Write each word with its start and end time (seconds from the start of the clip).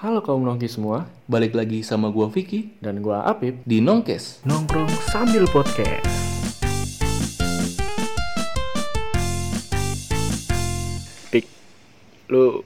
Halo 0.00 0.24
kaum 0.24 0.40
nongki 0.48 0.64
semua, 0.64 1.04
Balik 1.28 1.52
lagi 1.52 1.84
sama 1.84 2.08
gua 2.08 2.32
Vicky 2.32 2.72
dan 2.80 3.04
gua 3.04 3.20
Apip. 3.28 3.60
di 3.68 3.84
Nongkes. 3.84 4.48
Nongkrong 4.48 4.88
sambil 5.12 5.44
podcast. 5.52 6.08
Pik, 11.28 11.44
lu 12.32 12.64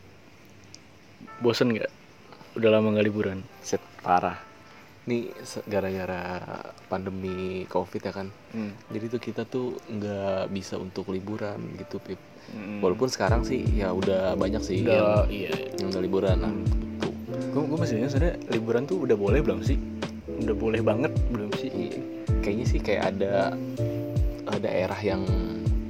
bosen 1.43 1.75
nggak? 1.75 1.91
Udah 2.55 2.71
lama 2.71 2.95
nggak 2.95 3.07
liburan? 3.11 3.43
Set 3.67 3.83
parah. 3.99 4.39
Nih 5.11 5.35
se- 5.43 5.67
gara-gara 5.67 6.47
pandemi 6.87 7.67
Covid 7.67 7.99
ya 7.99 8.15
kan. 8.15 8.31
Hmm. 8.55 8.79
Jadi 8.95 9.11
tuh 9.11 9.19
kita 9.19 9.43
tuh 9.43 9.75
nggak 9.91 10.55
bisa 10.55 10.79
untuk 10.79 11.11
liburan 11.11 11.59
gitu, 11.83 11.99
Pip. 11.99 12.23
Hmm. 12.55 12.79
Walaupun 12.79 13.11
sekarang 13.11 13.43
sih 13.43 13.67
ya 13.75 13.91
udah 13.91 14.39
banyak 14.39 14.63
sih 14.63 14.87
udah 14.87 15.27
yang, 15.27 15.35
iya. 15.35 15.51
yang 15.83 15.91
udah 15.91 15.99
liburan. 15.99 16.39
Nah, 16.39 16.55
gitu. 16.55 16.94
Gue 17.51 17.63
gue 17.65 17.79
masih 17.79 17.95
ingat 17.99 18.11
sebenarnya 18.13 18.37
liburan 18.49 18.83
tuh 18.85 18.97
udah 19.03 19.17
boleh 19.17 19.41
belum 19.41 19.61
sih? 19.61 19.79
Udah 20.41 20.55
boleh 20.55 20.81
banget 20.81 21.13
belum 21.31 21.51
sih? 21.55 21.71
Kayaknya 22.41 22.67
sih 22.67 22.81
kayak 22.81 23.03
ada 23.15 23.55
ada 24.45 24.59
daerah 24.61 25.01
yang 25.01 25.23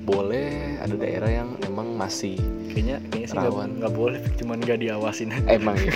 boleh, 0.04 0.78
ada 0.78 0.94
daerah 0.94 1.30
yang 1.32 1.48
emang 1.64 1.96
masih 1.96 2.36
Kayaknya 2.68 2.96
kayaknya 3.08 3.28
sih 3.30 3.38
Rawan. 3.38 3.70
nggak 3.80 3.94
boleh, 3.94 4.20
cuman 4.36 4.56
nggak 4.60 4.78
diawasin. 4.82 5.28
emang 5.46 5.78
ya. 5.78 5.94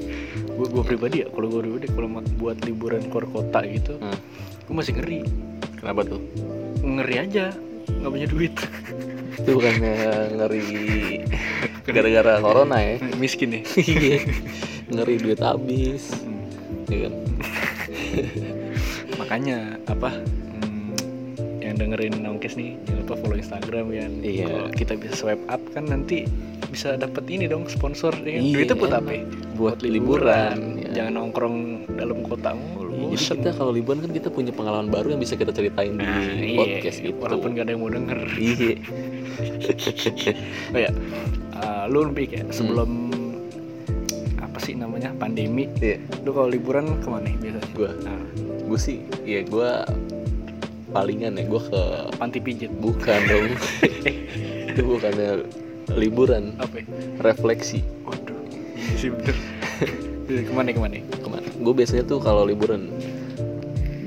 gue 0.56 0.66
gue 0.70 0.84
pribadi 0.84 1.16
ya, 1.22 1.28
kalau 1.30 1.46
gue 1.50 1.60
pribadi 1.62 1.86
kalau 1.90 2.08
buat 2.38 2.56
liburan 2.64 3.02
keluar 3.10 3.26
kota 3.28 3.60
gitu, 3.66 3.98
Hmm. 4.00 4.16
gue 4.64 4.74
masih 4.74 4.92
ngeri. 4.96 5.20
Kenapa 5.78 6.00
tuh? 6.06 6.20
Ngeri 6.80 7.14
aja, 7.20 7.52
nggak 7.86 8.10
punya 8.10 8.26
duit. 8.26 8.54
Itu 9.36 9.50
bukannya 9.58 9.94
ngeri 10.38 10.66
gara-gara 11.86 12.32
corona 12.38 12.76
ya? 12.78 12.96
Miskin 13.16 13.48
nih. 13.52 13.62
Iya. 13.76 14.18
ngeri 14.86 15.16
duit 15.16 15.40
habis. 15.40 16.12
Iya 16.86 17.08
kan? 17.08 17.14
makanya 19.14 19.58
apa 19.86 20.10
hmm, 20.12 20.94
yang 21.58 21.74
dengerin 21.74 22.20
nongkes 22.20 22.54
nih 22.54 22.76
jangan 22.84 23.00
lupa 23.02 23.14
follow 23.16 23.36
Instagram 23.36 23.86
ya 23.90 24.06
Iya. 24.20 24.44
kalau 24.44 24.68
kita 24.70 24.92
bisa 24.94 25.14
swipe 25.16 25.44
up 25.46 25.62
kan 25.72 25.84
nanti 25.84 26.28
bisa 26.68 26.94
dapat 26.94 27.24
ini 27.28 27.46
dong 27.46 27.64
sponsor 27.66 28.12
ya 28.16 28.34
kan? 28.34 28.42
Iya, 28.42 28.54
duitnya 28.54 28.76
buat 28.76 28.92
emang. 28.92 29.00
apa 29.00 29.10
ya? 29.10 29.22
Buat 29.54 29.78
liburan, 29.80 30.56
ya. 30.76 30.88
jangan 30.92 31.12
nongkrong 31.16 31.56
dalam 31.94 32.18
kota 32.22 32.50
mulu 32.52 32.90
Iya, 32.94 33.16
jadi 33.16 33.38
kita 33.38 33.50
kalau 33.54 33.70
liburan 33.70 33.98
kan 34.00 34.12
kita 34.12 34.28
punya 34.28 34.50
pengalaman 34.50 34.88
baru 34.88 35.14
yang 35.14 35.22
bisa 35.22 35.34
kita 35.34 35.50
ceritain 35.50 35.94
di 35.94 36.02
Nah, 36.02 36.34
iya, 36.36 36.58
podcast 36.58 36.98
gitu. 37.00 37.14
walaupun 37.16 37.54
gak 37.54 37.64
ada 37.64 37.72
yang 37.72 37.82
mau 37.82 37.90
denger 37.90 38.18
Iya. 38.34 38.74
oh 40.70 40.80
ya 40.80 40.90
uh, 41.54 41.84
lu 41.86 42.08
lebih 42.08 42.30
kayak 42.30 42.46
Hmm. 42.46 42.54
sebelum 42.54 42.90
apa 44.38 44.58
sih 44.58 44.74
namanya 44.74 45.10
pandemi 45.12 45.66
Iya. 45.76 45.98
lu 46.22 46.30
kalau 46.30 46.46
liburan 46.46 46.98
ke 46.98 47.08
mana 47.08 47.26
biasanya 47.32 47.66
Gua, 47.72 47.90
nah, 48.00 48.20
gue 48.64 48.78
sih, 48.78 48.98
ya 49.22 49.42
gue 49.42 49.70
palingan 50.88 51.34
ya 51.34 51.44
gue 51.44 51.58
ke 51.60 51.82
panti 52.14 52.38
pijit 52.38 52.70
bukan 52.72 53.18
dong. 53.30 53.50
itu 54.70 54.80
bukannya 54.80 55.42
liburan, 55.90 56.54
apa 56.56 56.80
ya? 56.80 56.86
refleksi. 57.20 57.82
waduh 58.02 58.38
iya 58.74 58.94
sih 58.96 59.10
bener 59.10 59.36
Iya, 60.24 60.40
ke 60.40 60.52
mana 60.52 60.70
ke 60.70 60.80
mana 60.80 60.96
Ke 61.12 61.28
mana? 61.28 61.44
Gue 61.52 61.74
biasanya 61.74 62.04
tuh 62.04 62.16
kalau 62.16 62.42
liburan, 62.42 62.88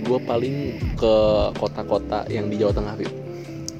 gue 0.01 0.19
paling 0.23 0.55
ke 0.95 1.13
kota-kota 1.53 2.25
yang 2.25 2.47
di 2.47 2.57
Jawa 2.57 2.73
Tengah, 2.73 2.97
Pip. 2.97 3.11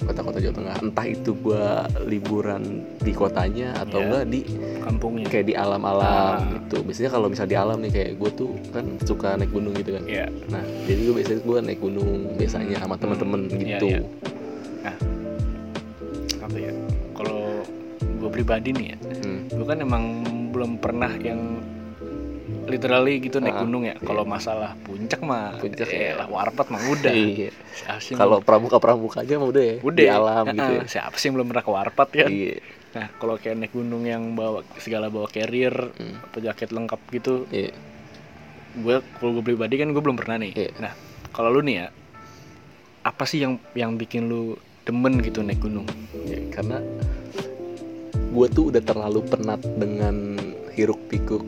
Kota-kota 0.08 0.40
Jawa 0.40 0.56
Tengah. 0.56 0.76
Entah 0.80 1.06
itu 1.06 1.32
gue 1.36 1.64
liburan 2.06 2.64
di 2.98 3.12
kotanya 3.12 3.76
atau 3.78 4.00
Iya. 4.00 4.06
enggak 4.08 4.24
di 4.26 4.40
kampungnya 4.80 5.28
kayak 5.28 5.46
di 5.46 5.54
alam-alam 5.54 6.08
Ah. 6.34 6.48
gitu. 6.56 6.80
Biasanya 6.82 7.12
kalau 7.12 7.28
misal 7.28 7.46
di 7.46 7.56
alam 7.56 7.78
nih 7.78 7.92
kayak 7.92 8.12
gue 8.16 8.30
tuh 8.34 8.52
kan 8.72 8.86
suka 9.04 9.36
naik 9.36 9.52
gunung 9.52 9.76
gitu 9.76 9.92
kan. 9.92 10.04
Iya. 10.04 10.32
Nah, 10.48 10.64
jadi 10.84 11.00
gue 11.02 11.14
biasanya 11.14 11.40
gue 11.42 11.58
naik 11.62 11.80
gunung 11.80 12.10
biasanya 12.34 12.76
sama 12.78 12.96
teman-teman 12.96 13.42
Hmm, 13.46 13.60
gitu. 13.60 13.88
iya, 13.88 14.00
iya. 14.00 14.94
apa 16.40 16.58
ya 16.58 16.72
kalau 17.12 17.60
gue 18.00 18.30
pribadi 18.32 18.72
nih 18.72 18.88
ya 18.88 18.98
Hmm. 19.20 19.40
gue 19.50 19.66
kan 19.66 19.78
emang 19.78 20.04
belum 20.50 20.80
pernah 20.80 21.12
yang 21.18 21.60
literally 22.68 23.20
gitu 23.20 23.38
naik 23.38 23.54
Ah, 23.54 23.62
gunung 23.64 23.84
ya 23.84 23.94
iya. 23.94 24.04
kalau 24.04 24.24
masalah 24.24 24.76
puncak 24.78 25.20
mah 25.20 25.56
Puncak 25.56 25.88
ya. 25.88 26.16
lah 26.16 26.28
warpat 26.28 26.68
mah 26.68 26.82
udah 26.84 27.12
Iya. 27.12 27.50
Kalau 28.12 28.38
pramuka-pramuka 28.40 29.24
aja 29.24 29.36
mah 29.36 29.48
udah 29.48 29.64
ya. 29.64 29.76
udah 29.80 29.98
Di 29.98 30.10
alam 30.10 30.46
gitu 30.50 30.72
ya. 30.74 30.84
siapa 30.86 31.16
sih 31.16 31.28
yang 31.28 31.36
belum 31.36 31.48
pernah 31.48 31.64
ke 31.64 31.72
warpat 31.72 32.08
Iya. 32.14 32.56
nah 32.90 33.08
kalau 33.14 33.36
kayak 33.36 33.56
naik 33.58 33.72
gunung 33.72 34.04
yang 34.04 34.34
bawa 34.34 34.62
segala 34.78 35.08
bawa 35.08 35.28
carrier 35.28 35.74
Hmm. 35.94 36.20
apa 36.22 36.38
jaket 36.42 36.70
lengkap 36.70 37.02
gitu 37.12 37.34
Iya. 37.48 37.72
gue 38.76 38.96
kalau 39.16 39.32
gue 39.34 39.44
pribadi 39.44 39.76
kan 39.76 39.90
gue 39.90 40.00
belum 40.00 40.16
pernah 40.16 40.38
nih 40.38 40.54
Iya. 40.54 40.72
nah 40.78 40.94
kalau 41.30 41.50
lu 41.50 41.62
nih 41.62 41.76
ya 41.78 41.88
apa 43.02 43.24
sih 43.24 43.40
yang 43.40 43.56
yang 43.72 43.96
bikin 43.96 44.26
lu 44.26 44.54
demen 44.84 45.20
gitu 45.20 45.40
naik 45.40 45.58
gunung 45.58 45.88
Ya, 46.24 46.44
karena 46.50 46.84
gue 48.28 48.48
tuh 48.50 48.70
udah 48.70 48.82
terlalu 48.82 49.24
penat 49.24 49.62
dengan 49.76 50.36
hiruk 50.74 51.00
pikuk 51.08 51.42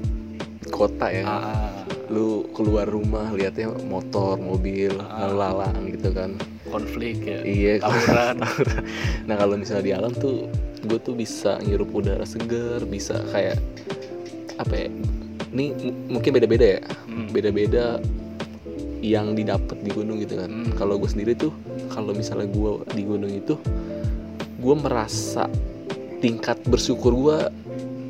kota 0.69 1.09
ya. 1.09 1.25
ah, 1.25 1.69
Lu 2.09 2.49
keluar 2.51 2.85
rumah 2.85 3.29
lihatnya 3.29 3.69
motor, 3.83 4.37
mobil, 4.37 4.93
Ah. 5.03 5.29
lalang 5.29 5.89
gitu 5.89 6.09
kan. 6.09 6.33
konflik 6.69 7.25
ya 7.25 7.41
Iya. 7.41 7.73
tawuran 7.81 8.45
nah 9.27 9.35
kalau 9.35 9.57
misalnya 9.57 9.83
di 9.83 9.89
alam 9.89 10.13
tuh 10.13 10.45
gue 10.79 10.99
tuh 11.01 11.17
bisa 11.17 11.57
ngirup 11.59 11.89
udara 11.89 12.21
segar, 12.23 12.85
bisa 12.85 13.17
kayak 13.33 13.57
apa 14.55 14.73
ya? 14.75 14.87
Ini 15.49 15.65
mungkin 16.07 16.29
beda-beda 16.29 16.77
ya. 16.77 16.81
Hmm. 17.03 17.25
Beda-beda 17.27 17.97
yang 19.01 19.33
didapat 19.33 19.81
di 19.81 19.89
gunung 19.89 20.21
gitu 20.21 20.37
kan. 20.37 20.45
Hmm. 20.45 20.69
Kalau 20.77 21.01
gue 21.01 21.09
sendiri 21.09 21.33
tuh, 21.33 21.49
kalau 21.89 22.13
misalnya 22.13 22.45
gue 22.45 22.71
di 22.91 23.01
gunung 23.01 23.33
itu, 23.33 23.57
gue 24.55 24.75
merasa 24.77 25.49
tingkat 26.19 26.61
bersyukur 26.63 27.17
gue 27.17 27.37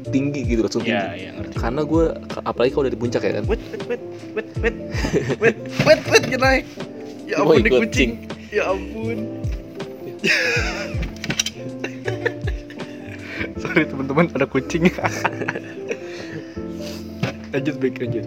tinggi 0.07 0.47
gitu 0.47 0.63
langsung 0.63 0.87
ya, 0.87 1.11
tinggi. 1.11 1.27
Yeah, 1.27 1.33
ngerti. 1.35 1.55
Karena 1.59 1.81
gue 1.83 2.03
apalagi 2.47 2.71
kalau 2.71 2.87
di 2.87 2.99
puncak 2.99 3.21
ya 3.23 3.31
kan. 3.39 3.45
Wet 3.47 3.61
wet 3.71 3.83
wet 3.85 4.01
wet 4.35 4.47
wet 4.63 4.75
wet 5.39 5.57
wet 5.83 6.01
wet 6.07 6.23
ya 6.31 6.37
naik. 6.39 6.65
Ya 7.29 7.37
ampun 7.43 7.61
di 7.61 7.69
kucing. 7.69 8.11
Ya 8.49 8.63
ampun. 8.71 9.17
Sorry 13.61 13.85
teman-teman 13.85 14.25
ada 14.33 14.49
kucing. 14.49 14.89
lanjut 17.49 17.75
baik 17.81 17.97
lanjut. 18.01 18.25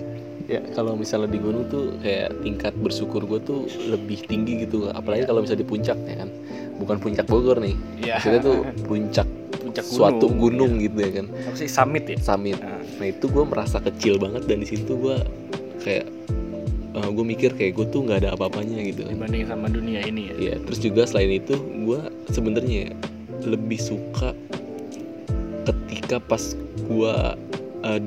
Ya 0.50 0.58
kalau 0.74 0.98
misalnya 0.98 1.30
di 1.30 1.38
gunung 1.38 1.70
tuh 1.70 1.94
kayak 2.02 2.42
tingkat 2.42 2.74
bersyukur 2.78 3.24
gue 3.24 3.40
tuh 3.42 3.66
lebih 3.90 4.22
tinggi 4.28 4.68
gitu. 4.68 4.90
Apalagi 4.92 5.22
ya. 5.24 5.28
kalau 5.32 5.40
misalnya 5.42 5.62
di 5.64 5.68
puncak 5.68 5.96
ya 6.06 6.16
kan. 6.22 6.30
Bukan 6.78 6.98
puncak 6.98 7.26
Bogor 7.26 7.60
nih. 7.62 7.76
Yeah. 7.98 8.18
Maksudnya 8.18 8.40
tuh 8.42 8.64
puncak 8.86 9.26
puncak 9.72 9.86
suatu 9.88 10.28
gunung 10.28 10.76
gitu 10.84 11.00
ya 11.00 11.10
kan. 11.22 11.26
ya. 11.32 11.48
apa 11.48 11.56
sih 11.56 11.70
summit 11.72 12.04
ya 12.04 12.16
Summit. 12.20 12.60
Nah, 12.60 12.84
Nah 13.00 13.06
itu 13.08 13.24
gue 13.26 13.44
merasa 13.48 13.80
kecil 13.80 14.20
banget 14.20 14.44
dan 14.44 14.60
di 14.60 14.68
situ 14.68 14.92
gue 15.00 15.16
kayak 15.80 16.06
gue 16.92 17.24
mikir 17.24 17.56
kayak 17.56 17.72
gue 17.80 17.86
tuh 17.88 18.04
nggak 18.04 18.28
ada 18.28 18.36
apa-apanya 18.36 18.84
gitu 18.84 19.08
kan. 19.08 19.16
dibanding 19.16 19.48
sama 19.48 19.66
dunia 19.72 20.04
ini 20.04 20.28
ya 20.28 20.34
Iya, 20.36 20.54
terus 20.68 20.78
juga 20.84 21.08
selain 21.08 21.40
itu 21.40 21.56
gue 21.56 22.00
sebenarnya 22.28 22.92
lebih 23.48 23.80
suka 23.80 24.36
ketika 25.64 26.20
pas 26.20 26.52
gue 26.84 27.16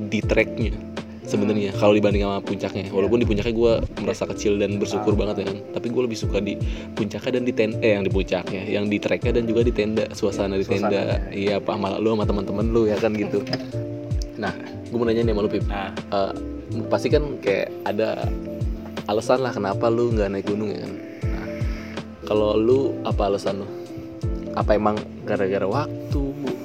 di 0.06 0.22
treknya 0.22 0.85
sebenarnya 1.26 1.74
kalau 1.74 1.92
dibanding 1.92 2.22
sama 2.22 2.38
puncaknya. 2.38 2.86
Walaupun 2.88 3.18
di 3.18 3.26
puncaknya 3.26 3.52
gue 3.52 3.72
merasa 4.00 4.24
kecil 4.24 4.56
dan 4.56 4.78
bersyukur 4.78 5.12
Ah. 5.12 5.18
banget 5.26 5.34
ya 5.42 5.44
kan. 5.50 5.58
Tapi 5.74 5.86
gue 5.90 6.02
lebih 6.06 6.18
suka 6.18 6.38
di 6.38 6.54
puncaknya 6.94 7.30
dan 7.36 7.42
di 7.42 7.52
tenda 7.52 7.76
eh 7.80 7.92
yang 7.94 8.04
di 8.06 8.10
puncaknya, 8.10 8.62
yang 8.64 8.84
di 8.86 8.96
treknya 8.96 9.32
dan 9.34 9.44
juga 9.44 9.60
di 9.60 9.72
tenda, 9.74 10.04
suasana 10.12 10.54
di 10.54 10.64
tenda. 10.64 10.88
Suasananya. 10.88 11.34
Iya, 11.34 11.52
apa 11.58 11.70
sama 11.74 11.88
lu 11.98 12.08
sama 12.12 12.24
teman-teman 12.24 12.64
lu 12.70 12.82
ya 12.86 12.96
kan 12.96 13.12
gitu. 13.12 13.42
Nah, 14.36 14.52
gue 14.86 14.96
mau 14.96 15.08
nanya 15.08 15.24
nih 15.24 15.32
sama 15.32 15.42
lu 15.42 15.48
Pip. 15.48 15.64
nah 15.64 15.88
Eh, 16.12 16.32
pasti 16.86 17.08
kan 17.08 17.40
kayak 17.40 17.72
ada 17.84 18.28
alasan 19.06 19.40
lah 19.40 19.48
kenapa 19.48 19.88
lu 19.88 20.12
nggak 20.12 20.28
naik 20.28 20.44
gunung 20.44 20.68
ya 20.68 20.84
kan 20.84 20.92
nah, 21.24 21.46
kalau 22.26 22.52
lu 22.52 22.78
apa 23.00 23.32
alasan 23.32 23.64
lu 23.64 23.66
apa 24.52 24.76
emang 24.76 24.98
gara-gara 25.24 25.64
waktu 25.64 26.20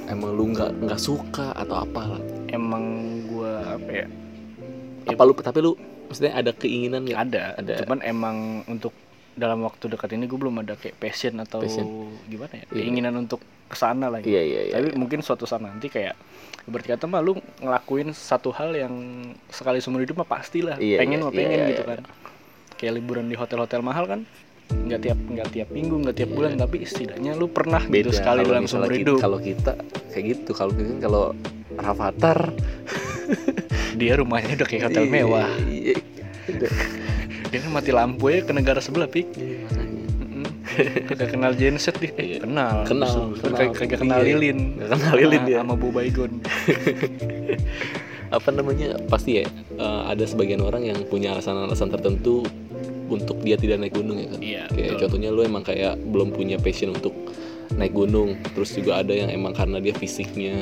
emang 0.09 0.35
lu 0.35 0.51
nggak 0.51 0.83
nggak 0.83 0.99
suka 0.99 1.55
atau 1.55 1.79
apa 1.79 2.19
emang 2.49 2.83
gua 3.29 3.77
apa 3.77 3.89
ya 3.93 4.03
Ya, 4.03 4.05
apa 5.11 5.23
lu 5.23 5.33
tapi 5.35 5.59
lu 5.59 5.71
maksudnya 6.07 6.31
ada 6.33 6.51
keinginan 6.51 7.01
nggak 7.03 7.21
ada, 7.29 7.43
Ada. 7.55 7.73
cuman 7.83 7.99
emang 8.03 8.37
untuk 8.67 8.91
dalam 9.31 9.63
waktu 9.63 9.87
dekat 9.87 10.11
ini 10.11 10.27
gue 10.27 10.35
belum 10.35 10.59
ada 10.59 10.75
kayak 10.75 10.99
passion 10.99 11.39
atau 11.39 11.63
Passion. 11.63 11.87
gimana 12.27 12.51
ya 12.51 12.65
Iya. 12.67 12.83
keinginan 12.83 13.13
untuk 13.17 13.39
ke 13.65 13.75
sana 13.75 14.11
lah 14.11 14.19
gitu. 14.19 14.27
iya 14.29 14.43
iya 14.43 14.61
iya 14.67 14.73
tapi 14.75 14.91
mungkin 14.93 15.23
suatu 15.23 15.47
saat 15.47 15.63
nanti 15.63 15.87
kayak 15.87 16.19
berarti 16.67 16.91
kata 16.91 17.07
mah 17.07 17.23
lu 17.23 17.39
ngelakuin 17.57 18.11
satu 18.11 18.51
hal 18.51 18.75
yang 18.75 18.91
sekali 19.47 19.79
seumur 19.79 20.03
hidup 20.03 20.19
mah 20.19 20.27
pastilah 20.27 20.75
Iya, 20.75 20.99
pengen 20.99 21.19
iya, 21.19 21.25
mah 21.25 21.31
iya, 21.31 21.39
pengen 21.39 21.57
iya, 21.57 21.69
gitu 21.71 21.81
iya. 21.81 21.89
kan 21.89 21.99
kayak 22.75 22.93
liburan 22.99 23.25
di 23.25 23.35
hotel-hotel 23.39 23.79
mahal 23.79 24.05
kan 24.05 24.21
nggak 24.71 24.99
tiap 25.01 25.19
nggak 25.19 25.49
tiap 25.49 25.69
minggu 25.69 25.95
nggak 26.03 26.15
tiap 26.15 26.29
Iya. 26.29 26.35
bulan 26.35 26.51
tapi 26.59 26.77
setidaknya 26.83 27.31
lu 27.33 27.47
pernah 27.47 27.81
beda 27.81 28.07
gitu 28.07 28.19
sekali 28.19 28.41
dalam 28.43 28.67
seumur 28.67 28.91
hidup 28.91 29.17
kalau 29.19 29.39
kita 29.39 29.79
kayak 30.11 30.25
gitu 30.27 30.51
kalau 30.51 30.71
kan 30.75 30.99
kalau 30.99 31.23
Rafathar 31.71 32.39
dia 33.93 34.13
rumahnya 34.15 34.55
udah 34.55 34.67
kayak 34.67 34.83
hotel 34.87 35.03
Iya, 35.03 35.11
mewah. 35.11 35.49
Iya. 35.65 35.95
Dia 37.47 37.59
kan 37.59 37.71
mati 37.71 37.91
lampu 37.91 38.25
ya 38.27 38.39
ke 38.41 38.51
negara 38.51 38.79
sebelah 38.79 39.07
pik. 39.07 39.27
Iya, 39.35 39.57
kagak 41.03 41.35
kenal 41.35 41.51
genset 41.53 41.95
dia 41.99 42.11
eh, 42.15 42.25
Iya. 42.35 42.47
kenal. 42.47 42.87
Kenal, 42.87 43.35
kenal. 43.35 43.57
kagak 43.59 43.75
kagak 43.77 43.99
kenal 43.99 44.19
Iya. 44.19 44.27
lilin. 44.31 44.59
Kenal 44.79 45.13
lilin 45.15 45.41
dia. 45.43 45.57
sama 45.59 45.75
Bu 45.75 45.91
Baygon 45.91 46.31
apa 48.31 48.49
namanya? 48.49 48.95
Pasti 49.11 49.43
ya 49.43 49.45
eh, 49.75 50.01
ada 50.07 50.23
sebagian 50.23 50.63
orang 50.63 50.87
yang 50.87 50.99
punya 51.05 51.35
alasan-alasan 51.35 51.91
tertentu 51.91 52.47
untuk 53.11 53.43
dia 53.43 53.59
tidak 53.59 53.83
naik 53.83 53.91
gunung 53.91 54.15
ya 54.17 54.27
kan? 54.31 54.39
Iya, 54.39 54.63
kayak 54.71 54.87
betul. 54.87 54.99
contohnya 55.03 55.29
lu 55.29 55.41
emang 55.43 55.63
kayak 55.67 55.99
belum 55.99 56.31
punya 56.31 56.55
passion 56.55 56.95
untuk 56.95 57.11
naik 57.75 57.91
gunung. 57.91 58.39
Terus 58.55 58.71
juga 58.71 59.03
ada 59.03 59.11
yang 59.11 59.27
emang 59.27 59.51
karena 59.51 59.83
dia 59.83 59.91
fisiknya 59.91 60.55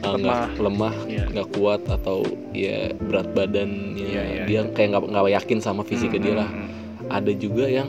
eh, 0.00 0.14
nggak 0.16 0.40
lemah 0.56 0.94
Iya. 1.04 1.24
nggak 1.28 1.48
kuat 1.52 1.80
atau 1.86 2.24
ya 2.50 2.90
berat 2.96 3.28
badannya 3.30 4.06
Iya, 4.06 4.22
iya, 4.24 4.42
dia 4.44 4.60
kayak 4.66 4.88
nggak 4.90 5.02
nggak 5.06 5.32
yakin 5.36 5.58
sama 5.58 5.82
fisiknya 5.82 6.20
dia 6.20 6.34
lah 6.36 6.48
Mm-mm. 6.48 6.68
ada 7.08 7.32
juga 7.32 7.64
yang 7.64 7.88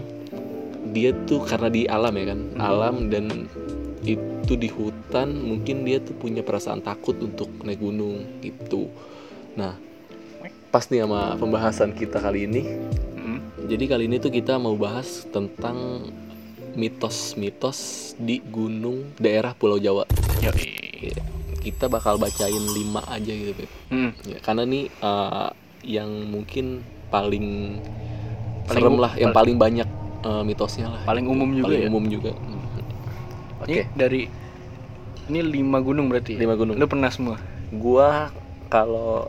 dia 0.91 1.15
tuh 1.25 1.39
karena 1.41 1.67
di 1.67 1.87
alam 1.87 2.13
ya 2.13 2.25
kan 2.27 2.39
Hmm. 2.51 2.59
alam 2.59 2.95
dan 3.07 3.25
itu 4.01 4.53
di 4.53 4.67
hutan 4.67 5.29
mungkin 5.37 5.83
dia 5.83 5.97
tuh 5.97 6.11
punya 6.13 6.41
perasaan 6.41 6.81
takut 6.81 7.15
untuk 7.17 7.47
naik 7.61 7.77
gunung 7.77 8.41
gitu 8.41 8.89
nah 9.53 9.77
pas 10.67 10.83
nih 10.85 11.03
sama 11.03 11.35
pembahasan 11.35 11.91
kita 11.91 12.17
kali 12.17 12.43
ini 12.43 12.61
Mm-mm. 13.15 13.39
jadi 13.65 13.83
kali 13.87 14.03
ini 14.05 14.17
tuh 14.17 14.29
kita 14.29 14.55
mau 14.55 14.75
bahas 14.75 15.23
tentang 15.27 16.09
mitos-mitos 16.71 17.79
di 18.15 18.39
gunung 18.41 19.11
daerah 19.17 19.51
Pulau 19.51 19.75
Jawa 19.75 20.07
Yoi. 20.41 21.40
Kita 21.61 21.85
bakal 21.87 22.17
bacain 22.17 22.63
lima 22.73 23.01
aja 23.05 23.31
gitu 23.31 23.53
Beb. 23.53 23.69
Mm. 23.91 24.11
Ya, 24.25 24.37
karena 24.41 24.63
nih 24.65 24.83
eh, 24.89 25.47
yang 25.85 26.11
mungkin 26.33 26.65
paling, 27.13 27.45
Paling 28.67 28.83
serem 28.83 28.95
lah, 28.97 29.11
yang 29.17 29.31
pal- 29.31 29.37
paling 29.45 29.57
banyak 29.57 29.87
eh, 30.25 30.43
mitosnya 30.45 30.87
lah. 30.89 31.01
Paling 31.05 31.25
umum 31.27 31.49
juga 31.53 31.65
paling 31.69 31.81
ya? 31.85 31.89
umum 31.89 32.03
juga. 32.09 32.31
Ini 33.67 33.77
dari 33.93 34.21
ini 35.29 35.39
lima 35.45 35.79
gunung 35.79 36.09
berarti. 36.09 36.37
ya? 36.37 36.41
Lima 36.43 36.55
gunung. 36.57 36.75
Lu 36.77 36.85
pernah 36.89 37.11
semua? 37.13 37.37
Gua 37.71 38.31
kalau 38.71 39.27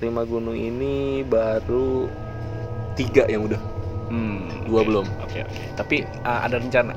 lima 0.00 0.22
gunung 0.28 0.56
ini 0.56 1.24
baru 1.24 2.08
tiga 2.96 3.24
yang 3.28 3.44
udah, 3.48 3.60
Hmm. 4.08 4.46
dua 4.64 4.80
oke. 4.82 4.88
belum. 4.88 5.06
Oke 5.26 5.38
oke. 5.42 5.62
Tapi 5.74 5.96
uh, 6.22 6.40
ada 6.46 6.56
rencana. 6.62 6.92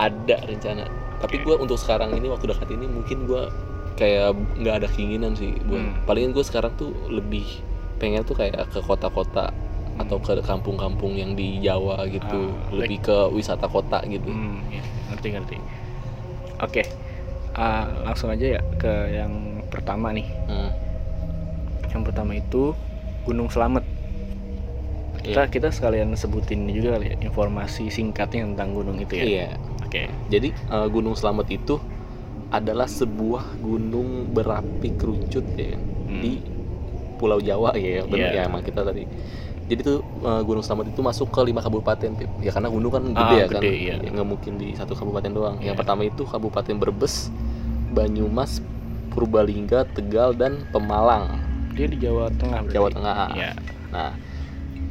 Ada 0.00 0.36
rencana. 0.48 0.99
Tapi 1.20 1.44
gua 1.44 1.60
untuk 1.60 1.76
sekarang 1.76 2.16
ini 2.16 2.26
waktu 2.26 2.48
dekat 2.48 2.68
ini 2.72 2.88
mungkin 2.88 3.28
gua 3.28 3.52
kayak 3.94 4.32
nggak 4.56 4.74
ada 4.80 4.88
keinginan 4.88 5.36
sih. 5.36 5.52
Gua 5.68 5.76
Hmm. 5.76 5.92
palingan 6.08 6.32
gue 6.32 6.40
sekarang 6.40 6.72
tuh 6.74 6.88
lebih 7.06 7.44
pengen 8.00 8.24
tuh 8.24 8.32
kayak 8.32 8.56
ke 8.72 8.80
kota-kota 8.80 9.52
atau 10.00 10.16
ke 10.16 10.40
kampung-kampung 10.40 11.12
yang 11.12 11.36
di 11.36 11.60
Jawa 11.60 12.08
gitu, 12.08 12.48
Ah, 12.48 12.72
lebih 12.72 13.04
ke 13.04 13.16
wisata 13.28 13.68
kota 13.68 14.00
gitu. 14.08 14.32
Hmm, 14.32 14.64
iya. 14.72 14.80
ngerti 15.12 15.28
ngerti. 15.36 15.56
Oke. 16.64 16.82
Uh, 17.50 17.84
langsung 18.06 18.30
aja 18.30 18.56
ya 18.56 18.60
ke 18.80 18.88
yang 19.12 19.60
pertama 19.68 20.16
nih. 20.16 20.24
Hmm. 20.48 20.72
Yang 21.92 22.02
pertama 22.08 22.32
itu 22.32 22.72
Gunung 23.26 23.52
Slamet. 23.52 23.84
Kita 25.20 25.42
Iya. 25.42 25.50
kita 25.50 25.68
sekalian 25.68 26.12
sebutin 26.12 26.64
juga 26.66 26.96
kali 26.96 27.12
ya 27.12 27.16
informasi 27.20 27.88
singkatnya 27.88 28.44
tentang 28.46 28.72
gunung 28.72 28.96
itu 28.96 29.12
ya. 29.12 29.24
Iya. 29.24 29.48
Oke. 29.82 30.08
Jadi 30.28 30.48
eh, 30.50 30.86
Gunung 30.88 31.12
Slamet 31.12 31.48
itu 31.50 31.76
adalah 32.48 32.84
sebuah 32.84 33.58
gunung 33.58 34.26
berapi 34.28 34.90
kerucut 34.92 35.44
ya 35.54 35.76
Hmm. 35.76 36.18
di 36.18 36.42
Pulau 37.14 37.36
Jawa 37.38 37.76
ya, 37.76 38.02
benar 38.02 38.32
Iya. 38.32 38.40
ya 38.40 38.48
emang 38.48 38.60
kita 38.60 38.80
tadi. 38.80 39.04
Jadi 39.66 39.80
tuh 39.80 40.00
eh, 40.00 40.42
Gunung 40.42 40.64
Slamet 40.64 40.88
itu 40.88 40.98
masuk 40.98 41.28
ke 41.28 41.40
lima 41.42 41.60
kabupaten, 41.60 42.10
Pip. 42.10 42.30
ya 42.40 42.50
karena 42.50 42.66
gunung 42.66 42.90
kan 42.90 43.04
gede 43.06 43.20
Ah, 43.22 43.36
ya 43.36 43.46
kan, 43.46 43.62
iya. 43.62 43.94
Ya, 43.96 44.08
nggak 44.10 44.26
mungkin 44.26 44.52
di 44.56 44.72
satu 44.72 44.94
kabupaten 44.94 45.30
doang. 45.30 45.56
Iya. 45.58 45.70
Yang 45.70 45.76
pertama 45.78 46.02
itu 46.02 46.22
Kabupaten 46.24 46.74
Brebes, 46.76 47.28
Banyumas, 47.88 48.58
Purbalingga, 49.10 49.84
Tegal 49.90 50.32
dan 50.32 50.64
Pemalang, 50.68 51.38
Dia 51.70 51.86
di 51.86 51.98
Jawa 51.98 52.30
Tengah 52.32 52.62
berarti. 52.62 52.74
Jawa 52.74 52.88
Tengah. 52.90 53.14
Iya. 53.32 53.50
Nah, 53.90 54.10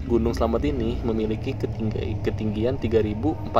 Gunung 0.10 0.34
Slamet 0.34 0.66
ini 0.66 0.98
memiliki 1.06 1.54
ketinggi, 1.54 2.18
ketinggian 2.26 2.82
3.428 2.82 3.54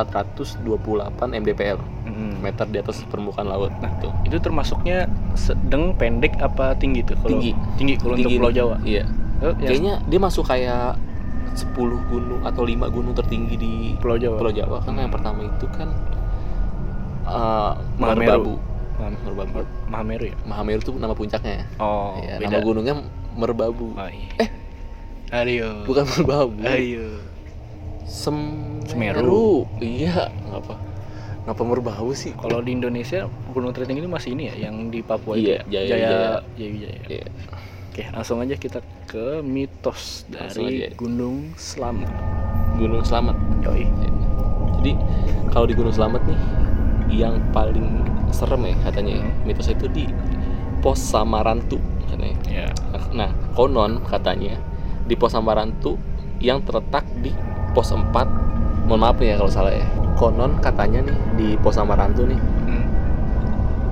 mdpl 1.30 1.78
Mm-mm. 2.10 2.42
meter 2.42 2.66
di 2.66 2.82
atas 2.82 3.06
permukaan 3.06 3.46
laut. 3.46 3.70
Nah, 3.78 3.94
Tuh. 4.02 4.10
itu 4.26 4.42
termasuknya 4.42 5.06
sedang, 5.38 5.94
pendek 5.94 6.34
apa 6.42 6.74
tinggi 6.74 7.06
tuh? 7.06 7.14
Kalau 7.22 7.38
Tinggi. 7.38 7.52
Tinggi 7.78 7.94
kalau 8.02 8.18
untuk 8.18 8.26
Tinggi 8.26 8.36
Pulau 8.42 8.50
nih. 8.50 8.58
Jawa. 8.58 8.76
Iya. 8.82 9.04
Oh, 9.40 9.54
yang 9.56 9.70
Kayaknya 9.70 9.94
dia 10.10 10.20
masuk 10.20 10.44
kayak 10.50 10.98
10 11.54 12.10
gunung 12.10 12.42
atau 12.42 12.62
5 12.66 12.90
gunung 12.90 13.14
tertinggi 13.14 13.54
di 13.54 13.72
Pulau 14.02 14.18
Jawa. 14.18 14.36
Pulau 14.42 14.52
Jawa 14.52 14.76
karena 14.82 15.00
yang 15.06 15.12
pertama 15.14 15.40
itu 15.46 15.66
kan 15.70 15.88
uh, 17.30 17.72
Mahameru. 17.94 18.26
Merbabu. 18.26 18.54
Merbabu. 19.24 19.64
Mahameru 19.88 20.24
ya? 20.34 20.36
Mahameru 20.44 20.80
itu 20.82 20.92
nama 20.98 21.14
puncaknya. 21.14 21.64
Oh, 21.78 22.18
ya, 22.20 22.36
beda. 22.42 22.50
nama 22.50 22.58
gunungnya 22.60 22.94
Merbabu. 23.38 23.96
Oh, 23.96 24.10
iya. 24.10 24.28
Eh, 24.44 24.48
ayo. 25.32 25.86
Bukan 25.86 26.04
Merbabu. 26.08 26.58
Ayo. 26.62 27.22
Semeru. 28.04 28.82
Semeru. 28.84 29.46
Iya, 29.78 30.28
ngapa? 30.44 30.74
Ngapa 31.46 31.62
Merbabu 31.62 32.10
sih? 32.12 32.34
Kalau 32.34 32.58
di 32.58 32.74
Indonesia 32.74 33.24
gunung 33.50 33.70
tertinggi 33.70 34.02
ini 34.02 34.10
masih 34.10 34.34
ini 34.34 34.50
ya, 34.50 34.68
yang 34.68 34.90
di 34.90 35.00
Papua 35.00 35.34
Iya, 35.34 35.40
itu 35.40 35.48
ya? 35.48 35.60
Jaya- 35.64 35.86
Jaya, 35.86 36.08
Jaya. 36.10 36.30
Jaya 36.52 36.68
Wijaya. 36.68 37.00
Iya. 37.08 37.26
Oke, 37.90 38.02
langsung 38.08 38.38
aja 38.38 38.54
kita 38.54 38.78
ke 39.04 39.40
mitos 39.40 40.26
dari. 40.26 40.90
Gunung 40.94 41.54
Slamet. 41.54 42.10
Gunung 42.76 43.02
Slamet. 43.02 43.34
Yoi. 43.62 43.86
Jadi 44.78 44.92
kalau 45.48 45.66
di 45.66 45.74
Gunung 45.74 45.90
Slamet 45.90 46.22
nih 46.24 46.40
yang 47.12 47.42
paling 47.50 48.02
serem 48.30 48.62
ya 48.62 48.74
katanya 48.80 49.18
ya, 49.18 49.26
Hmm. 49.26 49.42
mitos 49.42 49.66
itu 49.66 49.86
di 49.86 50.06
Pos 50.78 51.02
Samarantu 51.02 51.82
katanya. 52.06 52.36
Ya. 52.46 52.66
Nah, 53.10 53.28
konon 53.52 53.98
katanya 54.02 54.54
di 55.10 55.18
Pos 55.18 55.34
Samarantu 55.34 55.98
yang 56.38 56.62
terletak 56.62 57.02
di 57.18 57.34
Pos 57.74 57.90
4 57.90 58.86
Mohon 58.86 59.00
maaf 59.02 59.18
nih 59.22 59.34
ya 59.34 59.36
kalau 59.38 59.52
salah 59.52 59.74
ya. 59.74 59.86
Konon 60.14 60.58
katanya 60.62 61.02
nih 61.02 61.18
di 61.34 61.48
Pos 61.58 61.74
Samarantu 61.74 62.30
nih 62.30 62.38
Hmm. 62.38 62.86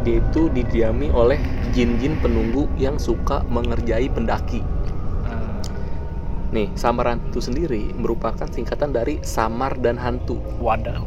dia 0.07 0.23
itu 0.23 0.47
didiami 0.55 1.11
oleh 1.11 1.43
jin-jin 1.75 2.15
penunggu 2.23 2.71
yang 2.79 2.97
suka 2.97 3.43
mengerjai 3.51 4.07
pendaki. 4.09 4.63
Ah, 5.27 5.59
Nih, 6.55 6.71
Samarantu 6.79 7.43
sendiri 7.43 7.93
merupakan 7.93 8.47
singkatan 8.49 8.95
dari 8.95 9.19
samar 9.27 9.77
dan 9.83 9.99
hantu. 9.99 10.39
wadah. 10.63 11.03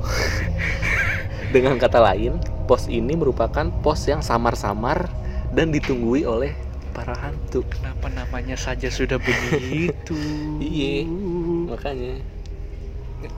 Dengan 1.56 1.76
kata 1.80 2.00
lain, 2.00 2.40
pos 2.68 2.88
ini 2.88 3.16
merupakan 3.16 3.68
pos 3.84 4.08
yang 4.08 4.24
samar-samar 4.24 5.12
dan 5.52 5.72
ditunggui 5.72 6.24
oleh 6.24 6.56
para 6.92 7.16
hantu. 7.16 7.64
Kenapa 7.68 8.08
namanya 8.08 8.56
saja 8.56 8.88
sudah 8.88 9.18
begitu? 9.18 10.16
Iya. 10.62 11.08
Makanya 11.68 12.14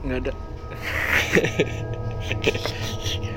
Nggak 0.02 0.18
ada. 0.20 0.32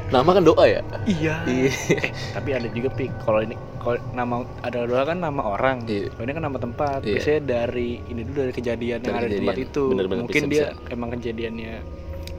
nama 0.08 0.30
kan 0.32 0.44
doa 0.44 0.64
ya? 0.64 0.82
Iya. 1.04 1.36
Eh, 2.04 2.12
tapi 2.32 2.50
ada 2.52 2.68
juga 2.68 2.88
pik. 2.90 3.12
Kalau 3.22 3.44
ini 3.44 3.56
kalau 3.78 4.00
nama 4.12 4.36
ada 4.62 4.84
dua 4.84 5.04
kan 5.04 5.20
nama 5.20 5.42
orang. 5.44 5.84
Iya. 5.86 6.08
Ini 6.14 6.32
kan 6.32 6.44
nama 6.44 6.58
tempat. 6.58 7.04
Iya. 7.04 7.20
Biasanya 7.20 7.42
dari 7.44 8.00
ini 8.02 8.22
dulu 8.24 8.38
dari 8.42 8.54
kejadian 8.54 9.00
yang 9.04 9.16
ada 9.16 9.28
di 9.28 9.38
tempat 9.38 9.58
itu. 9.60 9.84
Bener-bener, 9.92 10.24
Mungkin 10.24 10.44
bisa, 10.48 10.52
dia 10.52 10.66
bisa. 10.72 10.92
emang 10.92 11.10
kejadiannya 11.14 11.74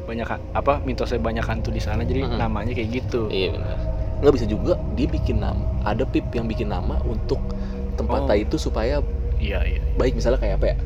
banyak 0.08 0.24
apa 0.56 0.80
mitosnya 0.80 1.20
banyak 1.20 1.44
hantu 1.44 1.68
di 1.68 1.84
sana 1.84 2.00
jadi 2.00 2.24
Mhm. 2.24 2.40
namanya 2.40 2.72
kayak 2.72 2.90
gitu. 2.96 3.28
Iya 3.28 3.60
benar. 3.60 3.76
Nggak 4.18 4.32
bisa 4.34 4.46
juga 4.46 4.72
dia 4.92 5.06
bikin 5.06 5.38
nama. 5.38 5.62
Ada 5.82 6.02
pip 6.04 6.26
yang 6.30 6.44
bikin 6.44 6.68
nama 6.68 6.98
untuk 7.02 7.38
tempatnya 7.94 8.34
Oh. 8.34 8.44
itu 8.44 8.56
supaya 8.56 8.98
Iya 9.36 9.62
iya. 9.62 9.80
baik 9.94 10.14
misalnya 10.14 10.38
kayak 10.38 10.58
apa 10.58 10.66
ya? 10.68 10.76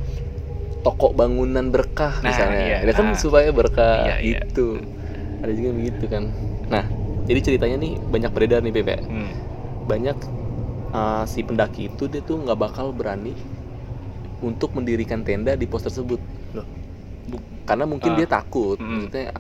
Toko 0.83 1.11
bangunan 1.11 1.69
berkah 1.69 2.21
Nah, 2.21 2.29
misalnya. 2.29 2.61
iya. 2.61 2.79
Dia 2.83 2.93
kan 2.93 3.07
Ah. 3.09 3.17
supaya 3.17 3.49
berkah 3.49 4.05
Iya, 4.05 4.17
iya. 4.19 4.41
gitu. 4.43 4.83
Ada 5.41 5.53
juga 5.53 5.71
begitu 5.73 6.05
kan. 6.07 6.25
Nah, 6.69 6.85
jadi 7.23 7.41
ceritanya 7.41 7.77
nih 7.79 7.93
banyak 8.03 8.31
beredar 8.31 8.61
nih 8.61 8.73
Beb 8.73 8.89
ya. 8.89 9.01
Hmm. 9.01 9.33
banyak 9.83 10.15
uh, 10.91 11.25
si 11.25 11.43
pendaki 11.43 11.89
itu 11.89 12.07
dia 12.07 12.21
tuh 12.21 12.39
nggak 12.39 12.55
bakal 12.57 12.93
berani 12.93 13.35
untuk 14.41 14.71
mendirikan 14.73 15.23
tenda 15.23 15.55
di 15.55 15.65
pos 15.65 15.83
tersebut 15.83 16.23
Loh. 16.53 16.63
Karena 17.63 17.83
mungkin 17.83 18.13
Ah. 18.13 18.17
dia 18.17 18.29
takut 18.29 18.77
Mm. 18.77 18.87
maksudnya 19.03 19.35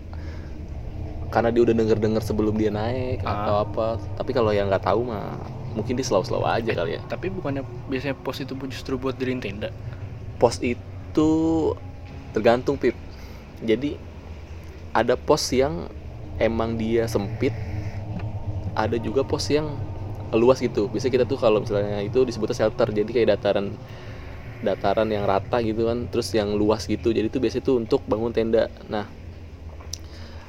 karena 1.32 1.48
dia 1.48 1.64
udah 1.64 1.74
denger 1.74 1.96
dengar 1.96 2.20
sebelum 2.20 2.54
dia 2.54 2.68
naik 2.68 3.24
Ah. 3.24 3.48
atau 3.48 3.54
apa. 3.64 3.86
Tapi 4.14 4.30
kalau 4.30 4.52
yang 4.52 4.68
nggak 4.68 4.84
tahu 4.84 5.08
mah 5.08 5.40
mungkin 5.72 5.96
dia 5.96 6.04
slow-slow 6.04 6.44
aja 6.44 6.68
kali 6.68 6.96
ya. 6.96 7.02
Tapi 7.08 7.32
bukannya 7.32 7.64
biasanya 7.88 8.12
pos 8.14 8.38
itu 8.38 8.52
pun 8.52 8.68
justru 8.68 9.00
buat 9.00 9.16
diriin 9.16 9.40
tenda? 9.40 9.72
pos 10.36 10.58
itu 10.58 11.30
tergantung 12.34 12.74
pip. 12.74 12.98
Jadi 13.62 13.94
ada 14.90 15.14
pos 15.14 15.48
yang 15.54 15.86
emang 16.36 16.74
dia 16.74 17.06
sempit 17.06 17.54
ada 18.74 18.98
juga 18.98 19.22
pos 19.22 19.46
yang 19.48 19.70
luas 20.34 20.58
gitu. 20.58 20.90
Biasanya 20.90 21.12
kita 21.14 21.24
tuh 21.24 21.38
kalau 21.38 21.62
misalnya 21.62 22.02
itu 22.02 22.26
disebutnya 22.26 22.58
shelter 22.58 22.90
jadi 22.90 23.06
kayak 23.06 23.28
dataran 23.38 23.76
dataran 24.62 25.08
yang 25.10 25.26
rata 25.26 25.62
gitu 25.62 25.86
kan 25.86 26.10
terus 26.10 26.34
yang 26.34 26.52
luas 26.58 26.90
gitu. 26.90 27.14
Jadi 27.14 27.30
itu 27.30 27.38
biasanya 27.38 27.62
tuh 27.62 27.76
untuk 27.78 28.02
bangun 28.10 28.34
tenda. 28.34 28.66
Nah 28.90 29.06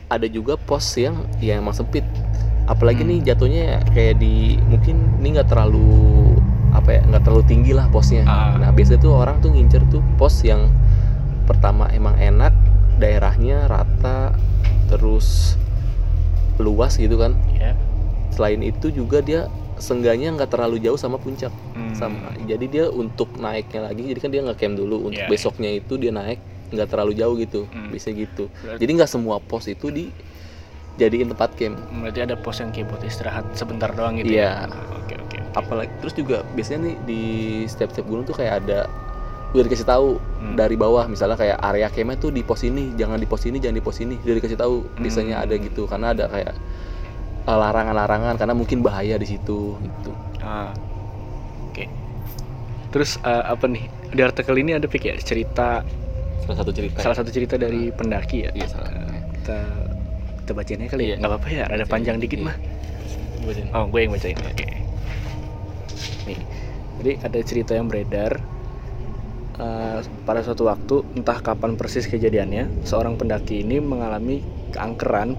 ada 0.10 0.27
juga 0.27 0.55
pos 0.55 0.83
yang 0.95 1.15
ya 1.39 1.57
emang 1.57 1.74
sempit. 1.74 2.03
Apalagi 2.63 3.03
Hmm. 3.03 3.10
nih 3.12 3.19
jatuhnya 3.33 3.62
ya 3.63 3.79
kayak 3.91 4.15
di 4.17 4.55
mungkin 4.67 5.19
ini 5.19 5.36
nggak 5.36 5.50
terlalu 5.51 5.86
apa 6.74 6.89
ya 6.89 7.01
nggak 7.05 7.24
terlalu 7.24 7.43
tinggi 7.45 7.72
lah 7.72 7.86
posnya. 7.88 8.24
Ah. 8.25 8.57
nah 8.57 8.69
biasanya 8.72 9.03
tuh 9.03 9.13
orang 9.13 9.38
tuh 9.43 9.53
ngincer 9.53 9.83
tuh 9.91 10.01
pos 10.17 10.41
yang 10.41 10.72
pertama 11.45 11.86
emang 11.91 12.15
enak 12.17 12.55
daerahnya 12.98 13.67
rata 13.67 14.33
terus 14.88 15.60
luas 16.57 16.95
gitu 16.98 17.17
kan. 17.17 17.36
Ya 17.53 17.75
selain 18.33 18.65
itu 18.65 18.89
juga 18.89 19.22
dia 19.22 19.45
sengganya 19.77 20.33
nggak 20.33 20.50
terlalu 20.50 20.81
jauh 20.81 20.98
sama 20.98 21.22
puncak. 21.22 21.53
Hmm. 21.77 21.93
sama 21.93 22.33
jadi 22.50 22.65
dia 22.65 22.86
untuk 22.89 23.29
naiknya 23.38 23.86
lagi 23.86 24.01
jadi 24.10 24.19
kan 24.19 24.29
dia 24.33 24.41
nggak 24.41 24.57
camp 24.57 24.74
dulu 24.74 25.10
untuk 25.10 25.22
Iya, 25.22 25.29
besoknya 25.29 25.69
itu 25.69 25.93
dia 26.01 26.10
naik 26.10 26.41
nggak 26.74 26.89
terlalu 26.89 27.13
jauh 27.13 27.36
gitu 27.36 27.70
Hmm. 27.70 27.88
bisa 27.88 28.10
gitu. 28.10 28.50
Berarti- 28.60 28.82
jadi 28.82 28.92
nggak 28.98 29.10
semua 29.10 29.38
pos 29.38 29.65
itu 29.65 29.88
dijadiin 29.88 31.30
tempat 31.30 31.53
camp. 31.53 31.77
Berarti 31.92 32.20
ada 32.22 32.36
pos 32.36 32.58
yang 32.58 32.70
kayak 32.70 32.88
buat 32.88 33.01
istirahat 33.01 33.46
sebentar 33.53 33.89
doang 33.89 34.18
gitu 34.18 34.34
Iya. 34.34 34.65
ya? 34.65 34.74
Oke 34.96 35.15
oke 35.18 35.38
apalagi 35.53 35.94
terus 36.00 36.13
juga 36.13 36.42
biasanya 36.50 36.80
nih 36.84 36.96
di 37.03 37.22
setiap-setiap 37.63 38.03
gunung 38.03 38.24
tuh 38.24 38.34
kayak 38.34 38.65
ada 38.65 38.89
udah 39.53 39.63
dikasih 39.63 39.86
tahu 39.86 40.18
Hmm. 40.18 40.56
dari 40.56 40.74
bawah. 40.74 41.06
Misalnya 41.06 41.38
kayak 41.38 41.62
area 41.62 41.86
campnya 41.88 42.18
tuh 42.18 42.30
di 42.30 42.42
pos 42.42 42.62
ini 42.62 42.94
jangan 42.94 43.15
di 43.15 43.25
pos 43.25 43.46
ini 43.46 43.58
jangan 43.58 43.77
di 43.77 43.86
pos 43.86 43.98
ini. 44.00 44.18
Udah 44.18 44.36
dikasih 44.36 44.58
tahu 44.58 44.75
biasanya 44.98 45.38
Hmm. 45.38 45.46
ada 45.46 45.56
gitu. 45.56 45.86
Karena 45.86 46.08
ada 46.10 46.25
kayak 46.27 46.53
eh, 47.44 47.51
larangan-larangan 47.53 48.34
karena 48.36 48.56
mungkin 48.56 48.80
bahaya 48.80 49.13
di 49.13 49.27
situ 49.27 49.75
gitu. 49.77 50.12
Ah, 50.39 50.72
oke. 51.68 51.86
Terus 52.89 53.20
eh, 53.20 53.44
apa 53.46 53.68
nih? 53.68 53.84
Di 54.10 54.22
artikel 54.22 54.56
ini 54.56 54.72
ada 54.72 54.88
pik 54.88 55.03
ya 55.03 55.13
cerita 55.18 55.84
salah 56.43 56.57
satu 56.59 56.71
cerita 56.71 56.97
salah 57.00 57.17
satu 57.17 57.29
cerita 57.29 57.55
dari 57.55 57.89
pendaki 57.89 58.38
ya 58.43 58.51
Iya, 58.51 58.67
salah. 58.67 58.91
Kita 59.33 59.57
kita 60.43 60.51
bacain 60.51 60.79
aja 60.79 60.89
kali 60.89 61.03
Iya. 61.03 61.09
ya 61.09 61.15
nggak 61.17 61.31
apa-apa 61.31 61.47
ya 61.50 61.63
ada 61.63 61.75
Bacain. 61.77 61.88
panjang 61.89 62.17
dikit 62.19 62.39
Iya. 62.39 62.45
mah 62.45 62.57
Bacain. 63.41 63.67
oh 63.71 63.85
gue 63.88 64.00
yang 64.00 64.12
bacain 64.12 64.38
oke 64.38 64.67
nih 66.23 66.39
jadi 67.00 67.12
ada 67.21 67.39
cerita 67.41 67.71
yang 67.73 67.88
beredar 67.88 68.33
Eh, 69.53 70.00
pada 70.25 70.41
suatu 70.41 70.65
waktu 70.65 71.05
entah 71.13 71.38
kapan 71.38 71.77
persis 71.77 72.09
kejadiannya 72.09 72.81
seorang 72.81 73.13
pendaki 73.13 73.62
ini 73.62 73.77
mengalami 73.77 74.41
keangkeran 74.73 75.38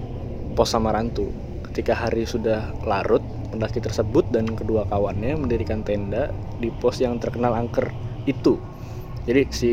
pos 0.55 0.71
Samarantu 0.71 1.35
ketika 1.67 1.91
hari 1.91 2.23
sudah 2.23 2.71
larut 2.87 3.19
pendaki 3.51 3.83
tersebut 3.83 4.23
dan 4.31 4.47
kedua 4.47 4.87
kawannya 4.87 5.35
mendirikan 5.35 5.83
tenda 5.83 6.31
di 6.55 6.71
pos 6.71 7.03
yang 7.03 7.19
terkenal 7.19 7.51
angker 7.51 7.91
itu 8.23 8.55
jadi 9.25 9.41
si 9.49 9.71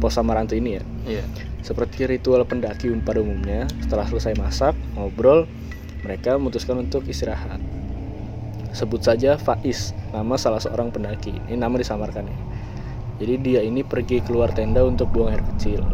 pos 0.00 0.14
Samarantu 0.14 0.56
ini 0.56 0.70
ya 0.76 0.82
iya 1.08 1.24
seperti 1.62 2.10
ritual 2.10 2.42
pendaki 2.42 2.90
pada 3.06 3.22
umumnya, 3.22 3.70
setelah 3.86 4.02
selesai 4.10 4.34
masak, 4.34 4.74
ngobrol, 4.98 5.46
mereka 6.02 6.34
memutuskan 6.34 6.82
untuk 6.82 7.06
istirahat. 7.06 7.62
Sebut 8.74 8.98
saja 8.98 9.38
Faiz, 9.38 9.94
nama 10.10 10.34
salah 10.34 10.58
seorang 10.58 10.90
pendaki. 10.90 11.30
Ini 11.46 11.62
nama 11.62 11.78
disamarkan 11.78 12.26
ya. 12.26 12.38
Jadi 13.22 13.34
dia 13.46 13.60
ini 13.62 13.86
pergi 13.86 14.18
keluar 14.26 14.50
tenda 14.50 14.82
untuk 14.82 15.14
buang 15.14 15.30
air 15.30 15.44
kecil. 15.54 15.86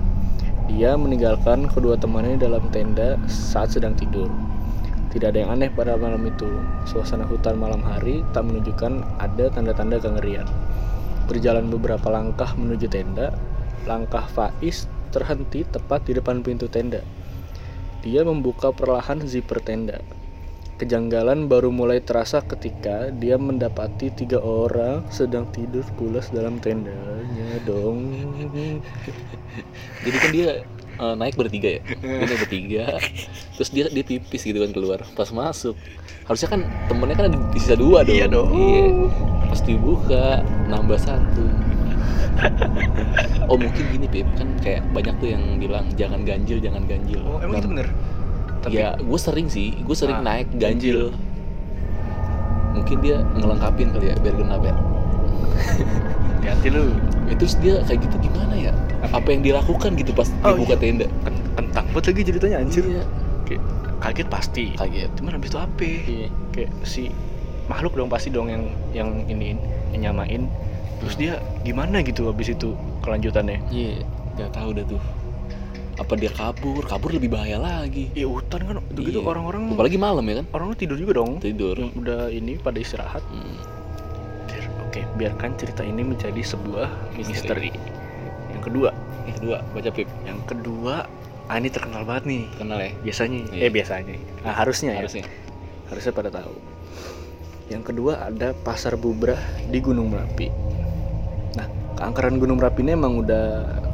Dia 0.72 0.96
meninggalkan 0.96 1.68
kedua 1.68 2.00
temannya 2.00 2.40
dalam 2.40 2.64
tenda 2.72 3.20
saat 3.28 3.68
sedang 3.68 3.92
tidur. 3.92 4.32
Tidak 5.12 5.28
ada 5.28 5.36
yang 5.44 5.52
aneh 5.52 5.68
pada 5.68 6.00
malam 6.00 6.24
itu. 6.24 6.48
Suasana 6.88 7.28
hutan 7.28 7.60
malam 7.60 7.84
hari 7.84 8.24
tak 8.32 8.48
menunjukkan 8.48 9.04
ada 9.20 9.52
tanda-tanda 9.52 10.00
kengerian. 10.00 10.48
Berjalan 11.28 11.68
beberapa 11.68 12.08
langkah 12.08 12.56
menuju 12.56 12.88
tenda, 12.88 13.36
langkah 13.84 14.24
Faiz 14.32 14.88
terhenti 15.12 15.64
tepat 15.68 16.08
di 16.08 16.16
depan 16.16 16.40
pintu 16.40 16.72
tenda. 16.72 17.04
Dia 18.00 18.24
membuka 18.24 18.72
perlahan 18.72 19.20
zipper 19.28 19.60
tenda. 19.60 20.00
Kejanggalan 20.78 21.50
baru 21.50 21.74
mulai 21.74 21.98
terasa 21.98 22.38
ketika 22.38 23.10
dia 23.10 23.34
mendapati 23.34 24.14
tiga 24.14 24.38
orang 24.38 25.02
sedang 25.10 25.50
tidur 25.50 25.82
pulas 25.98 26.30
dalam 26.30 26.62
tendanya 26.62 27.58
dong. 27.66 28.14
jadi 30.06 30.16
kan 30.22 30.30
dia 30.30 30.50
eh, 30.98 31.14
naik 31.14 31.34
bertiga 31.34 31.68
ya? 31.70 31.80
Dia 32.02 32.24
naik 32.24 32.40
bertiga. 32.42 32.84
Terus 33.54 33.68
dia 33.68 33.84
dia 33.86 34.02
pipis 34.02 34.42
gitu 34.42 34.58
kan 34.58 34.70
keluar. 34.70 35.02
Pas 35.12 35.28
masuk 35.28 35.74
harusnya 36.24 36.48
kan 36.48 36.60
temennya 36.86 37.16
kan 37.16 37.24
ada 37.26 37.38
di 37.48 37.56
sisa 37.56 37.72
dua 37.72 38.02
dong 38.02 38.12
Iya 38.12 38.26
dong. 38.26 38.48
iya. 38.50 38.86
Pas 39.44 39.60
dibuka 39.60 40.24
nambah 40.66 40.98
satu. 40.98 41.44
Oh 43.46 43.56
mungkin 43.56 43.84
gini 43.88 44.06
pip. 44.06 44.28
Kan 44.34 44.54
kayak 44.58 44.84
banyak 44.88 45.14
tuh 45.16 45.28
yang 45.28 45.56
bilang 45.56 45.88
jangan 45.94 46.22
ganjil 46.22 46.58
jangan 46.58 46.84
ganjil. 46.84 47.18
Oh, 47.20 47.38
emang 47.38 47.54
Dan- 47.54 47.60
itu 47.60 47.68
bener? 47.72 47.88
Tapi 48.58 48.74
ya 48.74 48.88
gue 48.94 49.18
sering 49.18 49.46
sih. 49.46 49.74
Gue 49.80 49.94
sering 49.94 50.18
Ah, 50.18 50.26
naik 50.36 50.50
ganjil. 50.54 51.14
Mungkin 52.70 52.96
dia 53.00 53.18
ngelengkapin 53.34 53.90
kali 53.90 54.06
ya 54.08 54.16
biar 54.16 54.34
genap 54.34 54.62
ya 54.62 54.74
hati 56.50 56.68
lu 56.70 56.92
Ya, 57.24 57.34
terus 57.36 57.54
dia 57.56 57.84
kayak 57.84 58.08
gitu 58.08 58.16
gimana 58.22 58.56
ya 58.56 58.72
apa 59.04 59.28
yang 59.28 59.44
dilakukan 59.44 59.92
gitu 59.94 60.10
pas 60.10 60.32
Oh, 60.42 60.56
dibuka 60.56 60.74
iya. 60.74 60.82
tenda 60.82 61.06
Ken- 61.22 61.44
kentang 61.54 61.86
banget 61.88 62.04
lagi 62.08 62.22
ceritanya 62.24 62.56
anjir. 62.58 62.84
Iya. 62.84 63.04
Kayak 63.44 63.62
kaget 63.98 64.28
pasti. 64.28 64.64
kaget 64.74 65.10
Cuman 65.14 65.32
habis 65.36 65.48
itu 65.48 65.58
apa? 65.58 65.84
Iya. 65.84 66.28
Kayak 66.50 66.70
si 66.82 67.02
makhluk 67.66 67.92
dong 67.94 68.08
pasti 68.08 68.28
dong 68.28 68.48
yang 68.48 68.64
yang 68.90 69.08
ini 69.26 69.60
yang 69.92 70.10
nyamain. 70.10 70.48
Terus 70.98 71.14
dia 71.14 71.32
gimana 71.62 72.00
gitu 72.00 72.26
habis 72.26 72.48
itu 72.48 72.72
kelanjutannya? 73.00 73.60
Iya, 73.68 74.02
nggak 74.34 74.50
tahu 74.50 74.68
dah 74.72 74.84
tuh. 74.88 75.02
Apa 75.94 76.14
dia 76.14 76.30
kabur? 76.30 76.80
Kabur 76.82 77.10
lebih 77.10 77.28
bahaya 77.28 77.58
lagi. 77.58 78.08
Ya 78.14 78.24
hutan 78.24 78.62
kan 78.62 78.76
begitu 78.88 79.20
Iya. 79.20 79.28
orang-orang 79.28 79.68
Apalagi 79.68 79.98
malam 79.98 80.24
ya 80.24 80.40
kan? 80.40 80.46
orang 80.54 80.72
tidur 80.74 80.96
juga 80.96 81.12
dong. 81.14 81.38
Tidur. 81.38 81.76
Yang 81.76 81.92
udah 81.94 82.20
ini 82.30 82.56
pada 82.56 82.78
istirahat. 82.78 83.20
Hmm. 83.28 83.56
Oke, 84.88 85.04
biarkan 85.14 85.52
cerita 85.54 85.84
ini 85.84 86.00
menjadi 86.00 86.40
sebuah 86.40 86.88
Misteri. 87.12 87.28
misteri. 87.28 87.70
Yang 88.50 88.62
kedua, 88.64 88.90
Yang 89.28 89.34
kedua, 89.38 89.56
baca 89.68 89.90
pip. 89.92 90.08
yang 90.24 90.40
kedua, 90.42 90.94
ah 91.44 91.56
ini 91.56 91.68
terkenal 91.68 92.02
banget 92.02 92.24
nih. 92.24 92.42
Kenal 92.56 92.78
ya? 92.80 92.90
Biasanya, 92.98 93.40
Iya. 93.52 93.62
eh 93.62 93.70
biasanya. 93.70 94.16
Ah, 94.40 94.56
harusnya 94.56 94.96
ya. 94.96 95.04
Harusnya. 95.04 95.24
Harusnya 95.86 96.12
pada 96.12 96.30
tahu. 96.30 96.56
Yang 97.68 97.82
kedua 97.84 98.12
ada 98.24 98.56
Pasar 98.56 98.96
Bubrah 98.96 99.36
di 99.68 99.76
Gunung 99.78 100.08
Merapi. 100.08 100.48
Nah, 101.52 101.68
keangkeran 101.94 102.40
Gunung 102.40 102.56
Merapi 102.56 102.80
ini 102.80 102.96
emang 102.96 103.20
udah 103.20 103.44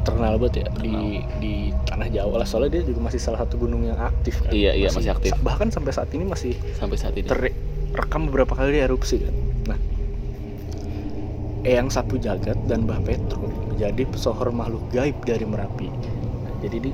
terkenal 0.01 0.39
banget 0.39 0.63
ya 0.63 0.67
di 0.79 0.95
di 1.43 1.53
tanah 1.83 2.07
Jawa 2.07 2.39
lah. 2.39 2.47
Soalnya 2.47 2.79
dia 2.79 2.87
juga 2.87 3.03
masih 3.03 3.19
salah 3.19 3.43
satu 3.43 3.59
gunung 3.59 3.83
yang 3.83 3.99
aktif 3.99 4.39
kan. 4.39 4.55
Iya, 4.55 4.71
iya, 4.71 4.87
masih 4.89 5.11
aktif. 5.11 5.35
Bahkan 5.35 5.75
sampai 5.75 5.91
saat 5.91 6.07
ini 6.15 6.23
masih 6.23 6.55
Sampai 6.73 6.95
saat 6.95 7.19
ini. 7.19 7.27
terekam 7.27 8.31
beberapa 8.31 8.55
kali 8.55 8.79
erupsi 8.79 9.19
kan. 9.19 9.35
Eyang 11.65 11.89
Sapu 11.89 12.21
Jagat 12.21 12.55
dan 12.69 12.85
Mbah 12.85 13.01
Petro 13.01 13.41
menjadi 13.73 14.05
pesohor 14.05 14.53
makhluk 14.53 14.85
gaib 14.93 15.17
dari 15.25 15.43
Merapi. 15.49 15.89
Nah, 16.45 16.53
jadi 16.61 16.77
di 16.77 16.91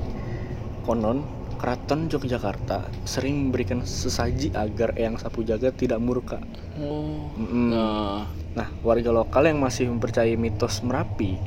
konon 0.88 1.20
Keraton 1.60 2.10
Yogyakarta 2.10 2.88
sering 3.06 3.52
memberikan 3.52 3.84
sesaji 3.84 4.50
agar 4.56 4.96
Eyang 4.98 5.20
Sapu 5.20 5.44
Jagat 5.44 5.76
tidak 5.76 6.00
murka. 6.00 6.40
Oh. 6.80 7.30
Mm-mm. 7.36 7.70
Nah, 7.70 8.26
Nah, 8.52 8.68
warga 8.84 9.08
lokal 9.08 9.48
yang 9.48 9.64
masih 9.64 9.88
mempercayai 9.88 10.36
mitos 10.36 10.84
Merapi 10.84 11.40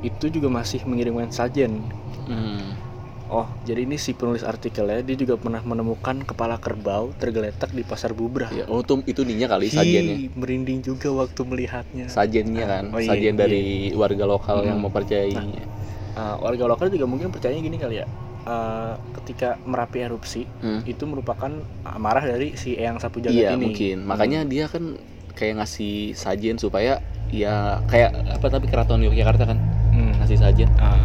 itu 0.00 0.32
juga 0.32 0.48
masih 0.48 0.80
mengirimkan 0.88 1.28
sajen. 1.28 1.84
hmm. 2.24 2.89
Oh, 3.30 3.46
jadi 3.62 3.86
ini 3.86 3.94
si 3.94 4.10
penulis 4.10 4.42
artikelnya 4.42 5.00
dia 5.00 5.14
juga 5.14 5.38
pernah 5.38 5.62
menemukan 5.62 6.18
kepala 6.20 6.58
kerbau 6.58 7.14
tergeletak 7.14 7.70
di 7.70 7.80
pasar 7.80 8.10
Bubrah. 8.10 8.50
Ya, 8.50 8.66
oh 8.66 8.82
tuh 8.82 9.06
itu 9.06 9.22
ninya 9.22 9.46
kali 9.46 9.70
sajennya. 9.70 10.18
Hi, 10.18 10.34
merinding 10.34 10.82
juga 10.82 11.14
waktu 11.14 11.38
melihatnya. 11.40 12.10
Sajennya 12.10 12.66
kan, 12.66 12.84
Oh, 12.90 12.98
iya, 12.98 13.06
sajen 13.06 13.34
iya. 13.34 13.40
dari 13.40 13.62
warga 13.94 14.26
lokal 14.26 14.66
yang 14.66 14.82
Hmm. 14.82 14.90
mempercayainya. 14.90 15.62
Uh, 16.10 16.42
warga 16.42 16.66
lokal 16.66 16.90
juga 16.90 17.06
mungkin 17.06 17.30
percaya 17.30 17.54
gini 17.54 17.78
kali 17.78 18.02
ya. 18.02 18.06
Uh, 18.40 18.98
ketika 19.14 19.62
Merapi 19.62 20.02
erupsi 20.02 20.42
Hmm. 20.58 20.82
itu 20.82 21.06
merupakan 21.06 21.54
amarah 21.86 22.26
dari 22.26 22.58
si 22.58 22.74
Eyang 22.74 22.98
Sapu 22.98 23.22
Jagat 23.22 23.36
Iya 23.36 23.54
ini. 23.54 23.70
mungkin. 23.70 24.10
Makanya 24.10 24.42
dia 24.42 24.66
kan 24.66 24.98
kayak 25.32 25.62
ngasih 25.62 26.18
sajen 26.18 26.58
supaya 26.58 26.98
ya 27.30 27.78
kayak 27.86 28.10
apa 28.26 28.50
tapi 28.50 28.66
keraton 28.66 29.06
Yogyakarta 29.06 29.46
kan 29.46 29.58
Hmm. 29.94 30.18
ngasih. 30.18 30.34
Ah, 30.42 30.50
Ya, 30.50 30.98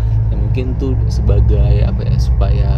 mungkin 0.55 0.79
tuh 0.79 0.95
sebagai 1.11 1.83
apa 1.83 1.99
ya 2.07 2.15
supaya 2.15 2.71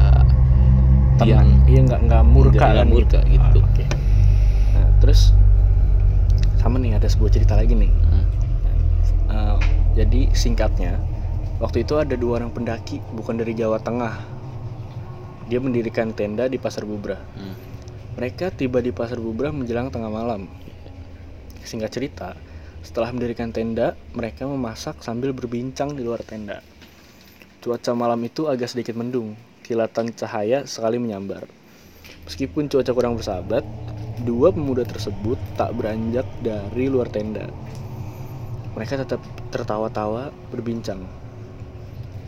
tenang. 1.22 1.62
Iya 1.70 1.80
nggak 1.86 2.02
nggak 2.10 2.24
murka 2.26 2.58
Nggak 2.58 2.74
kan 2.74 2.88
murka 2.90 3.20
gitu. 3.30 3.38
gitu. 3.38 3.60
Ah, 3.62 3.70
oke. 3.70 3.86
Nah, 4.74 4.88
terus 4.98 5.30
sama 6.58 6.82
nih 6.82 6.98
ada 6.98 7.06
sebuah 7.06 7.38
cerita 7.38 7.54
lagi 7.54 7.78
nih. 7.78 7.94
Hmm. 7.94 8.26
Uh, 9.30 9.58
jadi 9.94 10.26
singkatnya, 10.34 10.98
waktu 11.62 11.86
itu 11.86 12.02
ada 12.02 12.18
dua 12.18 12.42
orang 12.42 12.50
pendaki 12.50 12.98
bukan 13.14 13.38
dari 13.38 13.54
Jawa 13.54 13.78
Tengah. 13.78 14.26
Dia 15.46 15.62
mendirikan 15.62 16.18
tenda 16.18 16.50
di 16.50 16.58
Pasar 16.58 16.82
Bubrah. 16.82 17.22
Hmm. 17.38 17.54
Mereka 18.18 18.58
tiba 18.58 18.82
di 18.82 18.90
Pasar 18.90 19.22
Bubrah 19.22 19.54
menjelang 19.54 19.94
tengah 19.94 20.10
malam. 20.10 20.50
singkat 21.62 21.94
cerita, 21.94 22.34
setelah 22.82 23.14
mendirikan 23.14 23.54
tenda, 23.54 23.94
mereka 24.18 24.50
memasak 24.50 25.04
sambil 25.06 25.30
berbincang 25.30 25.94
di 25.94 26.02
luar 26.02 26.24
tenda. 26.26 26.64
Cuaca 27.58 27.92
malam 27.98 28.22
itu 28.22 28.46
agak 28.46 28.70
sedikit 28.70 28.94
mendung, 28.94 29.34
kilatan 29.66 30.14
cahaya 30.14 30.70
sekali 30.70 31.02
menyambar. 31.02 31.50
Meskipun 32.30 32.70
cuaca 32.70 32.92
kurang 32.94 33.18
bersahabat, 33.18 33.66
dua 34.22 34.54
pemuda 34.54 34.86
tersebut 34.86 35.42
tak 35.58 35.74
beranjak 35.74 36.28
dari 36.46 36.86
luar 36.86 37.10
tenda. 37.10 37.50
Mereka 38.78 39.02
tetap 39.02 39.18
tertawa-tawa 39.50 40.30
berbincang. 40.54 41.02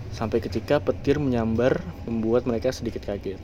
Sampai 0.09 0.41
ketika 0.41 0.81
petir 0.81 1.21
menyambar 1.21 1.85
membuat 2.09 2.49
mereka 2.49 2.73
sedikit 2.73 3.05
kaget. 3.05 3.37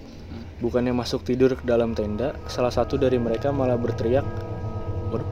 Bukannya 0.58 0.96
masuk 0.96 1.22
tidur 1.22 1.54
ke 1.54 1.64
dalam 1.68 1.94
tenda, 1.94 2.34
salah 2.50 2.74
satu 2.74 2.98
dari 2.98 3.22
mereka 3.22 3.54
malah 3.54 3.78
berteriak, 3.78 4.26
"Waduh, 5.14 5.28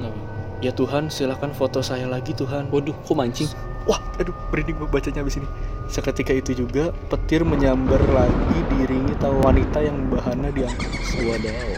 Kenapa? 0.00 0.20
ya 0.64 0.72
Tuhan, 0.74 1.12
silakan 1.12 1.54
foto 1.54 1.78
saya 1.78 2.10
lagi 2.10 2.34
Tuhan." 2.34 2.72
Waduh, 2.72 2.96
kok 3.06 3.14
mancing? 3.14 3.71
Wah, 3.86 4.00
aduh, 4.16 4.34
gue 4.52 4.88
bacanya 4.88 5.20
habis 5.26 5.36
ini. 5.38 5.48
Seketika 5.90 6.30
itu 6.30 6.54
juga 6.54 6.94
petir 7.10 7.42
menyambar 7.42 7.98
lagi 8.14 8.58
diiringi 8.70 9.18
tawa 9.18 9.50
wanita 9.50 9.78
yang 9.82 9.98
bahannya 10.08 10.50
diangkat. 10.54 10.90
Wadaw. 11.18 11.70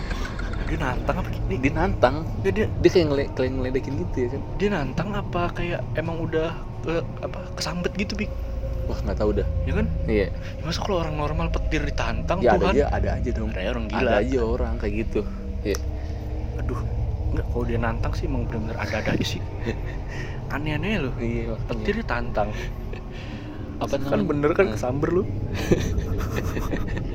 Dia 0.64 0.78
nantang 0.80 1.16
apa 1.20 1.28
gini? 1.28 1.54
Dia 1.60 1.72
nantang. 1.76 2.16
Dia, 2.40 2.52
dia, 2.52 2.66
Dia 2.80 2.90
kayak 2.90 3.06
ngele 3.12 3.24
kayak 3.36 3.50
ngeledekin 3.52 3.94
gitu 4.00 4.16
ya 4.16 4.28
kan? 4.32 4.42
dia 4.56 4.68
nantang 4.72 5.08
apa 5.12 5.42
kayak 5.52 5.80
emang 5.94 6.16
udah 6.24 6.50
eh, 6.88 7.02
apa 7.20 7.38
kesambet 7.56 7.92
gitu, 7.96 8.16
Bik? 8.16 8.32
Wah, 8.84 8.98
nggak 9.00 9.16
tahu 9.16 9.30
dah. 9.40 9.46
Ya 9.64 9.72
kan? 9.80 9.86
Iya. 10.04 10.28
Ya, 10.28 10.62
masa 10.64 10.80
kalau 10.84 11.00
orang 11.00 11.16
normal 11.16 11.48
petir 11.48 11.80
ditantang 11.84 12.44
Ya 12.44 12.56
ada 12.56 12.68
Tuhan? 12.68 12.74
aja, 12.76 12.84
ada 12.92 13.08
aja 13.16 13.30
dong. 13.32 13.50
Ada 13.52 13.70
orang 13.72 13.86
gila. 13.88 14.00
Ada 14.00 14.12
aja 14.20 14.38
orang 14.44 14.74
kayak 14.76 14.94
gitu. 15.08 15.20
Iya. 15.64 15.78
Aduh, 16.60 16.80
enggak 17.34 17.46
kalau 17.50 17.64
dia 17.66 17.78
nantang 17.82 18.12
sih 18.14 18.30
emang 18.30 18.46
bener-bener 18.46 18.78
ada-ada 18.78 19.18
sih. 19.20 19.42
Aneh-aneh 20.54 21.02
loh. 21.02 21.14
Iya. 21.18 21.58
Petir 21.66 22.00
ditantang. 22.00 22.54
apa 23.74 23.98
Kan 23.98 24.22
bener 24.30 24.54
kan 24.54 24.70
Hmm. 24.70 24.74
kesamber 24.78 25.08
lu. 25.10 25.22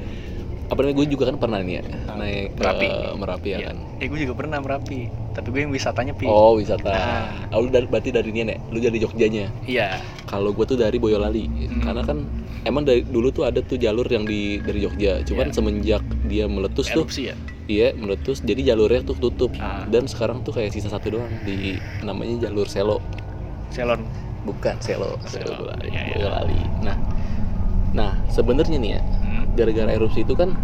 Apa 0.70 0.80
namanya? 0.80 0.96
Gue 0.96 1.08
juga 1.08 1.24
kan 1.26 1.36
pernah 1.36 1.60
nih 1.60 1.76
ya 1.76 1.84
naik 2.12 2.54
ke 2.54 2.60
Merapi. 2.60 2.88
Merapi 3.16 3.48
ya 3.48 3.58
Iya. 3.58 3.68
kan. 3.68 3.78
Eh 3.98 4.06
gue 4.06 4.20
juga 4.20 4.34
pernah 4.36 4.58
merapi, 4.58 5.00
tapi 5.34 5.48
gue 5.50 5.62
yang 5.62 5.74
wisatanya 5.74 6.14
pi. 6.14 6.26
Oh, 6.26 6.54
wisata. 6.56 6.88
Nah. 6.88 7.50
Oh, 7.52 7.60
lu 7.60 7.70
dari, 7.70 7.84
berarti 7.84 8.10
dari 8.10 8.30
ini 8.30 8.46
ya? 8.46 8.58
Lu 8.68 8.78
dari 8.78 8.98
Jogjanya. 8.98 9.50
Iya. 9.64 9.98
Kalau 10.24 10.54
gue 10.54 10.64
tuh 10.64 10.78
dari 10.78 10.96
Boyolali. 10.96 11.46
Hmm. 11.46 11.82
Karena 11.82 12.02
kan 12.04 12.18
emang 12.64 12.84
dari 12.84 13.02
dulu 13.02 13.30
tuh 13.30 13.44
ada 13.44 13.60
tuh 13.60 13.76
jalur 13.76 14.06
yang 14.06 14.24
di 14.24 14.58
dari 14.60 14.80
Jogja. 14.80 15.20
Cuman 15.24 15.50
Iya. 15.50 15.54
semenjak 15.54 16.04
dia 16.26 16.46
meletus 16.46 16.86
tuh 16.88 17.04
Erupsi 17.04 17.30
ya. 17.30 17.36
Iya 17.66 17.94
meletus 17.94 18.42
jadi 18.42 18.74
jalurnya 18.74 19.02
tuh 19.04 19.14
tutup 19.16 19.54
Ah. 19.56 19.86
dan 19.86 20.06
sekarang 20.06 20.42
tuh 20.42 20.50
kayak 20.52 20.70
sisa 20.70 20.90
satu 20.90 21.12
doang 21.12 21.30
di 21.44 21.78
namanya 22.02 22.42
jalur 22.42 22.66
Selo 22.66 22.98
Selon. 23.70 24.02
bukan 24.42 24.74
Selo 24.80 25.22
Selo, 25.24 25.54
Boyolali. 25.56 25.86
iya, 25.88 26.02
iya. 26.04 26.16
Boyolali. 26.18 26.60
Nah 26.82 26.98
nah 27.90 28.12
sebenarnya 28.28 28.74
nih 28.76 28.92
ya. 28.92 29.02
Gara-gara 29.60 29.92
erupsi 29.92 30.24
itu 30.24 30.34
kan 30.34 30.56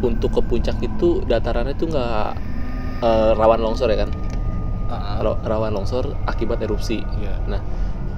untuk 0.00 0.32
ke 0.32 0.42
puncak 0.42 0.80
itu 0.80 1.22
datarannya 1.24 1.72
tuh 1.72 1.86
nggak 1.88 2.26
eh, 3.00 3.30
rawan 3.32 3.60
longsor 3.60 3.88
ya 3.88 4.02
kan 4.02 4.10
Ra- 4.90 5.38
rawan 5.40 5.70
longsor 5.70 6.18
akibat 6.26 6.58
erupsi 6.58 6.98
Iya. 7.16 7.38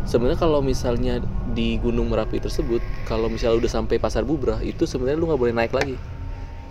sebenarnya 0.02 0.40
kalau 0.40 0.58
misalnya 0.58 1.20
di 1.48 1.76
Gunung 1.76 2.08
Merapi 2.08 2.40
tersebut 2.40 2.80
kalau 3.04 3.28
misalnya 3.28 3.60
udah 3.60 3.70
sampai 3.70 4.00
Pasar 4.00 4.24
Bubrah 4.24 4.58
itu 4.58 4.82
sebenarnya 4.82 5.14
lu 5.14 5.28
nggak 5.28 5.38
boleh 5.38 5.52
naik 5.52 5.70
lagi 5.70 6.00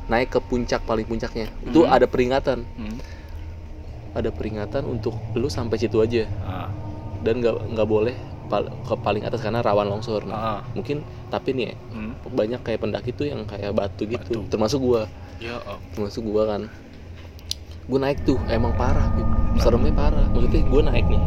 naik 0.10 0.27
ke 0.30 0.39
puncak 0.41 0.82
paling 0.84 1.06
puncaknya 1.06 1.48
itu 1.62 1.86
Hmm. 1.86 1.94
ada 1.94 2.10
peringatan 2.10 2.65
Hmm. 2.65 2.98
ada 4.12 4.27
peringatan 4.27 4.84
untuk 4.84 5.15
lu 5.32 5.48
sampai 5.48 5.77
situ 5.77 6.01
aja 6.01 6.25
Ah. 6.41 6.68
dan 7.22 7.39
nggak 7.39 7.56
nggak 7.72 7.88
boleh 7.88 8.15
pal- 8.51 8.67
ke 8.67 8.93
paling 8.98 9.24
atas 9.24 9.39
karena 9.39 9.60
rawan 9.60 9.88
longsor. 9.88 10.22
Nah, 10.24 10.36
Ah. 10.36 10.60
mungkin 10.70 11.00
tapi 11.27 11.55
nih 11.55 11.72
Hmm. 11.89 12.12
banyak 12.27 12.59
kayak 12.59 12.79
pendaki 12.79 13.11
tuh 13.11 13.25
yang 13.25 13.48
kayak 13.48 13.72
batu 13.72 14.03
gitu. 14.03 14.20
Batu. 14.37 14.51
termasuk 14.51 14.79
gua. 14.79 15.07
Ya, 15.40 15.55
oh. 15.64 15.79
termasuk 15.92 16.22
gua 16.22 16.44
kan. 16.46 16.68
Gua 17.83 18.00
naik 18.00 18.22
tuh 18.22 18.37
emang 18.46 18.75
parah 18.75 19.07
Pip. 19.09 19.27
seremnya 19.57 19.92
parah. 19.92 20.27
Maksudnya 20.29 20.61
gua 20.66 20.81
naik 20.85 21.07
nih. 21.07 21.24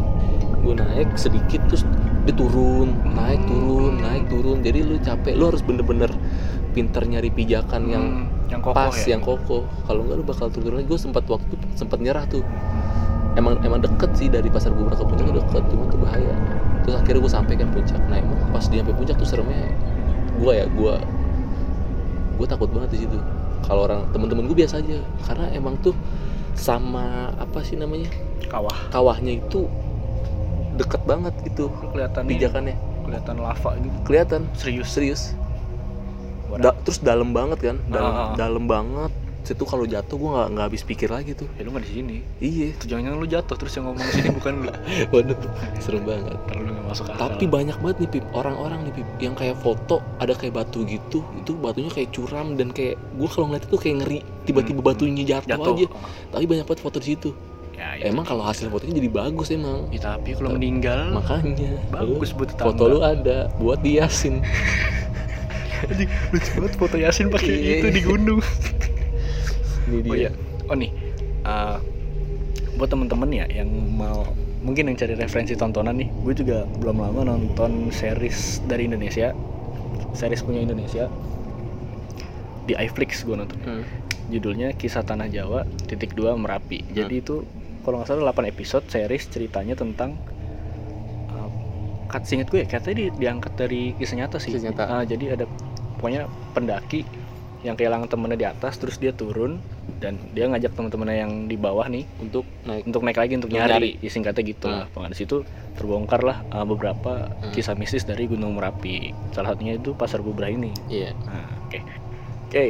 Gua 0.60 0.74
naik 0.76 1.08
sedikit 1.14 1.60
terus 1.66 1.82
dia 2.22 2.32
turun 2.32 2.88
naik 3.06 3.40
turun 3.44 3.98
naik 3.98 4.28
turun. 4.28 4.60
Jadi 4.60 4.78
lu 4.80 4.96
capek 4.98 5.32
lu 5.32 5.44
harus 5.46 5.60
bener-bener 5.60 6.08
pinter 6.70 7.02
nyari 7.02 7.28
pijakan 7.28 7.82
yang 7.86 8.04
Hmm, 8.22 8.48
yang 8.48 8.60
kokoh 8.60 8.72
pas 8.74 8.96
ya. 8.96 9.12
yang 9.12 9.20
kokoh. 9.20 9.64
Kalau 9.82 10.04
enggak 10.04 10.16
lu 10.16 10.24
bakal 10.24 10.46
turun 10.48 10.72
lagi. 10.74 10.86
Gue 10.86 10.96
sempat 10.96 11.24
waktu 11.24 11.52
sempat 11.74 11.98
nyerah 11.98 12.24
tuh 12.24 12.40
emang 13.34 13.58
emang 13.62 13.80
deket 13.82 14.10
sih 14.14 14.28
dari 14.30 14.46
pasar 14.48 14.70
bubrah 14.70 14.94
ke 14.94 15.04
puncak 15.04 15.26
deket 15.30 15.62
cuma 15.70 15.84
tuh 15.90 15.98
bahaya 16.00 16.34
terus 16.84 16.94
akhirnya 17.00 17.20
gue 17.24 17.32
sampai 17.32 17.54
kan 17.58 17.68
puncak 17.72 18.00
nah 18.06 18.18
emang 18.18 18.38
pas 18.52 18.64
dia 18.68 18.80
sampai 18.84 18.94
puncak 18.94 19.16
tuh 19.18 19.28
seremnya 19.28 19.66
gue 20.38 20.52
ya 20.52 20.66
gue 20.68 20.94
gue 22.34 22.46
takut 22.46 22.68
banget 22.70 22.90
di 22.94 22.98
situ 23.06 23.16
kalau 23.64 23.88
orang 23.88 24.04
temen-temen 24.12 24.44
gue 24.46 24.56
biasa 24.58 24.82
aja 24.82 24.98
karena 25.24 25.46
emang 25.56 25.74
tuh 25.80 25.96
sama 26.54 27.34
apa 27.34 27.66
sih 27.66 27.74
namanya 27.74 28.06
kawah. 28.46 28.76
kawahnya 28.94 29.42
itu 29.42 29.66
deket 30.74 31.02
banget 31.06 31.34
gitu 31.46 31.70
Kelihatan 31.94 32.26
pijakannya 32.26 32.74
kelihatan 33.04 33.36
lava 33.38 33.70
gitu. 33.78 33.96
kelihatan 34.06 34.40
Serius. 34.58 34.88
serius. 34.90 35.22
Da- 36.54 36.76
terus 36.86 37.02
dalam 37.02 37.34
banget 37.34 37.58
kan 37.62 37.76
dalam 37.90 38.12
ah. 38.14 38.32
dalam 38.38 38.64
banget 38.70 39.10
situ 39.46 39.62
kalau 39.62 39.84
jatuh 39.84 40.14
gue 40.14 40.30
nggak 40.30 40.48
nggak 40.50 40.64
habis 40.64 40.82
pikir 40.82 41.08
lagi 41.08 41.32
tuh 41.32 41.44
Ya 41.52 41.62
lu 41.62 41.70
nggak 41.70 41.84
di 41.84 41.92
sini. 41.92 42.16
iya 42.38 42.72
Tuh 42.74 42.86
jangan-jangan 42.86 43.16
lu 43.16 43.26
jatuh 43.26 43.54
terus 43.54 43.72
yang 43.72 43.84
ngomong 43.86 44.02
di 44.02 44.14
sini 44.14 44.28
bukan 44.30 44.52
lu. 44.58 44.70
waduh 45.12 45.36
serem 45.78 46.02
banget 46.02 46.36
lu 46.50 46.70
nggak 46.70 46.86
masuk 46.86 47.04
akal. 47.06 47.18
tapi 47.20 47.44
banyak 47.46 47.76
banget 47.76 47.96
nih 47.98 48.10
pip 48.10 48.24
orang-orang 48.30 48.80
nih 48.82 48.94
pip 48.94 49.08
yang 49.18 49.34
kayak 49.34 49.56
foto 49.56 49.96
ada 50.16 50.32
kayak 50.32 50.54
batu 50.54 50.82
gitu 50.82 51.20
itu 51.36 51.52
batunya 51.54 51.90
kayak 51.90 52.10
curam 52.10 52.54
dan 52.54 52.68
kayak 52.70 52.96
gue 53.12 53.28
kalau 53.28 53.46
ngeliat 53.46 53.64
itu 53.64 53.76
kayak 53.76 53.96
ngeri 54.00 54.18
tiba-tiba 54.42 54.76
Hmm, 54.76 54.88
batunya 54.88 55.22
jatuh, 55.24 55.48
jatuh. 55.50 55.72
aja 55.74 55.86
Ah. 55.90 56.08
tapi 56.30 56.44
banyak 56.46 56.64
banget 56.64 56.80
foto 56.80 56.98
di 56.98 57.08
situ 57.10 57.30
Ya, 57.74 57.98
itu 57.98 58.06
emang 58.06 58.22
kalau 58.22 58.42
hasil 58.42 58.70
fotonya 58.70 58.94
jadi 58.94 59.10
bagus 59.10 59.50
emang 59.50 59.90
Ya, 59.90 59.98
tapi 60.08 60.32
kalau 60.32 60.54
meninggal 60.54 61.10
makanya 61.12 61.74
bagus 61.90 62.30
buat 62.30 62.48
tetangga. 62.48 62.70
foto 62.70 62.82
lu 62.86 62.98
ada 63.00 63.50
buat 63.56 63.80
diasin 63.80 64.38
lucu 66.30 66.48
banget 66.54 66.72
foto 66.74 66.96
Yasin 66.96 67.28
pakai 67.28 67.50
Iya. 67.50 67.74
itu 67.76 67.88
di 67.90 68.02
gunung. 68.02 68.40
ini 69.90 69.98
dia 70.02 70.10
Oh 70.10 70.16
iya. 70.16 70.30
Oh 70.70 70.76
nih. 70.76 70.90
eh, 71.44 71.78
buat 72.74 72.90
temen-temen 72.90 73.30
ya 73.30 73.46
yang 73.50 73.68
mau 73.94 74.26
mungkin 74.64 74.88
yang 74.88 74.96
cari 74.96 75.14
referensi 75.14 75.52
tontonan 75.54 75.94
nih, 76.00 76.08
gue 76.24 76.34
juga 76.34 76.64
belum 76.80 77.04
lama 77.04 77.36
nonton 77.36 77.92
series 77.92 78.64
dari 78.64 78.88
Indonesia, 78.88 79.36
series 80.16 80.40
punya 80.40 80.64
Indonesia 80.64 81.06
di 82.64 82.72
iFlix 82.72 83.22
gue 83.28 83.36
nonton. 83.36 83.60
Hmm. 83.60 83.84
Judulnya 84.32 84.72
Kisah 84.72 85.04
Tanah 85.04 85.28
Jawa 85.28 85.68
titik 85.84 86.16
dua 86.16 86.32
Merapi. 86.32 86.80
Jadi 86.96 87.20
itu 87.20 87.44
kalau 87.84 88.00
nggak 88.00 88.08
salah 88.08 88.32
8 88.32 88.48
episode 88.48 88.84
series 88.88 89.28
ceritanya 89.28 89.76
tentang 89.76 90.16
uh, 91.28 91.48
kat 92.08 92.24
singkat 92.24 92.48
gue 92.48 92.64
ya 92.64 92.66
katanya 92.66 92.96
di, 92.96 93.06
diangkat 93.20 93.52
dari 93.52 93.92
kisah 94.00 94.16
nyata 94.16 94.40
sih. 94.40 94.48
Kisah 94.56 94.72
nyata. 94.72 94.84
Ah, 94.88 95.04
jadi 95.04 95.36
ada 95.36 95.44
pokoknya 96.00 96.24
pendaki 96.56 97.04
yang 97.60 97.76
kehilangan 97.76 98.08
temennya 98.08 98.38
di 98.40 98.48
atas 98.48 98.80
terus 98.80 98.96
dia 98.96 99.12
turun 99.12 99.60
dan 99.94 100.16
dia 100.30 100.44
ngajak 100.46 100.72
teman-temannya 100.72 101.16
yang 101.18 101.32
di 101.44 101.54
bawah 101.54 101.84
nih 101.84 102.04
untuk 102.18 102.44
naik 102.62 102.84
untuk 102.84 103.00
naik 103.00 103.16
lagi 103.16 103.32
untuk 103.34 103.48
Untuk 103.48 103.60
nyari, 103.60 103.96
Ya, 103.98 104.08
singkatnya 104.08 104.42
gitu 104.42 104.66
Hmm. 104.66 104.76
lah 104.78 104.86
Pokoknya 104.88 105.10
di 105.10 105.18
situ 105.18 105.36
terbongkar 105.72 106.20
lah 106.20 106.40
uh, 106.48 106.62
beberapa 106.62 107.12
Hmm. 107.30 107.50
kisah 107.50 107.72
mistis 107.72 108.02
dari 108.02 108.24
Gunung 108.24 108.52
Merapi 108.52 109.12
salah 109.30 109.52
satunya 109.52 109.74
itu 109.74 109.92
Pasar 109.92 110.18
Bubrah 110.18 110.48
ini 110.48 110.72
iya 110.86 111.12
Nah, 111.22 111.48
oke. 111.62 111.78
Oke. 112.46 112.64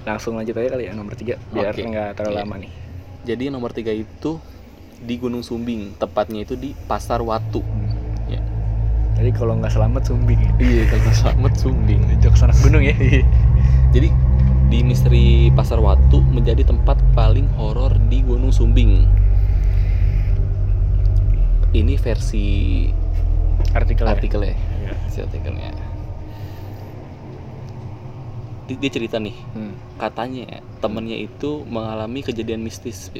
Langsung 0.00 0.32
lanjut 0.34 0.54
aja 0.54 0.68
kali 0.70 0.84
ya 0.84 0.92
nomor 0.92 1.12
tiga 1.12 1.34
biar 1.50 1.70
Oke. 1.70 1.82
nggak 1.84 2.10
terlalu 2.14 2.32
Iya. 2.32 2.42
lama 2.42 2.56
nih. 2.58 2.72
jadi 3.20 3.44
nomor 3.48 3.70
tiga 3.70 3.90
itu 3.90 4.40
di 4.98 5.14
Gunung 5.14 5.40
Sumbing 5.40 5.96
tepatnya 5.96 6.40
itu 6.40 6.54
di 6.54 6.72
Pasar 6.80 7.20
Watu 7.20 7.60
ya 8.26 8.40
Jadi 9.12 9.30
kalau 9.30 9.52
nggak 9.54 9.70
selamat 9.70 10.02
sumbing 10.06 10.38
ya. 10.38 10.50
iya 10.58 10.82
kalau 10.86 11.12
selamat 11.12 11.52
Sumbing 11.54 12.00
Jokes 12.22 12.40
anak 12.40 12.56
gunung 12.58 12.80
ya. 12.80 12.96
Jadi 13.90 14.08
di 14.70 14.86
misteri 14.86 15.26
Pasar 15.50 15.82
Watu 15.82 16.22
menjadi 16.22 16.62
tempat 16.62 16.94
paling 17.10 17.50
horor 17.58 17.98
di 18.06 18.22
Gunung 18.22 18.54
Sumbing. 18.54 19.02
Ini 21.70 21.94
versi 21.98 22.86
Artikel. 23.70 24.06
ya? 24.06 24.14
artikelnya, 24.14 24.54
Iya. 24.54 24.92
versi 24.96 25.18
artikelnya. 25.20 25.70
Di- 28.64 28.78
Dia 28.78 28.90
cerita 28.90 29.18
nih, 29.18 29.34
Hmm. 29.52 29.74
katanya 29.98 30.62
temennya 30.78 31.18
itu 31.18 31.66
mengalami 31.66 32.22
kejadian 32.22 32.62
mistis. 32.62 33.10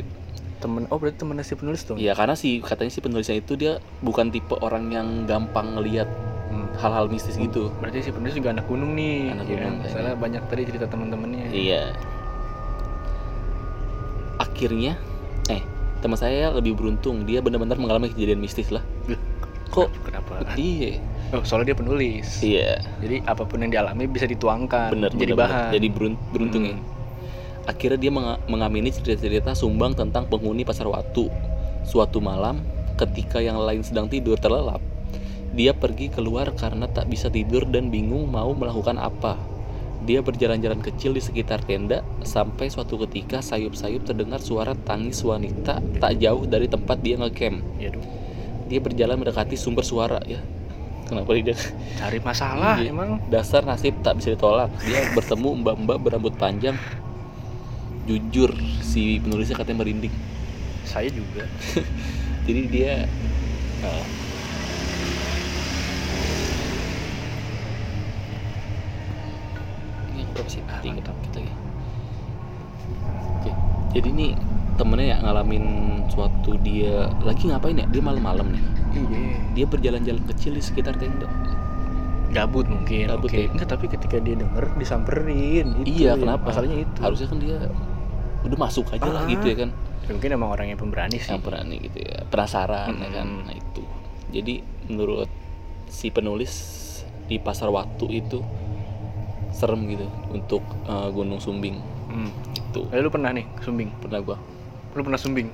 Temen 0.60 0.86
oh 0.86 0.98
berarti 0.98 1.18
temennya 1.18 1.42
si 1.42 1.54
penulis 1.54 1.82
dong. 1.82 1.98
Iya 1.98 2.14
karena 2.14 2.38
sih 2.38 2.62
katanya 2.62 2.92
si 2.92 3.00
penulisnya 3.00 3.34
itu 3.34 3.58
dia 3.58 3.82
bukan 3.98 4.30
tipe 4.30 4.54
orang 4.54 4.86
yang 4.88 5.08
gampang 5.26 5.74
ngelihat. 5.74 6.06
Hal-hal 6.80 7.06
mistis 7.06 7.36
gitu. 7.36 7.68
Berarti 7.76 8.00
si 8.00 8.10
penulis 8.10 8.32
juga 8.32 8.50
anak 8.50 8.64
gunung 8.64 8.92
nih. 8.92 9.30
Anak 9.30 9.44
ya 9.44 9.54
gunung. 9.54 9.76
Soalnya 9.84 10.14
banyak 10.14 10.42
tadi 10.46 10.62
cerita 10.64 10.86
teman-temannya. 10.86 11.44
Iya. 11.50 11.82
Akhirnya, 14.36 14.96
eh, 15.46 15.60
teman 16.00 16.16
saya 16.16 16.48
lebih 16.50 16.72
beruntung 16.74 17.22
dia 17.22 17.38
benar-benar 17.38 17.76
mengalami 17.76 18.08
kejadian 18.08 18.40
mistis 18.40 18.72
lah 18.72 18.80
kok 19.70 19.86
Kenapa? 20.02 20.42
iya 20.56 20.98
Oh, 21.30 21.46
soalnya 21.46 21.70
dia 21.70 21.78
penulis. 21.78 22.42
iya 22.42 22.82
Jadi 22.98 23.22
apa 23.22 23.46
pun 23.46 23.60
yang 23.60 23.70
dialami 23.70 24.10
bisa 24.10 24.26
dituangkan 24.26 24.90
bener 24.90 25.14
jadi 25.14 25.30
bener, 25.30 25.38
bahan. 25.38 25.54
bener. 25.62 25.70
jadi 25.70 25.86
berun- 25.88 26.20
beruntung 26.32 26.62
ya 26.64 26.74
Hmm. 26.74 26.82
akhirnya 27.68 27.98
dia 28.00 28.10
menga- 28.10 28.40
mengamini 28.46 28.90
cerita-cerita 28.90 29.54
sumbang 29.54 29.94
tentang 29.94 30.26
penghuni 30.26 30.66
pasar 30.66 30.88
watu 30.88 31.30
suatu 31.84 32.18
malam 32.18 32.58
ketika 32.96 33.38
yang 33.38 33.56
lain 33.56 33.78
sedang 33.80 34.08
tidur 34.08 34.34
terlelap 34.34 34.82
dia 35.50 35.72
pergi 35.72 36.08
keluar 36.08 36.54
karena 36.54 36.86
tak 36.86 37.06
bisa 37.06 37.26
tidur 37.26 37.64
dan 37.64 37.88
bingung 37.88 38.26
mau 38.26 38.50
melakukan 38.50 38.96
apa 38.96 39.34
dia 40.00 40.20
berjalan-jalan 40.20 40.80
kecil 40.80 41.10
di 41.10 41.20
sekitar 41.20 41.60
tenda 41.60 42.00
sampai 42.20 42.66
suatu 42.66 42.96
ketika 43.00 43.38
sayup-sayup 43.38 44.00
terdengar 44.02 44.40
suara 44.40 44.72
tangis 44.74 45.20
wanita 45.20 45.78
tak 45.98 46.16
jauh 46.16 46.44
dari 46.44 46.66
tempat 46.66 46.98
dia 46.98 47.14
ngecamp 47.14 47.60
Ya 47.76 47.90
dong. 47.90 48.06
dia 48.66 48.78
berjalan 48.78 49.18
mendekati 49.18 49.54
sumber 49.54 49.82
suara 49.82 50.22
ya 50.24 50.40
kenapa 51.04 51.34
dia 51.34 51.52
Cari 51.98 52.18
masalah 52.18 52.78
Iya. 52.78 52.90
emang. 52.90 53.18
dasar 53.26 53.60
nasib 53.62 53.98
tak 54.00 54.16
bisa 54.16 54.32
ditolak 54.32 54.70
dia 54.80 55.04
bertemu 55.12 55.50
mbak-mbak 55.60 55.98
berambut 55.98 56.32
panjang 56.34 56.78
jujur 58.06 58.54
si 58.80 59.18
penulisnya 59.18 59.54
katanya 59.54 59.84
merinding 59.84 60.14
Saya 60.82 61.06
juga. 61.06 61.44
jadi 62.48 62.62
dia 62.66 62.92
eh, 63.80 64.04
Ah, 70.32 70.80
kita 70.80 71.10
ya 71.36 71.54
oke 73.36 73.50
jadi 73.90 74.08
ini 74.08 74.26
temennya 74.74 75.06
ya 75.06 75.16
ngalamin 75.20 75.64
suatu 76.06 76.56
dia 76.58 77.10
lagi 77.20 77.48
ngapain 77.48 77.76
ya 77.76 77.86
dia 77.86 78.00
malam-malam 78.00 78.46
nih 78.48 78.64
Iya. 78.90 79.54
dia 79.54 79.66
berjalan-jalan 79.66 80.22
kecil 80.26 80.58
di 80.58 80.62
sekitar 80.62 80.98
tenda 80.98 81.30
Gabut 82.30 82.66
mungkin. 82.66 83.10
Gabut 83.10 83.26
Oke. 83.26 83.42
ya. 83.42 83.50
Enggak, 83.50 83.68
tapi 83.68 83.86
ketika 83.86 84.18
dia 84.18 84.38
denger 84.38 84.70
disamperin. 84.78 85.82
Itu 85.82 85.98
iya 85.98 86.14
yang 86.14 86.22
kenapa 86.22 86.46
Masalahnya 86.46 86.86
itu. 86.86 86.98
harusnya 87.02 87.26
kan 87.26 87.38
dia 87.38 87.58
udah 88.40 88.58
masuk 88.60 88.86
aja 88.88 89.02
lah 89.04 89.22
Ah. 89.22 89.26
gitu 89.26 89.44
ya 89.46 89.56
kan 89.58 89.70
Ya, 90.00 90.10
mungkin 90.14 90.30
emang 90.32 90.50
orang 90.50 90.66
yang 90.70 90.78
pemberani 90.78 91.18
sih. 91.18 91.26
yang 91.28 91.38
berani 91.38 91.76
gitu 91.80 91.98
ya 92.00 92.22
penasaran 92.26 92.94
ya 92.96 93.10
kan 93.12 93.26
nah 93.44 93.50
itu 93.52 93.82
jadi 94.30 94.54
menurut 94.86 95.26
si 95.86 96.10
penulis 96.10 96.50
di 97.26 97.38
pasar 97.38 97.66
waktu 97.68 98.06
itu 98.16 98.42
serem 99.50 99.86
gitu 99.86 100.04
untuk 100.28 100.62
eh, 100.84 101.08
Gunung 101.10 101.38
Sumbing 101.38 101.76
Hmm. 102.06 102.26
itu 102.50 102.82
Eh, 102.88 102.98
lu 102.98 103.06
pernah 103.06 103.30
nih 103.30 103.46
sumbing? 103.60 103.86
pernah 103.96 104.18
gua 104.20 104.34
Lu 104.90 105.00
pernah 105.00 105.14
sumbing? 105.16 105.46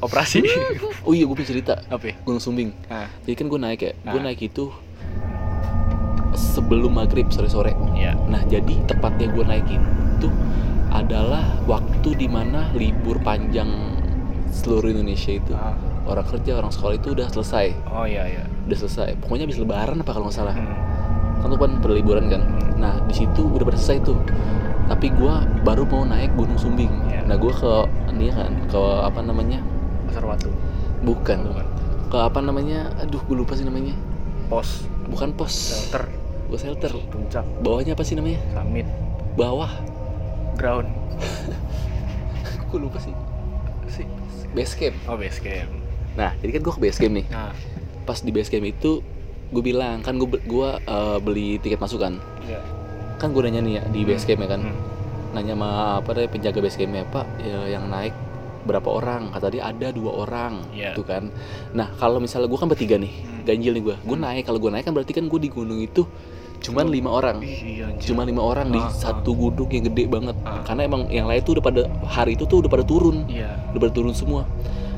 Operasi? 0.00 0.42
oh 1.06 1.12
iya 1.12 1.22
gue 1.22 1.32
punya 1.32 1.48
cerita 1.48 1.78
Apa 1.86 2.10
ya? 2.10 2.14
Gunung 2.20 2.38
Sumbing 2.38 2.74
Ah, 2.86 3.06
jadi 3.22 3.34
kan 3.36 3.46
gue 3.46 3.56
naik 3.56 3.80
ya 3.80 3.92
gue 3.94 4.18
Ah. 4.18 4.24
naik 4.24 4.42
itu 4.42 4.68
sebelum 6.34 6.92
maghrib 6.92 7.28
sore 7.30 7.46
sore 7.46 7.72
iya. 7.94 8.12
nah 8.26 8.42
jadi 8.42 8.74
tepatnya 8.84 9.28
gue 9.28 9.40
naik 9.42 9.66
itu 9.70 10.28
adalah 10.88 11.44
waktu 11.64 12.16
di 12.16 12.26
mana 12.26 12.68
libur 12.72 13.20
panjang 13.20 13.68
seluruh 14.48 14.90
Indonesia 14.90 15.32
itu 15.32 15.52
Ah. 15.52 15.76
orang 16.04 16.26
kerja 16.26 16.56
orang 16.56 16.70
sekolah 16.70 16.94
itu 16.96 17.08
udah 17.12 17.28
selesai 17.28 17.66
Oh 17.86 18.04
iya 18.04 18.26
iya. 18.26 18.44
udah 18.66 18.76
selesai 18.78 19.16
pokoknya 19.18 19.44
habis 19.44 19.56
lebaran 19.56 19.96
apa 19.96 20.10
kalau 20.10 20.26
nggak 20.26 20.36
salah 20.36 20.52
Hmm. 20.52 20.76
kan 21.38 21.48
tuh 21.48 21.58
kan 21.58 21.72
berliburan 21.78 22.26
kan 22.26 22.42
nah 22.76 22.96
di 23.08 23.14
situ 23.16 23.42
udah 23.48 23.64
selesai 23.72 24.04
tuh. 24.04 24.18
Tapi 24.86 25.10
gua 25.18 25.42
baru 25.66 25.82
mau 25.88 26.06
naik 26.06 26.38
Gunung 26.38 26.58
Sumbing. 26.60 26.92
Iya. 27.10 27.26
nah 27.26 27.34
gua 27.34 27.50
ke 27.50 27.72
ini 28.14 28.30
kan 28.30 28.52
ke 28.70 28.82
apa 29.02 29.20
namanya? 29.20 29.60
Pasar 30.08 30.24
Watu. 30.24 30.50
bukan. 31.02 31.38
Bukan. 31.52 31.66
ke 32.06 32.18
apa 32.22 32.38
namanya? 32.38 32.94
Aduh 33.02 33.18
gue 33.26 33.34
lupa 33.34 33.58
sih 33.58 33.66
namanya. 33.66 33.92
Pos, 34.46 34.86
bukan 35.10 35.34
pos. 35.34 35.50
Shelter, 35.50 36.06
gua 36.46 36.58
shelter. 36.58 36.92
Puncak, 37.10 37.42
bawahnya 37.66 37.98
apa 37.98 38.06
sih 38.06 38.14
namanya? 38.14 38.38
Summit, 38.54 38.86
bawah. 39.34 39.68
Ground. 40.54 40.86
gue 42.70 42.78
lupa 42.78 43.02
sih. 43.02 43.12
Sih. 43.90 44.06
base 44.54 44.74
camp. 44.78 44.96
Oh, 45.10 45.18
base 45.18 45.42
camp. 45.42 45.68
nah 46.16 46.32
jadi 46.40 46.56
kan 46.56 46.60
gua 46.62 46.74
ke 46.78 46.80
base 46.86 46.98
camp 47.02 47.14
nih. 47.18 47.26
Nah, 47.28 47.52
pas 48.06 48.22
di 48.22 48.30
base 48.30 48.48
camp 48.54 48.64
itu 48.64 49.02
gue 49.46 49.62
bilang 49.62 50.02
kan 50.02 50.16
gue 50.16 50.26
gua 50.44 50.78
eh, 50.78 51.18
beli 51.18 51.56
tiket 51.56 51.78
masuk 51.78 52.02
kan 52.02 52.18
iya. 52.42 52.58
kan 53.16 53.30
gue 53.30 53.40
nanya 53.40 53.62
nih 53.62 53.72
ya 53.78 53.82
di 53.86 54.00
base 54.02 54.24
camp 54.24 54.42
ya 54.42 54.48
kan. 54.50 54.60
Hmm. 54.62 54.78
nanya 55.32 55.52
sama 55.52 55.68
apa 56.00 56.10
deh 56.12 56.26
penjaga 56.26 56.58
base 56.58 56.76
campnya 56.76 57.04
pak 57.06 57.26
ya, 57.38 57.68
yang 57.68 57.86
naik 57.86 58.12
berapa 58.66 58.88
orang? 58.88 59.30
Kata 59.30 59.46
dia 59.46 59.62
ada 59.62 59.94
dua 59.94 60.26
orang. 60.26 60.58
Iya. 60.74 60.90
gitu 60.90 61.06
kan. 61.06 61.30
Nah 61.70 61.86
kalau 61.94 62.18
misalnya 62.18 62.48
gue 62.48 62.56
kan 62.56 62.66
bertiga 62.66 62.96
nih 62.96 63.12
Hmm. 63.14 63.44
ganjil 63.46 63.72
nih 63.72 63.82
gue 63.84 63.96
gue 63.96 64.16
naik 64.16 64.42
kalau 64.42 64.58
gue 64.58 64.70
naik 64.72 64.82
kan 64.82 64.92
berarti 64.92 65.12
kan 65.12 65.28
gue 65.28 65.38
di 65.38 65.46
gunung 65.46 65.78
itu 65.78 66.02
cuman 66.56 66.88
Cuma- 66.88 66.90
lima 66.90 67.10
orang. 67.12 67.38
Iya, 67.44 67.86
cuma 68.00 68.24
lima 68.24 68.40
orang 68.40 68.72
di 68.72 68.80
Ah, 68.80 68.88
satu 68.88 69.36
gunung 69.36 69.68
yang 69.68 69.86
gede 69.86 70.08
banget. 70.08 70.34
Ah. 70.42 70.64
karena 70.64 70.82
emang 70.82 71.06
yang 71.06 71.28
lain 71.28 71.38
tuh 71.40 71.60
udah 71.60 71.64
pada 71.64 71.82
hari 72.02 72.34
itu 72.34 72.42
tuh 72.42 72.64
udah 72.64 72.70
pada 72.72 72.82
turun. 72.82 73.28
Iya. 73.28 73.54
udah 73.70 73.80
pada 73.86 73.92
turun 73.92 74.10
semua. 74.12 74.48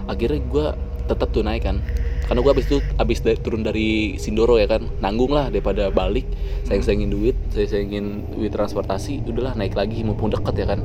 Akhirnya 0.07 0.41
gue 0.41 0.67
tetap 1.05 1.29
tuh 1.29 1.43
naik 1.43 1.67
kan 1.67 1.83
karena 2.29 2.41
gue 2.41 2.53
abis 2.53 2.67
itu 2.67 2.79
abis 2.95 3.19
da- 3.19 3.35
turun 3.35 3.61
dari 3.61 3.89
Sindoro 4.17 4.55
ya 4.55 4.69
kan 4.69 4.85
nanggung 4.99 5.33
lah 5.33 5.49
daripada 5.49 5.89
balik 5.89 6.29
sayang 6.63 6.85
sayangin 6.85 7.09
duit 7.09 7.35
saya 7.49 7.65
sayangin 7.67 8.29
duit 8.31 8.49
transportasi 8.49 9.25
udahlah 9.25 9.53
naik 9.55 9.73
lagi 9.73 10.01
mumpung 10.03 10.29
deket 10.29 10.55
ya 10.55 10.67
kan 10.69 10.85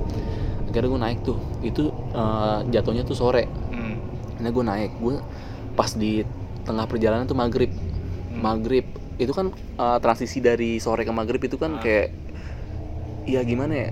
akhirnya 0.66 0.90
gue 0.90 1.02
naik 1.04 1.20
tuh 1.22 1.36
itu 1.62 1.84
eh, 2.10 2.60
jatuhnya 2.70 3.04
tuh 3.04 3.14
sore 3.14 3.46
Hmm. 3.70 4.00
nah 4.40 4.50
gue 4.50 4.64
naik 4.64 4.92
gue 4.96 5.20
pas 5.74 5.92
di 5.92 6.24
tengah 6.64 6.86
perjalanan 6.86 7.26
tuh 7.26 7.36
maghrib 7.36 7.70
Hmm. 7.70 8.40
maghrib 8.42 8.88
itu 9.16 9.30
kan 9.30 9.52
eh, 9.54 9.98
transisi 10.00 10.40
dari 10.40 10.80
sore 10.80 11.04
ke 11.04 11.12
maghrib 11.12 11.38
itu 11.40 11.54
kan 11.56 11.78
Ah. 11.78 11.82
kayak 11.82 12.08
ya 13.26 13.40
gimana 13.42 13.74
ya 13.78 13.90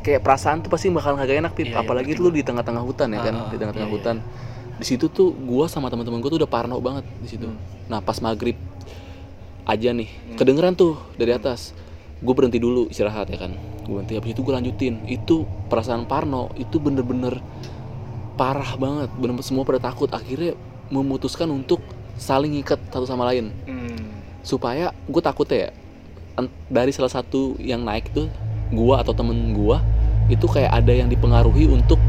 kayak 0.00 0.20
perasaan 0.20 0.58
tuh 0.60 0.68
pasti 0.68 0.90
bakal 0.90 1.14
kagak 1.14 1.38
enak 1.38 1.52
pip 1.52 1.68
Iya, 1.68 1.72
iya, 1.72 1.80
apalagi 1.80 2.10
tuh 2.12 2.22
lu 2.22 2.30
di 2.32 2.40
tengah-tengah 2.40 2.80
hutan 2.80 3.08
ya 3.08 3.20
kan 3.20 3.34
ah, 3.36 3.46
di 3.46 3.56
tengah-tengah 3.56 3.86
iya, 3.86 3.94
hutan 3.94 4.16
di 4.82 4.88
situ 4.90 5.06
tuh 5.06 5.30
gua 5.32 5.70
sama 5.70 5.86
teman-teman 5.88 6.18
gua 6.18 6.30
tuh 6.34 6.40
udah 6.42 6.50
parno 6.50 6.76
banget 6.82 7.06
di 7.22 7.28
situ 7.30 7.46
Hmm. 7.46 7.58
nah 7.86 8.02
pas 8.02 8.18
maghrib 8.18 8.58
aja 9.62 9.94
nih 9.94 10.10
Hmm. 10.10 10.36
kedengeran 10.36 10.74
tuh 10.74 10.98
dari 11.14 11.30
atas 11.30 11.70
gue 12.18 12.34
berhenti 12.34 12.58
dulu 12.58 12.86
istirahat 12.86 13.30
ya 13.30 13.38
kan 13.38 13.54
gue 13.82 13.92
berhenti 13.94 14.14
habis 14.14 14.30
itu 14.30 14.42
gue 14.42 14.54
lanjutin 14.54 14.94
itu 15.06 15.42
perasaan 15.66 16.06
parno 16.06 16.54
itu 16.54 16.78
bener-bener 16.78 17.42
parah 18.34 18.78
banget 18.78 19.10
bener 19.18 19.38
semua 19.42 19.66
pada 19.66 19.82
takut 19.82 20.06
akhirnya 20.06 20.54
memutuskan 20.86 21.50
untuk 21.50 21.82
saling 22.14 22.58
ikat 22.58 22.78
satu 22.90 23.06
sama 23.06 23.26
lain 23.26 23.50
Hmm. 23.66 24.22
supaya 24.42 24.90
gue 25.06 25.22
takutnya 25.22 25.58
ya 25.58 25.70
dari 26.66 26.90
salah 26.90 27.12
satu 27.12 27.54
yang 27.60 27.84
naik 27.84 28.10
tuh 28.10 28.26
gua 28.72 29.04
atau 29.04 29.12
temen 29.12 29.52
gua 29.52 29.84
itu 30.32 30.48
kayak 30.48 30.72
ada 30.72 30.92
yang 30.94 31.06
dipengaruhi 31.06 31.68
untuk 31.68 32.00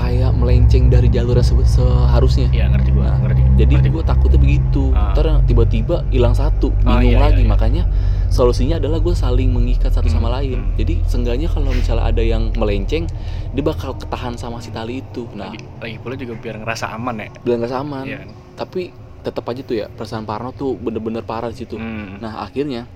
kayak 0.00 0.30
melenceng 0.32 0.86
dari 0.86 1.08
jalur 1.08 1.34
yang 1.34 1.42
se- 1.44 1.74
seharusnya 1.74 2.46
Iya, 2.48 2.70
ngerti 2.70 2.90
gua, 2.90 3.04
Nah, 3.08 3.18
ngerti. 3.20 3.42
jadi 3.56 3.72
Ngerti 3.74 3.90
gue 3.90 4.04
takutnya 4.04 4.38
begitu 4.38 4.82
Ah. 4.90 5.10
ntar 5.10 5.26
tiba-tiba 5.42 6.06
hilang 6.08 6.32
satu 6.32 6.70
Ah, 6.80 6.96
bingung 6.96 7.12
iya, 7.12 7.20
lagi 7.20 7.34
iya, 7.36 7.44
iya. 7.44 7.50
makanya 7.50 7.82
solusinya 8.28 8.76
adalah 8.76 8.98
gue 8.98 9.10
saling 9.12 9.48
mengikat 9.48 9.90
satu 9.90 10.06
sama 10.06 10.28
Hmm, 10.28 10.36
lain 10.36 10.58
hmm. 10.62 10.72
jadi 10.76 10.94
seenggaknya 11.04 11.48
kalau 11.48 11.70
misalnya 11.70 12.04
ada 12.06 12.22
yang 12.22 12.52
melenceng 12.52 13.10
dia 13.50 13.62
bakal 13.62 13.92
ketahan 13.92 14.34
sama 14.34 14.58
si 14.58 14.68
tali 14.68 15.00
itu 15.00 15.26
nah 15.32 15.48
lagi, 15.48 15.64
lagi 15.76 15.96
pula 15.98 16.14
juga 16.14 16.34
biar 16.36 16.56
ngerasa 16.58 16.86
aman 16.90 17.14
ya. 17.18 17.28
biar 17.38 17.56
nggak 17.58 17.72
saman 17.72 18.04
Iya. 18.04 18.20
tapi 18.54 18.92
tetap 19.18 19.42
aja 19.44 19.60
tuh 19.60 19.74
ya 19.74 19.86
perasaan 19.88 20.22
Parno 20.22 20.52
tuh 20.52 20.72
bener-bener 20.74 21.20
parah 21.22 21.48
di 21.48 21.58
situ 21.58 21.74
Hmm. 21.74 22.16
Nah 22.18 22.38
akhirnya 22.40 22.86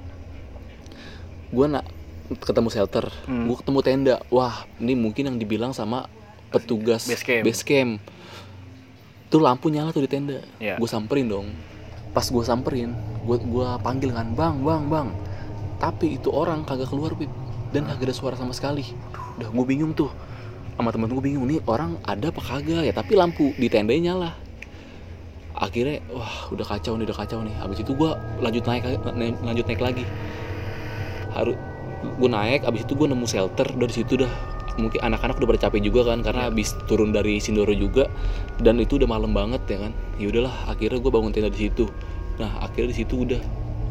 gue 1.48 1.66
nak 1.66 1.84
ketemu 2.32 2.68
shelter, 2.68 3.12
Hmm. 3.26 3.44
gue 3.44 3.56
ketemu 3.58 3.78
tenda. 3.82 4.16
Wah 4.28 4.64
ini 4.78 4.94
mungkin 4.94 5.26
yang 5.26 5.36
dibilang 5.36 5.72
sama 5.72 6.08
petugas 6.52 7.08
Base 7.08 7.24
camp. 7.24 7.42
base 7.42 7.62
camp. 7.64 7.92
Tuh 9.32 9.40
lampu 9.40 9.72
nyala 9.72 9.90
tuh 9.90 10.04
di 10.04 10.10
tenda. 10.12 10.44
Iya. 10.60 10.76
Gue 10.76 10.88
samperin 10.88 11.26
dong. 11.26 11.48
Pas 12.12 12.28
gue 12.28 12.44
samperin, 12.44 12.92
gue 13.24 13.36
gua 13.48 13.80
panggil 13.80 14.12
kan, 14.12 14.36
bang, 14.36 14.60
bang, 14.60 14.82
bang. 14.92 15.08
Tapi 15.80 16.20
itu 16.20 16.28
orang 16.28 16.68
kagak 16.68 16.92
keluar 16.92 17.16
pip 17.16 17.32
dan 17.72 17.88
kagak 17.88 18.12
ada 18.12 18.14
suara 18.14 18.36
sama 18.36 18.52
sekali. 18.52 18.84
Udah 19.40 19.48
gue 19.48 19.64
bingung 19.64 19.96
tuh. 19.96 20.12
Sama 20.76 20.92
temen 20.92 21.08
gue 21.08 21.24
bingung 21.24 21.48
nih 21.48 21.64
orang 21.64 21.96
ada 22.04 22.28
apa 22.28 22.40
kagak 22.44 22.84
ya 22.84 22.92
tapi 22.92 23.16
lampu 23.16 23.56
di 23.56 23.68
tendanya 23.72 24.12
nyala 24.12 24.30
akhirnya 25.62 26.00
wah 26.10 26.50
udah 26.50 26.66
kacau 26.66 26.98
nih 26.98 27.06
udah 27.06 27.18
kacau 27.22 27.38
nih 27.44 27.54
habis 27.60 27.78
itu 27.84 27.92
gue 27.94 28.10
lanjut 28.42 28.64
naik 28.66 28.82
lanjut 29.44 29.64
naik 29.68 29.82
lagi 29.84 30.04
harus 31.32 31.56
gue 32.02 32.28
naik 32.28 32.66
habis 32.66 32.82
itu 32.82 32.98
gue 32.98 33.06
nemu 33.06 33.26
shelter 33.30 33.68
dari 33.70 33.92
situ 33.94 34.18
udah 34.18 34.32
mungkin 34.80 35.00
anak-anak 35.04 35.36
udah 35.36 35.48
pada 35.52 35.60
capek 35.68 35.80
juga 35.84 36.12
kan 36.12 36.24
karena 36.24 36.48
habis 36.48 36.72
turun 36.88 37.12
dari 37.12 37.40
Sindoro 37.40 37.72
juga 37.76 38.08
dan 38.60 38.80
itu 38.80 38.96
udah 38.96 39.08
malam 39.08 39.32
banget 39.32 39.62
ya 39.68 39.78
kan. 39.88 39.92
Ya 40.16 40.32
udahlah 40.32 40.54
akhirnya 40.68 40.98
gue 41.00 41.12
bangun 41.12 41.30
tenda 41.32 41.50
di 41.52 41.68
situ. 41.68 41.88
Nah 42.40 42.64
akhirnya 42.64 42.92
di 42.92 42.96
situ 43.04 43.14
udah 43.28 43.40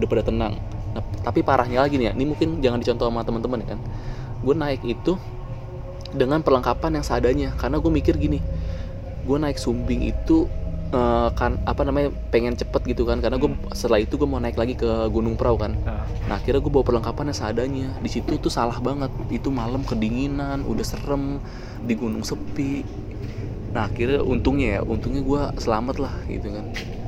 udah 0.02 0.08
pada 0.10 0.24
tenang. 0.26 0.58
Nah 0.98 1.04
tapi 1.22 1.46
parahnya 1.46 1.86
lagi 1.86 2.02
nih 2.02 2.10
ya 2.10 2.14
ini 2.18 2.26
mungkin 2.34 2.62
jangan 2.62 2.82
dicontoh 2.82 3.06
sama 3.10 3.22
teman-teman 3.22 3.58
ya 3.62 3.68
kan. 3.78 3.80
Gue 4.42 4.56
naik 4.58 4.82
itu 4.86 5.14
dengan 6.12 6.44
perlengkapan 6.44 7.00
yang 7.00 7.06
seadanya 7.06 7.50
karena 7.56 7.80
gue 7.80 7.92
mikir 7.92 8.20
gini 8.20 8.44
gue 9.22 9.38
naik 9.38 9.58
Sumbing 9.62 10.12
itu 10.12 10.50
eh, 10.92 11.30
kan 11.34 11.58
apa 11.64 11.82
namanya 11.88 12.12
pengen 12.30 12.56
cepet 12.60 12.96
gitu 12.96 13.08
kan. 13.08 13.24
Karena 13.24 13.40
gue 13.40 13.52
Hmm. 13.52 13.72
setelah 13.72 14.04
itu 14.04 14.20
gue 14.20 14.28
mau 14.28 14.40
naik 14.44 14.60
lagi 14.60 14.76
ke 14.76 15.08
Gunung 15.08 15.40
Prau 15.40 15.56
kan. 15.56 15.76
Nah, 15.82 16.04
nah 16.28 16.36
akhirnya 16.38 16.60
gue 16.60 16.72
bawa 16.72 16.86
perlengkapannya 16.86 17.36
seadanya. 17.36 17.96
Di 18.04 18.10
situ 18.12 18.38
tuh 18.38 18.52
salah 18.52 18.78
banget. 18.84 19.12
Itu 19.32 19.50
malam 19.50 19.82
kedinginan 19.88 20.68
udah 20.68 20.86
serem 20.86 21.40
di 21.84 21.94
gunung 21.96 22.22
sepi. 22.28 22.84
Nah 23.72 23.88
akhirnya 23.88 24.20
untungnya 24.20 24.68
ya 24.78 24.82
untungnya 24.84 25.24
gue 25.24 25.42
selamat 25.64 25.96
lah 25.98 26.16
gitu 26.28 26.52
kan. 26.52 26.66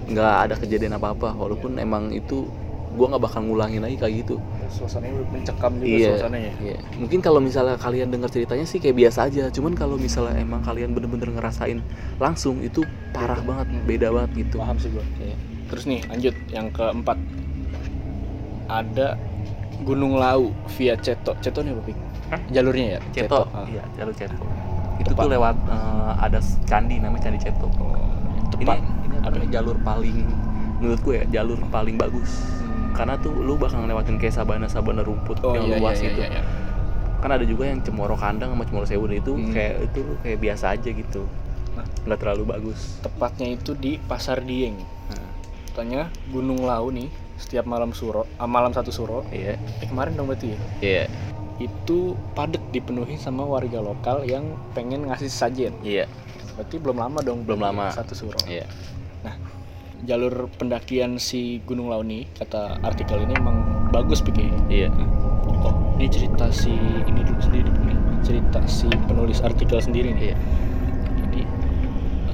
Nggak 0.08 0.34
ada 0.48 0.56
kejadian 0.56 0.96
apa 0.96 1.12
apa 1.12 1.36
walaupun 1.36 1.76
emang 1.80 2.16
itu 2.16 2.48
gue 2.94 3.06
nggak 3.06 3.22
bakal 3.22 3.42
ngulangin 3.42 3.82
lagi 3.82 3.98
kayak 3.98 4.14
gitu 4.22 4.38
suasananya 4.70 5.14
udah 5.16 5.30
mencekam 5.30 5.72
juga 5.76 5.86
Iya, 5.88 6.10
suasananya. 6.14 6.52
iya. 6.60 6.78
Mungkin 6.96 7.20
kalau 7.20 7.40
misalnya 7.40 7.76
kalian 7.76 8.10
dengar 8.10 8.30
ceritanya 8.30 8.64
sih 8.64 8.78
kayak 8.78 8.98
biasa 8.98 9.20
aja. 9.28 9.50
Cuman 9.50 9.74
kalau 9.74 9.98
misalnya 9.98 10.34
emang 10.36 10.62
kalian 10.62 10.92
bener-bener 10.92 11.30
ngerasain 11.30 11.82
langsung 12.18 12.58
itu 12.60 12.82
parah 13.10 13.38
banget, 13.40 13.70
beda 13.84 14.10
banget 14.10 14.32
gitu. 14.40 14.58
Paham 14.58 14.78
sih 14.78 14.90
gua. 14.90 15.06
Iya. 15.18 15.36
Terus 15.70 15.84
nih 15.86 16.02
lanjut 16.06 16.36
yang 16.48 16.68
keempat 16.70 17.18
ada 18.66 19.18
Gunung 19.82 20.16
Lau 20.16 20.54
via 20.74 20.96
Ceto. 20.96 21.36
Ceto 21.38 21.60
nih 21.60 21.74
apa? 21.74 21.82
Hah? 22.30 22.40
Jalurnya 22.50 22.86
ya? 22.88 23.00
Ceto, 23.12 23.46
Ah. 23.52 23.66
iya 23.68 23.84
jalur 23.94 24.16
Ceto. 24.16 24.44
Itu 24.96 25.12
Tepat. 25.12 25.24
tuh 25.26 25.30
lewat 25.34 25.56
eh, 25.66 26.14
ada 26.20 26.40
candi 26.64 26.96
namanya 26.98 27.22
Candi 27.24 27.40
Ceto. 27.42 27.68
Ini 27.68 28.64
Tepat. 28.64 28.78
ini 28.80 29.16
apa 29.20 29.38
jalur 29.50 29.76
paling 29.80 30.18
menurut 30.80 31.00
gue 31.00 31.16
ya 31.16 31.26
jalur 31.32 31.60
paling 31.68 31.96
bagus. 31.96 32.32
Karena 32.94 33.18
tuh 33.18 33.34
lu 33.34 33.58
bakal 33.58 33.82
ngelewatin 33.82 34.16
kayak 34.16 34.34
sabana-sabana 34.34 35.02
rumput 35.02 35.42
Oh 35.42 35.54
yang 35.54 35.66
iya, 35.68 35.78
luas 35.78 35.98
iya, 35.98 36.10
itu. 36.10 36.22
iya, 36.22 36.30
iya. 36.32 36.44
Kan 37.20 37.32
ada 37.32 37.44
juga 37.44 37.66
yang 37.66 37.80
Cemoro 37.80 38.14
Kandang 38.14 38.52
sama 38.52 38.64
Cemoro 38.64 38.86
Sewu 38.86 39.06
itu 39.08 39.34
Hmm. 39.34 39.50
kayak 39.50 39.74
itu 39.84 40.02
kayak 40.22 40.40
biasa 40.40 40.66
aja 40.72 40.90
gitu. 40.90 41.24
Nah. 41.74 41.86
nggak 42.06 42.20
terlalu 42.20 42.44
bagus. 42.46 43.02
Tepatnya 43.02 43.48
itu 43.50 43.74
di 43.74 43.98
Pasar 43.98 44.40
Dieng. 44.40 44.78
Nah, 45.10 45.26
Katanya 45.66 46.06
Gunung 46.30 46.62
Lau 46.62 46.94
nih 46.94 47.10
setiap 47.34 47.66
malam 47.66 47.90
suro, 47.92 48.30
ah, 48.38 48.46
malam 48.46 48.70
satu 48.70 48.94
suro. 48.94 49.26
iya. 49.34 49.58
Eh 49.82 49.90
kemarin 49.90 50.14
dong 50.14 50.30
berarti 50.30 50.54
ya. 50.54 50.60
Iya. 50.80 51.04
Itu 51.58 52.14
padat 52.34 52.62
dipenuhi 52.70 53.18
sama 53.18 53.42
warga 53.42 53.80
lokal 53.80 54.22
yang 54.24 54.54
pengen 54.72 55.10
ngasih 55.10 55.28
sajen. 55.28 55.74
Iya. 55.82 56.06
Berarti 56.54 56.76
belum 56.78 56.98
lama 57.00 57.20
dong. 57.20 57.42
Belum 57.42 57.58
lama. 57.60 57.90
Satu 57.90 58.14
suro. 58.14 58.38
Iya. 58.46 58.70
Jalur 60.04 60.52
pendakian 60.60 61.16
si 61.16 61.64
Gunung 61.64 61.88
Lau 61.88 62.04
nih 62.04 62.28
kata 62.36 62.84
artikel 62.84 63.24
ini 63.24 63.40
emang 63.40 63.88
bagus 63.88 64.20
pikir. 64.20 64.52
Iya. 64.68 64.92
Oh, 65.64 65.96
ini 65.96 66.12
cerita 66.12 66.52
si 66.52 66.76
ini 67.08 67.24
dulu 67.24 67.40
sendiri 67.40 67.72
nih. 67.72 67.98
Cerita 68.20 68.60
si 68.68 68.92
penulis 69.08 69.40
artikel 69.40 69.80
sendiri 69.80 70.12
nih. 70.12 70.36
Iya. 70.36 70.38
Jadi 71.24 71.42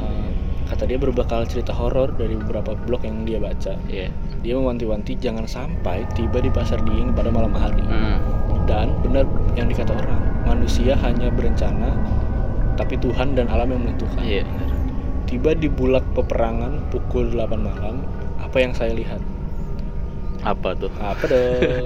eh, 0.02 0.30
kata 0.66 0.84
dia 0.90 0.98
berbekal 0.98 1.46
cerita 1.46 1.70
horor 1.70 2.10
dari 2.18 2.34
beberapa 2.34 2.74
blog 2.74 3.06
yang 3.06 3.22
dia 3.30 3.38
baca. 3.38 3.78
Iya. 3.86 4.10
Dia 4.42 4.54
mewanti-wanti 4.58 5.22
jangan 5.22 5.46
sampai 5.46 6.10
tiba 6.18 6.42
di 6.42 6.50
pasar 6.50 6.82
Dieng 6.82 7.14
pada 7.14 7.30
malam 7.30 7.54
hari. 7.54 7.86
Hmm. 7.86 8.18
Dan 8.66 8.98
benar 9.06 9.30
yang 9.54 9.70
dikata 9.70 9.94
orang, 9.94 10.22
manusia 10.46 10.98
hanya 11.06 11.30
berencana 11.30 11.94
tapi 12.80 12.96
Tuhan 12.96 13.36
dan 13.36 13.52
alam 13.52 13.70
yang 13.70 13.82
menentukan. 13.84 14.24
Iya. 14.24 14.48
Tiba 15.30 15.54
di 15.54 15.70
bulak 15.70 16.02
peperangan 16.18 16.90
pukul 16.90 17.30
8 17.30 17.54
malam, 17.62 18.02
apa 18.42 18.58
yang 18.58 18.74
saya 18.74 18.98
lihat? 18.98 19.22
Apa 20.42 20.74
tuh? 20.74 20.90
Apa 20.98 21.30
dong? 21.30 21.86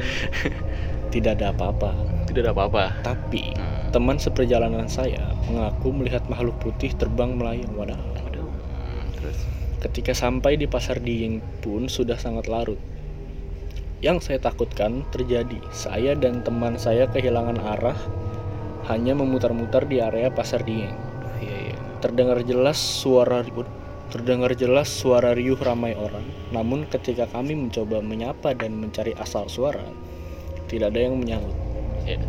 Tidak 1.14 1.36
ada 1.36 1.52
apa-apa. 1.52 1.92
Tidak 2.24 2.40
ada 2.40 2.56
apa-apa. 2.56 3.04
Tapi 3.04 3.52
Hmm. 3.54 3.92
teman 3.92 4.16
seperjalanan 4.16 4.88
saya 4.88 5.36
mengaku 5.52 5.92
melihat 5.92 6.24
makhluk 6.32 6.56
putih 6.64 6.96
terbang 6.96 7.36
melayang. 7.36 7.68
Wadah. 7.76 8.00
Aduh. 8.32 8.48
Hmm, 8.48 9.12
Terus. 9.20 9.38
Ketika 9.84 10.16
sampai 10.16 10.56
di 10.56 10.64
pasar 10.64 11.04
Dieng 11.04 11.44
pun 11.60 11.92
sudah 11.92 12.16
sangat 12.16 12.48
larut. 12.48 12.80
Yang 14.00 14.32
saya 14.32 14.40
takutkan 14.40 15.04
terjadi. 15.12 15.60
Saya 15.76 16.16
dan 16.16 16.48
teman 16.48 16.80
saya 16.80 17.12
kehilangan 17.12 17.60
arah 17.60 18.00
hanya 18.88 19.20
memutar-mutar 19.20 19.84
di 19.84 20.00
area 20.00 20.32
pasar 20.32 20.64
Dieng. 20.64 20.96
Terdengar 22.04 22.44
jelas 22.44 22.76
suara 22.76 23.40
terdengar 24.12 24.52
jelas 24.60 24.92
suara 24.92 25.32
riuh 25.32 25.56
ramai 25.56 25.96
orang. 25.96 26.28
Namun 26.52 26.84
ketika 26.92 27.32
kami 27.32 27.56
mencoba 27.56 28.04
menyapa 28.04 28.52
dan 28.52 28.76
mencari 28.76 29.16
asal 29.16 29.48
suara, 29.48 29.88
tidak 30.68 30.92
ada 30.92 31.00
yang 31.00 31.16
menyahut. 31.16 31.56
Iya. 32.04 32.20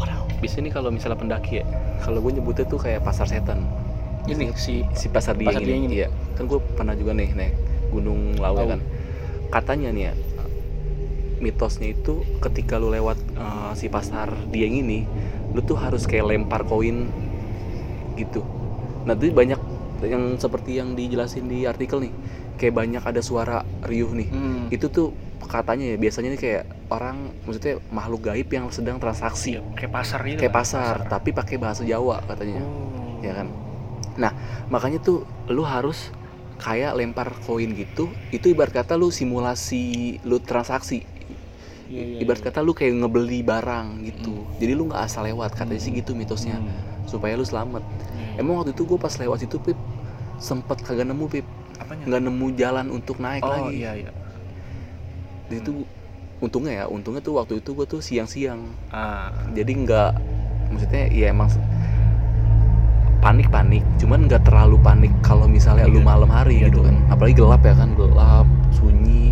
Wow. 0.00 0.32
Bisa 0.40 0.64
nih 0.64 0.72
kalau 0.72 0.88
misalnya 0.88 1.20
pendaki 1.20 1.60
ya. 1.60 1.64
Kalau 2.00 2.24
gue 2.24 2.40
nyebutnya 2.40 2.64
tuh 2.64 2.80
kayak 2.80 3.04
pasar 3.04 3.28
setan. 3.28 3.68
Ini 4.24 4.56
si 4.56 4.80
Si 4.96 5.12
pasar 5.12 5.36
Dieng 5.36 5.60
Pasar 5.60 5.62
ini. 5.62 5.92
Ini. 5.92 5.94
Iya. 5.94 6.08
Kan 6.34 6.48
gue 6.48 6.58
pernah 6.72 6.96
juga 6.96 7.12
nih 7.12 7.36
naik 7.36 7.54
Gunung 7.92 8.40
Lawu 8.40 8.64
kan. 8.64 8.80
Katanya 9.52 9.92
nih 9.92 10.04
ya 10.08 10.14
mitosnya 11.42 11.90
itu 11.90 12.22
ketika 12.38 12.78
lu 12.78 12.94
lewat 12.94 13.18
eh, 13.18 13.72
si 13.76 13.90
pasar 13.92 14.32
Dieng 14.48 14.78
ini, 14.78 15.04
lu 15.52 15.60
tuh 15.60 15.76
harus 15.76 16.08
kayak 16.08 16.32
lempar 16.32 16.64
koin 16.64 17.12
gitu. 18.16 18.40
Nah, 19.02 19.14
itu 19.18 19.34
banyak 19.34 19.60
yang 20.02 20.34
seperti 20.38 20.78
yang 20.82 20.98
dijelasin 20.98 21.46
di 21.46 21.66
artikel 21.66 22.02
nih. 22.02 22.12
Kayak 22.58 22.74
banyak 22.78 23.02
ada 23.02 23.20
suara 23.22 23.62
riuh 23.86 24.10
nih. 24.14 24.28
Hmm. 24.30 24.66
Itu 24.70 24.90
tuh 24.90 25.10
katanya 25.42 25.84
ya 25.92 25.96
biasanya 25.98 26.32
nih 26.32 26.40
kayak 26.40 26.64
orang 26.88 27.34
maksudnya 27.44 27.76
makhluk 27.92 28.30
gaib 28.30 28.48
yang 28.48 28.70
sedang 28.72 28.96
transaksi 29.02 29.58
Iya, 29.58 29.62
kayak 29.74 29.92
pasar 29.92 30.20
gitu. 30.24 30.38
kayak 30.38 30.54
kan? 30.54 30.60
pasar, 30.64 30.94
tapi 31.10 31.30
pakai 31.34 31.56
bahasa 31.60 31.82
Jawa 31.84 32.22
katanya. 32.24 32.62
Oh. 32.62 33.20
Ya 33.20 33.32
kan? 33.36 33.48
Nah, 34.16 34.32
makanya 34.72 35.02
tuh 35.02 35.26
lu 35.50 35.66
harus 35.66 36.08
kayak 36.62 36.94
lempar 36.94 37.34
koin 37.42 37.74
gitu. 37.74 38.08
Itu 38.30 38.54
ibarat 38.54 38.70
kata 38.72 38.94
lu 38.94 39.10
simulasi 39.10 40.18
lu 40.22 40.38
transaksi. 40.38 41.02
Iya, 41.92 42.04
iya, 42.16 42.18
Ibarat 42.24 42.40
iya. 42.40 42.46
kata 42.48 42.64
lu 42.64 42.72
kayak 42.72 43.04
ngebeli 43.04 43.44
barang 43.44 44.00
gitu. 44.08 44.48
Jadi 44.56 44.72
lu 44.72 44.88
nggak 44.88 45.02
asal 45.04 45.28
lewat 45.28 45.52
katanya 45.52 45.82
sih 45.84 45.92
gitu 45.92 46.16
mitosnya. 46.16 46.56
Hmm. 46.56 47.04
Supaya 47.04 47.36
lu 47.36 47.44
selamat. 47.44 47.84
Iya. 47.84 48.40
Emang 48.40 48.64
waktu 48.64 48.72
itu 48.72 48.88
gue 48.88 48.96
pas 48.96 49.12
lewat 49.12 49.44
situ 49.44 49.60
Pip 49.60 49.76
sempet 50.40 50.80
kagak 50.80 51.04
nemu 51.06 51.28
Pip 51.28 51.46
apanya? 51.78 52.04
nggak 52.08 52.22
nemu 52.26 52.46
jalan 52.58 52.86
untuk 52.90 53.22
naik 53.22 53.44
oh, 53.46 53.50
lagi 53.52 53.78
iya 53.78 53.92
iya. 53.94 54.10
Di 55.46 55.60
situ 55.60 55.86
untungnya 56.42 56.72
ya 56.82 56.84
untungnya 56.90 57.22
tuh 57.22 57.38
waktu 57.38 57.62
itu 57.62 57.70
gue 57.78 57.86
tuh 57.86 58.02
siang-siang 58.02 58.58
Ah, 58.90 59.30
jadi 59.54 59.70
nggak 59.70 60.10
maksudnya 60.74 61.06
ya 61.14 61.30
emang 61.30 61.46
panik 63.22 63.46
panik 63.54 63.86
cuman 64.02 64.26
nggak 64.26 64.42
terlalu 64.42 64.74
panik 64.82 65.12
kalau 65.22 65.46
misalnya 65.46 65.86
lu 65.86 66.02
Iya. 66.02 66.08
malam 66.10 66.26
hari 66.26 66.58
Iya 66.58 66.66
gitu 66.74 66.82
kan 66.82 66.98
apalagi 67.06 67.38
gelap 67.38 67.62
ya 67.62 67.74
kan 67.78 67.94
gelap 67.94 68.46
sunyi 68.74 69.31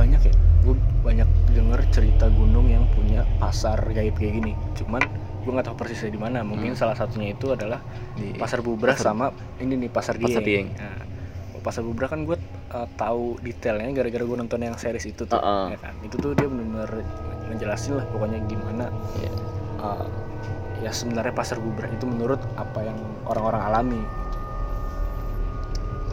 banyak 0.00 0.20
ya. 0.22 0.34
Gue 0.60 0.74
banyak 1.00 1.28
denger 1.50 1.80
cerita 1.90 2.26
gunung 2.28 2.66
yang 2.66 2.84
punya 2.90 3.24
pasar 3.36 3.80
gaib 3.86 4.16
kayak 4.16 4.34
gini. 4.36 4.52
Cuman 4.74 5.00
gue 5.40 5.50
nggak 5.50 5.66
tahu 5.66 5.76
persisnya 5.76 6.10
di 6.10 6.20
mana. 6.20 6.40
Mungkin 6.40 6.72
Hmm. 6.72 6.80
salah 6.80 6.94
satunya 6.94 7.32
itu 7.32 7.50
adalah 7.50 7.80
di 8.14 8.32
pasar 8.34 8.60
bubrah 8.60 8.92
Pasar- 8.92 9.12
sama 9.12 9.32
ini 9.56 9.76
nih 9.76 9.90
pasar 9.90 10.16
Dieng. 10.16 10.28
Pasar 10.30 10.42
Dieng. 10.42 10.68
Nah, 10.74 11.00
pasar 11.60 11.82
bubrah 11.84 12.08
kan 12.08 12.24
gue 12.24 12.36
uh, 12.70 12.88
tahu 12.94 13.36
detailnya 13.38 13.92
gara-gara 13.94 14.24
gue 14.24 14.36
nonton 14.38 14.58
yang 14.58 14.72
series 14.74 15.04
itu 15.06 15.24
tuh, 15.24 15.36
Uh-uh. 15.36 15.68
ya 15.68 15.78
kan. 15.78 15.92
Itu 16.00 16.16
tuh 16.16 16.32
dia 16.32 16.48
benar-benar 16.48 17.04
ngejelasin 17.46 17.98
lah 17.98 18.06
pokoknya 18.08 18.38
gimana 18.46 18.88
Iya. 19.16 19.32
uh, 19.78 20.06
ya 20.80 20.88
sebenarnya 20.88 21.32
pasar 21.32 21.58
bubrah 21.58 21.88
itu 21.88 22.04
menurut 22.04 22.40
apa 22.54 22.80
yang 22.80 22.96
orang-orang 23.24 23.60
alami. 23.62 24.00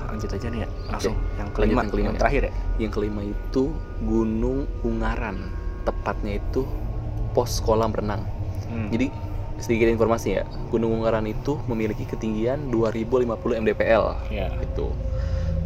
Lanjut 0.07 0.29
aja 0.33 0.47
nih 0.47 0.59
ya, 0.63 0.69
langsung 0.87 1.15
yang 1.37 1.49
kelima, 1.51 1.81
yang 1.83 1.89
kelima 1.91 2.07
yang 2.07 2.15
ya. 2.15 2.21
terakhir 2.23 2.41
ya. 2.47 2.53
yang 2.79 2.91
kelima 2.91 3.21
itu 3.21 3.63
Gunung 4.01 4.59
Ungaran 4.81 5.37
tepatnya 5.83 6.39
itu 6.39 6.63
pos 7.31 7.59
kolam 7.61 7.91
renang 7.93 8.23
Hmm. 8.67 8.91
jadi 8.91 9.07
sedikit 9.63 9.87
informasi 9.87 10.27
ya 10.35 10.43
Gunung 10.67 10.99
Ungaran 10.99 11.23
itu 11.23 11.55
memiliki 11.71 12.03
ketinggian 12.03 12.67
2050 12.67 13.63
mdpl 13.63 14.03
ya. 14.27 14.51
gitu. 14.59 14.91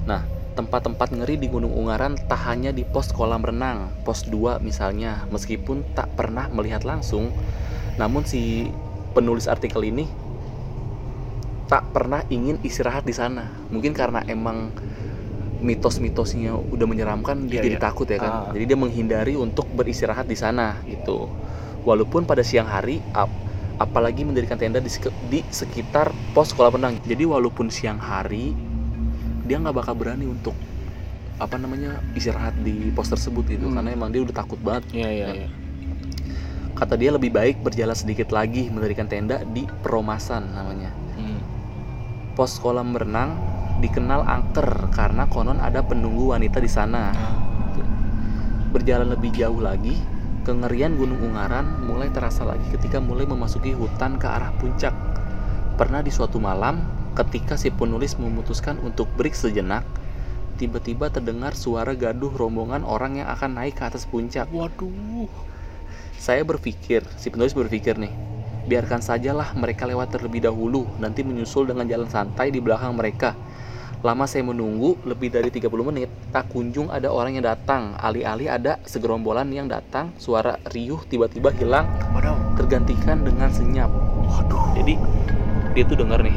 Nah, 0.06 0.22
tempat-tempat 0.54 1.10
ngeri 1.10 1.42
di 1.42 1.50
Gunung 1.50 1.74
Ungaran 1.74 2.14
tak 2.30 2.46
hanya 2.46 2.70
di 2.70 2.86
pos 2.86 3.10
kolam 3.10 3.42
renang, 3.42 3.90
pos 4.06 4.30
2 4.30 4.62
misalnya, 4.62 5.26
meskipun 5.34 5.82
tak 5.98 6.14
pernah 6.14 6.46
melihat 6.54 6.86
langsung, 6.86 7.34
namun 7.98 8.22
si 8.22 8.70
penulis 9.18 9.50
artikel 9.50 9.82
ini 9.82 10.06
tak 11.72 11.88
pernah 11.90 12.20
ingin 12.28 12.60
istirahat 12.62 13.08
di 13.08 13.16
sana. 13.16 13.48
Mungkin 13.72 13.96
karena 13.96 14.20
emang 14.28 14.76
mitos-mitosnya 15.62 16.52
udah 16.58 16.84
menyeramkan, 16.84 17.48
dia 17.48 17.62
Iya, 17.62 17.72
jadi 17.72 17.78
iya. 17.78 17.82
takut 17.82 18.08
ya 18.10 18.20
kan. 18.20 18.34
Ah. 18.34 18.52
Jadi 18.52 18.66
dia 18.66 18.76
menghindari 18.76 19.34
untuk 19.38 19.70
beristirahat 19.72 20.26
di 20.26 20.36
sana 20.36 20.76
gitu. 20.84 21.32
Walaupun 21.82 22.26
pada 22.26 22.42
siang 22.42 22.68
hari 22.68 23.00
ap- 23.14 23.32
apalagi 23.78 24.22
mendirikan 24.22 24.58
tenda 24.58 24.78
di, 24.78 24.90
sek- 24.90 25.14
di 25.30 25.42
sekitar 25.48 26.12
pos 26.34 26.52
kolam 26.52 26.76
renang. 26.76 27.00
Jadi 27.02 27.24
walaupun 27.24 27.72
siang 27.72 27.98
hari 27.98 28.52
dia 29.42 29.58
nggak 29.58 29.74
bakal 29.74 29.96
berani 29.96 30.28
untuk 30.28 30.54
apa 31.38 31.58
namanya 31.58 31.98
istirahat 32.14 32.54
di 32.62 32.94
pos 32.94 33.10
tersebut 33.10 33.50
gitu 33.50 33.66
Hmm. 33.66 33.74
karena 33.74 33.90
emang 33.92 34.14
dia 34.14 34.22
udah 34.22 34.36
takut 34.36 34.62
banget 34.62 34.86
Iya 34.94 35.10
iya 35.10 35.26
Ya. 35.26 35.34
iya. 35.34 35.50
kata 36.72 36.94
dia 36.94 37.10
lebih 37.10 37.30
baik 37.30 37.62
berjalan 37.62 37.94
sedikit 37.94 38.30
lagi 38.30 38.70
mendirikan 38.70 39.06
tenda 39.06 39.42
di 39.44 39.66
Peromasan 39.82 40.54
namanya. 40.54 40.94
Pos 42.32 42.64
kolam 42.64 42.96
berenang 42.96 43.36
dikenal 43.84 44.24
angker 44.24 44.88
karena 44.96 45.28
konon 45.28 45.60
ada 45.60 45.84
penunggu 45.84 46.32
wanita 46.32 46.64
di 46.64 46.72
sana. 46.72 47.12
Berjalan 48.72 49.12
lebih 49.12 49.36
jauh 49.36 49.60
lagi, 49.60 50.00
kengerian 50.48 50.96
Gunung 50.96 51.20
Ungaran 51.20 51.84
mulai 51.84 52.08
terasa 52.08 52.48
lagi 52.48 52.64
ketika 52.72 53.04
mulai 53.04 53.28
memasuki 53.28 53.76
hutan 53.76 54.16
ke 54.16 54.32
arah 54.32 54.56
puncak. 54.64 54.96
Pernah 55.76 56.00
di 56.00 56.12
suatu 56.14 56.40
malam, 56.40 56.80
ketika 57.20 57.60
si 57.60 57.68
penulis 57.68 58.16
memutuskan 58.16 58.80
untuk 58.80 59.12
break 59.20 59.36
sejenak, 59.36 59.84
tiba-tiba 60.56 61.12
terdengar 61.12 61.52
suara 61.52 61.92
gaduh 62.00 62.32
rombongan 62.32 62.88
orang 62.88 63.20
yang 63.20 63.28
akan 63.28 63.60
naik 63.60 63.76
ke 63.76 63.84
atas 63.84 64.08
puncak. 64.08 64.48
Waduh. 64.56 65.28
Saya 66.16 66.48
berpikir, 66.48 67.04
si 67.20 67.28
penulis 67.28 67.52
berpikir 67.52 68.00
nih, 68.00 68.14
biarkan 68.64 69.00
sajalah 69.00 69.54
mereka 69.54 69.86
lewat 69.86 70.12
terlebih 70.12 70.42
dahulu, 70.42 70.86
nanti 70.98 71.22
menyusul 71.22 71.66
dengan 71.66 71.86
jalan 71.86 72.08
santai 72.08 72.50
di 72.50 72.58
belakang 72.58 72.94
mereka. 72.94 73.34
Lama 74.02 74.26
saya 74.26 74.42
menunggu 74.42 74.98
lebih 75.06 75.30
dari 75.30 75.48
30 75.48 75.70
menit, 75.86 76.10
tak 76.34 76.50
kunjung 76.50 76.90
ada 76.90 77.14
orang 77.14 77.38
yang 77.38 77.46
datang. 77.46 77.94
Alih-alih 77.96 78.50
ada 78.50 78.82
segerombolan 78.82 79.46
yang 79.54 79.70
datang, 79.70 80.10
suara 80.18 80.58
riuh 80.68 81.06
tiba-tiba 81.06 81.54
hilang, 81.54 81.86
tergantikan 82.56 83.22
dengan 83.22 83.54
senyap. 83.54 83.94
Waduh. 84.26 84.74
Jadi 84.74 84.98
dia 85.72 85.84
tuh 85.86 86.02
dengar 86.02 86.20
nih, 86.20 86.34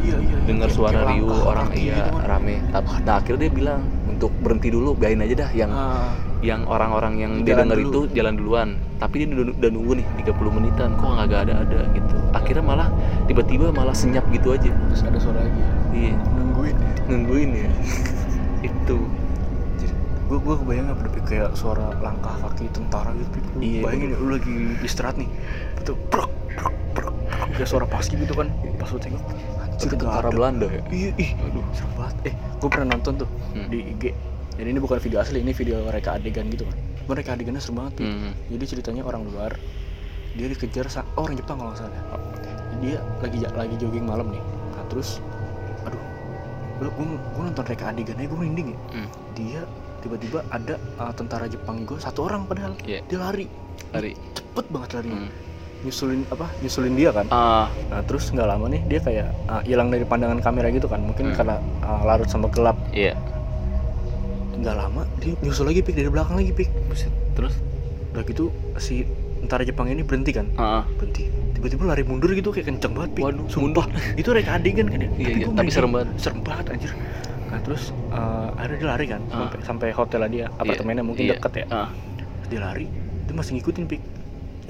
Iya 0.00 0.16
iya. 0.16 0.16
iya. 0.24 0.36
dengar 0.48 0.72
Kayak- 0.72 0.76
suara 0.80 1.00
riuh 1.12 1.36
orang 1.44 1.68
iya 1.76 1.94
gitu 2.00 2.10
kan. 2.16 2.24
rame. 2.26 2.56
Nah, 2.72 3.14
akhirnya 3.14 3.40
dia 3.44 3.52
bilang 3.52 3.80
untuk 4.08 4.32
berhenti 4.40 4.72
dulu, 4.72 4.96
biarin 4.96 5.20
aja 5.20 5.34
dah 5.36 5.50
yang 5.52 5.68
Ah, 5.68 6.16
yang 6.42 6.66
orang-orang 6.66 7.14
yang 7.16 7.32
dia 7.40 7.54
dengar 7.54 7.78
dulu. 7.78 7.88
itu 7.88 8.18
jalan 8.18 8.34
duluan 8.34 8.68
tapi 8.98 9.22
dia 9.22 9.30
udah, 9.30 9.54
udah 9.54 9.70
nunggu 9.70 9.92
nih 9.96 10.06
30 10.26 10.34
menitan 10.52 10.90
kok 10.94 11.06
nggak 11.08 11.40
ada 11.40 11.54
ada 11.62 11.80
gitu 11.94 12.14
akhirnya 12.32 12.64
malah 12.64 12.88
tiba-tiba 13.24 13.70
malah 13.70 13.94
senyap 13.94 14.26
gitu 14.28 14.50
aja 14.50 14.68
terus 14.68 15.02
ada 15.02 15.18
suara 15.18 15.38
lagi. 15.40 15.62
iya 15.94 16.14
Nungguin. 16.34 16.74
ya. 16.74 16.90
nungguin 17.06 17.50
ya 17.54 17.68
itu 18.68 18.96
gue 20.22 20.38
gue 20.40 20.56
kebayang 20.58 20.88
apa 20.88 21.02
Pik? 21.08 21.24
kayak 21.28 21.50
suara 21.52 21.92
langkah 22.00 22.32
kaki 22.40 22.64
tentara 22.72 23.12
gitu. 23.12 23.36
Iya, 23.60 23.84
Bayangin 23.84 24.08
ya, 24.08 24.16
lu 24.16 24.28
lagi 24.32 24.54
istirahat 24.80 25.20
nih. 25.20 25.28
Betul. 25.76 26.00
Prok 26.08 26.32
prok 26.56 26.72
prok. 26.96 27.12
Kayak 27.52 27.68
suara 27.68 27.84
pasti 27.84 28.16
gitu 28.16 28.32
kan. 28.32 28.48
Pas 28.80 28.88
lu 28.88 28.96
tengok. 28.96 29.20
Anjir 29.60 29.92
tentara 29.92 30.24
ada. 30.24 30.32
Belanda 30.32 30.66
ya 30.66 30.80
Iya, 30.88 31.10
ih, 31.20 31.30
aduh, 31.36 31.60
serem 31.76 31.92
banget. 31.94 32.16
Eh, 32.24 32.34
gue 32.56 32.68
pernah 32.72 32.88
nonton 32.88 33.12
tuh 33.20 33.28
Hmm. 33.52 33.68
di 33.68 33.78
IG. 33.92 34.04
Jadi 34.52 34.68
ini 34.68 34.78
bukan 34.78 34.98
video 34.98 35.18
asli, 35.18 35.40
ini 35.40 35.52
video 35.52 35.80
reka 35.88 36.16
adegan 36.16 36.46
gitu 36.48 36.68
kan. 36.68 36.76
Mereka 37.08 37.28
adegannya 37.34 37.58
serem 37.58 37.80
banget 37.80 37.92
tuh. 37.98 38.04
Hmm. 38.04 38.32
Jadi 38.48 38.64
ceritanya 38.68 39.02
orang 39.02 39.22
luar, 39.26 39.52
dia 40.34 40.46
dikejar 40.46 40.86
oh, 41.16 41.24
orang 41.24 41.34
Jepang 41.34 41.56
kalau 41.58 41.70
nggak 41.72 41.80
salah. 41.80 42.02
Dia 42.78 42.96
lagi 43.20 43.38
lagi 43.42 43.74
jogging 43.76 44.04
malam 44.04 44.28
nih. 44.28 44.42
Nah 44.72 44.84
terus, 44.86 45.18
aduh, 45.82 46.02
gue 46.78 46.88
gue 46.92 47.42
nonton 47.42 47.64
reka 47.64 47.90
adegannya 47.90 48.26
gue 48.26 48.38
merinding 48.38 48.68
ya. 48.70 48.78
Hmm. 48.92 49.08
Dia 49.32 49.60
tiba-tiba 50.02 50.42
ada 50.50 50.74
uh, 50.98 51.12
tentara 51.14 51.46
Jepang 51.46 51.86
gue 51.86 51.94
satu 51.96 52.26
orang 52.26 52.42
padahal 52.44 52.74
Iya. 52.82 53.06
dia 53.06 53.18
lari 53.22 53.46
Lari. 53.94 54.18
cepet 54.34 54.66
banget 54.66 54.98
larinya 54.98 55.22
Hmm. 55.22 55.30
nyusulin 55.82 56.26
apa 56.26 56.46
nyusulin 56.58 56.94
dia 56.94 57.10
kan 57.10 57.26
ah 57.30 57.70
nah 57.86 58.02
terus 58.02 58.26
nggak 58.28 58.42
lama 58.44 58.66
nih 58.66 58.82
dia 58.86 58.98
kayak 58.98 59.30
uh, 59.46 59.62
hilang 59.62 59.94
dari 59.94 60.02
pandangan 60.02 60.38
kamera 60.38 60.74
gitu 60.74 60.90
kan 60.90 60.98
mungkin 60.98 61.30
Hmm. 61.30 61.36
karena 61.38 61.54
uh, 61.82 62.02
larut 62.02 62.26
sama 62.26 62.50
gelap 62.50 62.74
iya 62.90 63.14
nggak 64.62 64.76
lama 64.78 65.02
dia 65.18 65.34
nyusul 65.42 65.66
lagi 65.66 65.82
pik. 65.82 65.94
Dari 65.98 66.08
belakang 66.08 66.38
lagi 66.38 66.52
pik. 66.54 66.68
Buset. 66.86 67.12
terus? 67.34 67.58
Udah 68.14 68.22
gitu 68.28 68.54
si 68.78 69.02
tentara 69.42 69.66
Jepang 69.66 69.90
ini 69.90 70.06
berhenti 70.06 70.30
kan? 70.30 70.46
Ah 70.54 70.86
berhenti. 70.96 71.26
Tiba-tiba 71.58 71.82
lari 71.90 72.02
mundur 72.06 72.30
gitu 72.32 72.54
kayak 72.54 72.70
kenceng 72.70 72.94
banget 72.94 73.10
pik. 73.18 73.22
Waduh, 73.26 73.46
sumpah. 73.50 73.86
itu 74.20 74.30
reka 74.30 74.58
adegan 74.58 74.86
kan 74.86 75.00
ya 75.02 75.10
Iya, 75.18 75.30
iya, 75.42 75.46
tapi 75.50 75.70
serem 75.74 75.90
banget. 75.90 76.08
serem 76.22 76.40
banget 76.46 76.64
anjir. 76.70 76.92
Nah 77.50 77.58
terus 77.60 77.92
uh, 78.14 78.54
akhirnya 78.56 78.78
dia 78.78 78.88
lari 78.88 79.06
kan? 79.10 79.20
Ah. 79.28 79.50
sampai 79.50 79.58
sampai 79.66 79.88
hotelnya 79.90 80.30
dia 80.30 80.46
apartemennya 80.56 81.04
mungkin 81.04 81.26
iya. 81.26 81.36
deket 81.36 81.52
ya. 81.62 81.66
Ah. 81.68 81.88
dia 82.46 82.60
lari 82.62 82.86
dia 83.26 83.34
masih 83.34 83.58
ngikutin 83.58 83.84
pik. 83.90 84.02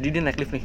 Jadi 0.00 0.08
dia 0.08 0.22
naik 0.24 0.40
lift 0.40 0.52
nih 0.56 0.64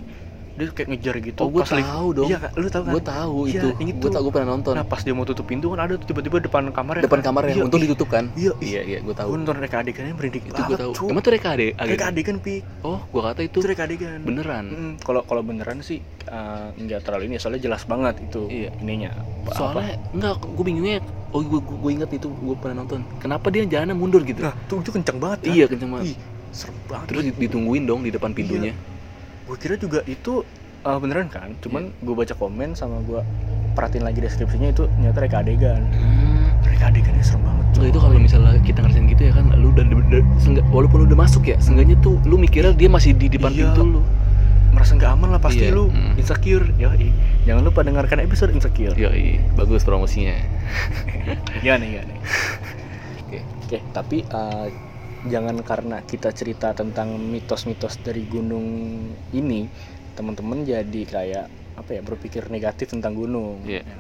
dia 0.58 0.74
kayak 0.74 0.90
ngejar 0.90 1.16
gitu 1.22 1.38
oh 1.38 1.50
gue 1.50 1.62
tahu 1.62 2.08
dong. 2.12 2.28
Iya 2.28 2.38
kan 2.42 2.50
lu 2.58 2.68
tahu 2.68 2.84
kan? 2.84 2.94
Gue 2.98 3.04
tahu 3.06 3.38
Iya, 3.46 3.54
itu. 3.54 3.68
itu. 3.80 4.02
gue 4.02 4.10
tahu 4.10 4.24
gue 4.26 4.34
pernah 4.34 4.50
nonton. 4.52 4.74
Nah 4.74 4.82
pas 4.84 5.00
dia 5.00 5.14
mau 5.14 5.22
tutup 5.22 5.46
pintu 5.46 5.70
kan 5.70 5.80
ada 5.80 5.94
tuh 5.96 6.10
tiba-tiba 6.10 6.42
depan 6.42 6.74
kamar 6.74 7.00
depan 7.00 7.22
kamar 7.22 7.42
iya, 7.46 7.54
yang 7.54 7.70
untung 7.70 7.78
ih, 7.78 7.86
ditutup 7.86 8.10
kan? 8.10 8.34
iya 8.34 8.52
iya 8.58 8.82
iya 8.82 8.98
gue 9.00 9.08
gue 9.08 9.16
tahu 9.16 9.38
nonton 9.38 9.56
reka 9.56 9.78
adegannya 9.80 10.14
merinding 10.14 10.44
itu 10.44 10.58
gue 10.60 10.76
tahu. 10.76 10.92
emang 11.08 11.22
tuh 11.22 11.32
reka 11.32 11.50
ade 11.54 11.68
reka 11.78 12.06
adegan 12.10 12.38
pik 12.42 12.62
oh 12.82 13.00
gue 13.06 13.22
kata 13.22 13.40
itu? 13.42 13.58
Itu 13.58 13.68
reka 13.70 13.84
adegan 13.86 14.20
beneran? 14.26 14.66
Mm, 14.68 14.94
kalau 15.00 15.22
kalau 15.24 15.42
beneran 15.46 15.78
sih 15.80 16.02
uh, 16.26 16.74
nggak 16.74 17.06
terlalu 17.06 17.24
ini 17.28 17.36
soalnya 17.38 17.62
jelas 17.62 17.86
banget 17.86 18.18
itu 18.20 18.50
Iya. 18.50 18.70
ininya. 18.82 19.12
Apa- 19.46 19.54
soalnya 19.54 19.94
enggak 20.12 20.34
gue 20.42 20.64
bingungnya 20.66 20.98
oh 21.30 21.40
gue 21.40 21.62
gue 21.62 21.92
inget 21.94 22.10
itu 22.12 22.28
gue 22.28 22.56
pernah 22.58 22.82
nonton. 22.82 23.06
Kenapa 23.18 23.48
dia 23.48 23.62
jalannya 23.64 23.94
mundur 23.94 24.26
gitu? 24.26 24.42
Nah 24.42 24.58
tuh 24.66 24.82
itu 24.82 24.90
kenceng 24.90 25.22
banget 25.22 25.40
kan? 25.44 25.54
iya 25.54 25.66
kenceng 25.70 25.92
banget. 25.94 26.06
Ih, 26.10 26.18
serem 26.50 26.76
banget. 26.90 27.08
Terus 27.08 27.22
di- 27.24 27.36
ditungguin 27.46 27.84
dong 27.86 28.02
di 28.02 28.10
depan 28.10 28.34
pintunya 28.34 28.74
gue 29.48 29.58
kira 29.58 29.76
juga 29.80 30.04
itu 30.04 30.44
uh, 30.84 30.98
beneran 31.00 31.32
kan? 31.32 31.56
Cuman 31.64 31.90
Iya. 31.90 32.04
gue 32.04 32.16
baca 32.16 32.34
komen 32.36 32.76
sama 32.76 33.00
gue 33.08 33.24
perhatiin 33.74 34.04
lagi 34.04 34.20
deskripsinya 34.20 34.74
itu 34.74 34.90
ternyata 34.90 35.20
reka 35.22 35.38
adegan. 35.46 35.82
Hmm. 35.94 36.50
reka 36.66 36.90
adegannya 36.90 37.22
serem 37.24 37.46
banget 37.46 37.66
Enggak 37.78 37.90
itu 37.94 38.00
kalau 38.02 38.18
misalnya 38.18 38.58
kita 38.66 38.78
ngerasain 38.82 39.06
gitu 39.06 39.22
ya 39.30 39.32
kan 39.38 39.46
lu 39.54 39.70
udah, 39.70 39.86
walaupun 40.74 40.98
lu 41.00 41.06
udah 41.14 41.20
masuk 41.24 41.46
ya 41.46 41.56
seenggaknya 41.62 41.96
tuh 42.02 42.18
lu 42.26 42.36
mikirnya 42.42 42.74
dia 42.74 42.90
masih 42.90 43.14
di 43.14 43.30
depan 43.30 43.54
Iya. 43.54 43.72
pintu 43.72 43.82
lu. 43.86 44.02
Merasa 44.74 44.98
nggak 44.98 45.12
aman 45.14 45.30
lah 45.38 45.42
pasti 45.42 45.64
Iya, 45.64 45.78
lu 45.78 45.94
mm. 45.94 46.18
insecure. 46.20 46.66
Ya 46.82 46.90
jangan 47.46 47.62
lupa 47.66 47.86
dengarkan 47.86 48.18
episode 48.26 48.52
insecure. 48.52 48.98
Ya 48.98 49.14
bagus 49.54 49.86
promosinya. 49.86 50.36
Iya 51.66 51.78
nih 51.82 51.90
iya 51.98 52.02
nih. 52.06 52.18
Oke. 53.28 53.40
oke 53.44 53.78
tapi 53.94 54.18
uh, 54.32 54.68
jangan 55.26 55.58
karena 55.66 56.06
kita 56.06 56.30
cerita 56.30 56.72
tentang 56.72 57.18
mitos-mitos 57.18 57.98
dari 58.00 58.22
gunung 58.24 58.66
ini 59.32 59.66
teman-teman 60.14 60.62
jadi 60.62 61.02
kayak 61.04 61.46
apa 61.74 61.90
ya 61.92 62.02
berpikir 62.02 62.50
negatif 62.50 62.90
tentang 62.90 63.14
gunung 63.14 63.66
kan? 63.82 64.00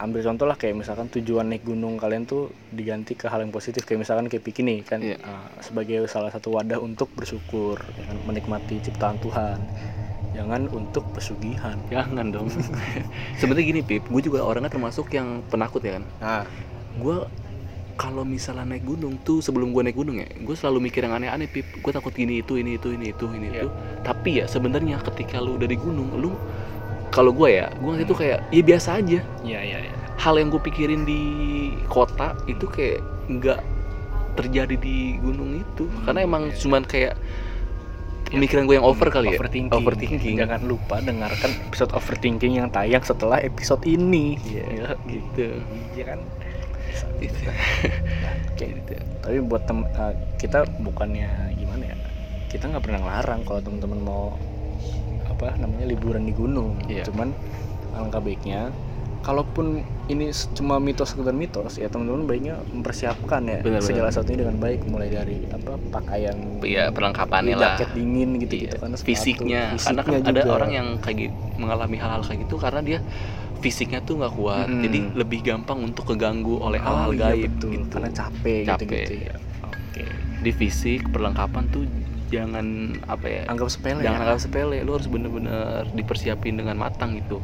ambil 0.00 0.26
contoh 0.26 0.46
lah 0.46 0.58
kayak 0.58 0.74
misalkan 0.74 1.06
tujuan 1.06 1.46
naik 1.46 1.62
gunung 1.62 1.94
kalian 1.94 2.26
tuh 2.26 2.50
diganti 2.70 3.14
ke 3.14 3.30
hal 3.30 3.38
yang 3.38 3.54
positif 3.54 3.86
kayak 3.86 4.02
misalkan 4.02 4.26
kayak 4.26 4.42
Piki 4.42 4.66
nih 4.66 4.82
kan 4.82 4.98
Iya. 4.98 5.22
uh, 5.22 5.46
sebagai 5.62 6.02
salah 6.10 6.34
satu 6.34 6.58
wadah 6.58 6.82
untuk 6.82 7.14
bersyukur 7.14 7.78
ya 7.94 8.10
kan? 8.10 8.18
menikmati 8.26 8.82
ciptaan 8.82 9.22
Tuhan 9.22 9.62
jangan 10.34 10.66
untuk 10.72 11.06
pesugihan 11.14 11.78
jangan 11.86 12.34
dong 12.34 12.50
sebenarnya 13.38 13.66
gini 13.68 13.80
pip 13.84 14.02
gue 14.08 14.22
juga 14.24 14.42
orangnya 14.42 14.74
termasuk 14.74 15.12
yang 15.14 15.44
penakut 15.46 15.84
ya 15.86 16.02
kan 16.02 16.04
nah 16.18 16.42
gue 16.98 17.16
kalau 17.96 18.24
misalnya 18.24 18.64
naik 18.76 18.84
gunung 18.84 19.20
tuh 19.22 19.44
sebelum 19.44 19.70
gue 19.70 19.82
naik 19.84 19.96
gunung 19.96 20.18
ya 20.18 20.28
gue 20.28 20.54
selalu 20.56 20.90
mikir 20.90 21.04
yang 21.04 21.14
aneh-aneh 21.16 21.46
pip 21.46 21.66
gue 21.78 21.92
takut 21.92 22.10
gini 22.12 22.40
itu 22.40 22.56
ini 22.56 22.76
itu 22.80 22.92
ini 22.92 23.12
itu 23.12 23.26
ini 23.30 23.46
Iya. 23.52 23.60
itu 23.64 23.68
tapi 24.02 24.30
ya 24.42 24.44
sebenarnya 24.48 24.98
ketika 25.12 25.38
lu 25.38 25.60
dari 25.60 25.76
gunung 25.76 26.08
lu 26.16 26.32
kalau 27.12 27.30
gue 27.30 27.60
ya 27.60 27.68
gue 27.76 27.92
itu 28.00 28.14
kayak 28.16 28.48
ya 28.48 28.62
biasa 28.64 28.88
aja 28.98 29.20
iya 29.44 29.60
iya 29.60 29.78
iya 29.84 29.94
hal 30.16 30.38
yang 30.38 30.48
gue 30.48 30.62
pikirin 30.62 31.02
di 31.04 31.20
kota 31.90 32.32
itu 32.48 32.64
kayak 32.68 33.02
nggak 33.28 33.60
terjadi 34.32 34.74
di 34.80 35.20
gunung 35.20 35.60
itu 35.60 35.84
karena 36.08 36.24
emang 36.24 36.48
iya. 36.48 36.56
cuman 36.56 36.82
kayak 36.88 37.14
pemikiran 38.32 38.64
gue 38.64 38.80
yang 38.80 38.86
over 38.88 39.12
kali 39.12 39.36
ya 39.36 39.38
overthinking. 39.38 39.76
overthinking 39.76 40.36
Jangan 40.40 40.64
lupa 40.64 41.04
dengarkan 41.04 41.52
episode 41.68 41.92
overthinking 41.92 42.56
yang 42.56 42.72
tayang 42.72 43.04
setelah 43.04 43.36
episode 43.44 43.84
ini. 43.84 44.40
Iya, 44.48 44.64
Ya, 44.72 44.88
gitu 45.04 45.60
Iya 45.92 46.04
kan. 46.16 46.18
Gitu. 47.20 47.40
Gitu. 48.62 48.94
Tapi 49.22 49.38
buat 49.42 49.66
tem 49.66 49.82
uh, 49.82 50.14
kita 50.38 50.62
bukannya 50.82 51.50
gimana 51.58 51.94
ya? 51.94 51.96
Kita 52.46 52.70
nggak 52.70 52.84
pernah 52.84 53.00
ngelarang 53.02 53.40
kalau 53.42 53.58
teman-teman 53.58 54.00
mau 54.02 54.24
apa 55.26 55.56
namanya 55.58 55.86
liburan 55.90 56.22
di 56.28 56.34
gunung. 56.34 56.78
Iya. 56.86 57.08
Cuman 57.10 57.34
alangkah 57.96 58.22
baiknya 58.22 58.70
kalaupun 59.22 59.86
ini 60.10 60.34
cuma 60.58 60.82
mitos 60.82 61.14
sekedar 61.14 61.30
mitos 61.30 61.78
ya 61.78 61.86
teman-teman 61.86 62.26
baiknya 62.26 62.58
mempersiapkan 62.74 63.46
ya 63.46 63.58
Benar, 63.62 63.78
segala 63.78 64.10
benar. 64.10 64.18
satunya 64.18 64.38
dengan 64.42 64.56
baik 64.58 64.80
mulai 64.90 65.08
dari 65.14 65.46
apa 65.46 65.78
pakaian 65.94 66.36
Iya 66.60 66.90
perlengkapannya 66.90 67.54
lah 67.54 67.78
jaket 67.78 67.94
dingin 67.94 68.42
gitu-gitu 68.42 68.74
Iya, 68.76 68.82
kan 68.82 68.90
sepatu, 68.98 69.06
fisiknya 69.06 69.62
karena 69.78 70.02
kan 70.02 70.10
fisiknya 70.10 70.18
ada 70.26 70.42
juga. 70.42 70.52
orang 70.58 70.70
yang 70.74 70.88
kayak 70.98 71.16
gitu, 71.30 71.34
mengalami 71.54 71.96
hal-hal 72.02 72.22
kayak 72.26 72.40
gitu 72.50 72.54
karena 72.58 72.80
dia 72.82 72.98
fisiknya 73.62 74.00
tuh 74.00 74.16
nggak 74.16 74.32
kuat 74.32 74.66
Mm-mm. 74.66 74.82
jadi 74.82 74.98
lebih 75.14 75.40
gampang 75.40 75.80
untuk 75.80 76.04
keganggu 76.04 76.58
oleh 76.58 76.76
hal-hal 76.76 77.06
Oh, 77.06 77.12
iya, 77.12 77.30
gaib 77.30 77.48
betul. 77.54 77.68
gitu. 77.72 77.84
Karena 77.88 78.08
capek, 78.10 78.64
Capek. 78.64 78.82
gitu-gitu 78.82 79.12
ya 79.22 79.32
oke. 79.62 80.02
Di 80.42 80.50
fisik 80.50 81.08
perlengkapan 81.08 81.68
tuh 81.68 81.84
jangan 82.28 82.96
apa 83.06 83.24
ya 83.24 83.40
anggap 83.46 83.68
sepele 83.68 84.00
jangan 84.00 84.18
ya. 84.18 84.22
anggap 84.26 84.38
sepele. 84.40 84.76
Lu 84.80 84.92
harus 84.92 85.06
bener-bener 85.06 85.86
dipersiapin 85.92 86.54
dengan 86.54 86.76
matang 86.76 87.14
gitu. 87.14 87.38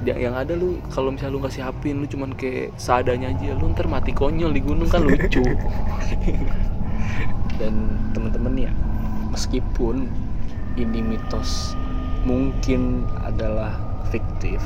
Ya- 0.00 0.16
yang 0.16 0.32
ada 0.32 0.52
lu 0.52 0.78
kalau 0.88 1.10
misalnya 1.10 1.30
lu 1.30 1.38
nggak 1.40 1.52
siapin 1.52 1.98
lu 1.98 2.06
cuman 2.06 2.32
kayak 2.32 2.72
seadanya 2.76 3.28
aja 3.28 3.52
lu 3.52 3.68
ntar 3.68 3.84
mati 3.84 4.10
konyol 4.10 4.50
di 4.50 4.60
gunung 4.60 4.86
kan 4.86 5.02
lucu. 5.02 5.42
Dan 7.58 7.74
teman-teman 8.10 8.54
ya 8.56 8.70
meskipun 9.28 10.08
ini 10.74 11.00
mitos 11.00 11.74
mungkin 12.22 13.04
adalah 13.20 13.76
fiktif 14.08 14.56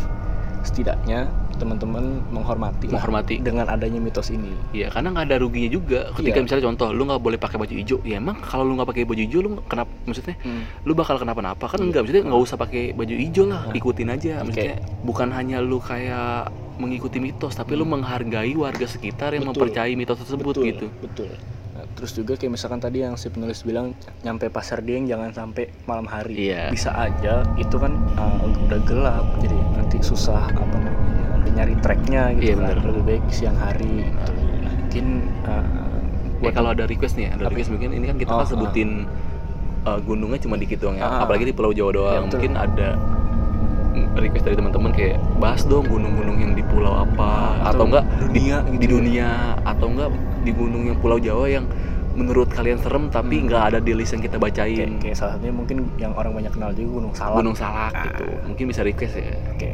setidaknya 0.63 1.27
teman-teman 1.53 2.03
menghormati 2.29 2.87
lah 2.87 2.99
Menghormati. 2.99 3.39
dengan 3.39 3.67
adanya 3.67 3.99
mitos 3.99 4.29
ini 4.29 4.51
Iya, 4.73 4.89
karena 4.89 5.13
nggak 5.13 5.27
ada 5.27 5.37
ruginya 5.39 5.69
juga. 5.69 6.11
Ketika 6.13 6.37
Iya. 6.37 6.45
misalnya 6.45 6.65
contoh, 6.67 6.89
lu 6.91 7.03
nggak 7.05 7.21
boleh 7.21 7.39
pakai 7.39 7.57
baju 7.57 7.75
hijau, 7.77 7.99
ya 8.03 8.17
emang 8.17 8.41
kalau 8.41 8.65
lu 8.65 8.75
nggak 8.75 8.89
pakai 8.89 9.05
baju 9.05 9.21
hijau, 9.21 9.41
lu 9.41 9.51
kenapa? 9.63 9.91
Maksudnya, 10.03 10.37
lu 10.83 10.93
bakal 10.93 11.17
kenapa-napa 11.17 11.65
kan? 11.67 11.79
Iya. 11.79 11.85
Enggak, 11.85 12.01
maksudnya 12.03 12.25
nggak 12.25 12.43
usah 12.43 12.57
pakai 12.57 12.83
baju 12.93 13.15
hijau 13.15 13.45
lah, 13.47 13.63
Nah. 13.65 13.75
ikutin 13.75 14.09
aja. 14.09 14.33
Maksudnya 14.41 14.77
bukan 15.03 15.29
hanya 15.31 15.57
lu 15.61 15.79
kayak 15.79 16.51
mengikuti 16.75 17.19
mitos, 17.19 17.53
tapi 17.53 17.75
lu 17.75 17.85
menghargai 17.85 18.57
warga 18.57 18.87
sekitar 18.87 19.31
yang 19.31 19.45
Hmm. 19.45 19.53
Betul. 19.53 19.69
mempercayai 19.69 19.95
mitos 19.95 20.19
tersebut 20.19 20.55
betul, 20.57 20.65
gitu. 20.65 20.87
betul 20.99 21.31
Nah, 21.73 21.89
terus 21.91 22.13
juga 22.13 22.37
kayak 22.37 22.53
misalkan 22.53 22.77
tadi 22.79 23.01
yang 23.01 23.17
si 23.17 23.27
penulis 23.27 23.63
bilang 23.63 23.97
nyampe 24.21 24.47
pasar 24.49 24.81
Dieng 24.81 25.09
jangan 25.09 25.33
sampai 25.33 25.73
malam 25.83 26.05
hari 26.05 26.37
Iya. 26.47 26.69
bisa 26.69 26.93
aja 26.93 27.41
itu 27.57 27.73
kan 27.75 27.97
uh, 28.13 28.37
udah 28.45 28.77
gelap 28.83 29.25
jadi 29.39 29.57
susah 30.03 30.51
apa 30.51 30.77
namanya 30.77 31.51
nyari 31.53 31.75
tracknya 31.85 32.33
gitu 32.37 32.49
Iya, 32.49 32.55
kan 32.57 32.65
bener. 32.81 32.87
lebih 32.91 33.03
baik 33.05 33.25
siang 33.29 33.59
hari 33.61 34.09
gitu. 34.09 34.33
mungkin 34.67 35.07
uh, 35.47 35.65
Ya 36.43 36.51
kalau 36.51 36.75
ada 36.75 36.91
request 36.91 37.15
nih, 37.15 37.31
ada 37.31 37.47
request 37.47 37.71
mungkin 37.71 37.95
ini 37.95 38.03
kan 38.11 38.19
kita 38.19 38.35
Oh, 38.35 38.43
kan 38.43 38.51
sebutin 38.51 39.07
uh, 39.87 40.03
gunungnya 40.03 40.43
cuma 40.43 40.59
dikit 40.59 40.83
doang 40.83 40.99
ya. 40.99 41.07
Ah. 41.07 41.23
Apalagi 41.23 41.47
di 41.47 41.55
Pulau 41.55 41.71
Jawa 41.71 41.91
doang. 41.95 42.11
Iya, 42.11 42.21
betul. 42.27 42.35
mungkin 42.35 42.53
ada 42.59 42.89
request 44.19 44.45
dari 44.45 44.57
teman-teman 44.59 44.91
kayak 44.91 45.17
bahas 45.39 45.63
dong 45.65 45.85
gunung-gunung 45.87 46.41
yang 46.41 46.53
di 46.57 46.65
pulau 46.65 47.05
apa 47.05 47.61
atau, 47.63 47.69
atau 47.71 47.85
enggak 47.93 48.05
dunia 48.27 48.57
di, 48.65 48.71
gitu 48.75 48.81
di 48.81 48.87
ya. 48.87 48.91
dunia 48.91 49.29
atau 49.63 49.87
enggak 49.89 50.09
di 50.43 50.53
gunung 50.53 50.83
yang 50.89 50.97
Pulau 50.99 51.19
Jawa 51.21 51.47
yang 51.47 51.65
menurut 52.13 52.49
kalian 52.49 52.77
serem 52.77 53.09
tapi 53.09 53.39
Hmm. 53.39 53.47
nggak 53.47 53.63
ada 53.67 53.79
di 53.79 53.93
list 53.93 54.13
yang 54.13 54.21
kita 54.21 54.37
kayak, 54.37 54.45
bacain. 54.47 54.91
kayak 54.99 55.15
salah 55.15 55.33
satunya 55.35 55.51
mungkin 55.51 55.77
yang 55.97 56.13
orang 56.13 56.33
banyak 56.33 56.51
kenal 56.51 56.71
juga 56.71 56.91
Gunung 56.95 57.13
Salak 57.13 57.37
Gunung 57.39 57.55
Salak 57.55 57.93
Ah. 57.93 58.05
gitu. 58.07 58.25
Mungkin 58.47 58.65
bisa 58.67 58.81
request 58.83 59.15
ya. 59.15 59.33
Oke. 59.51 59.71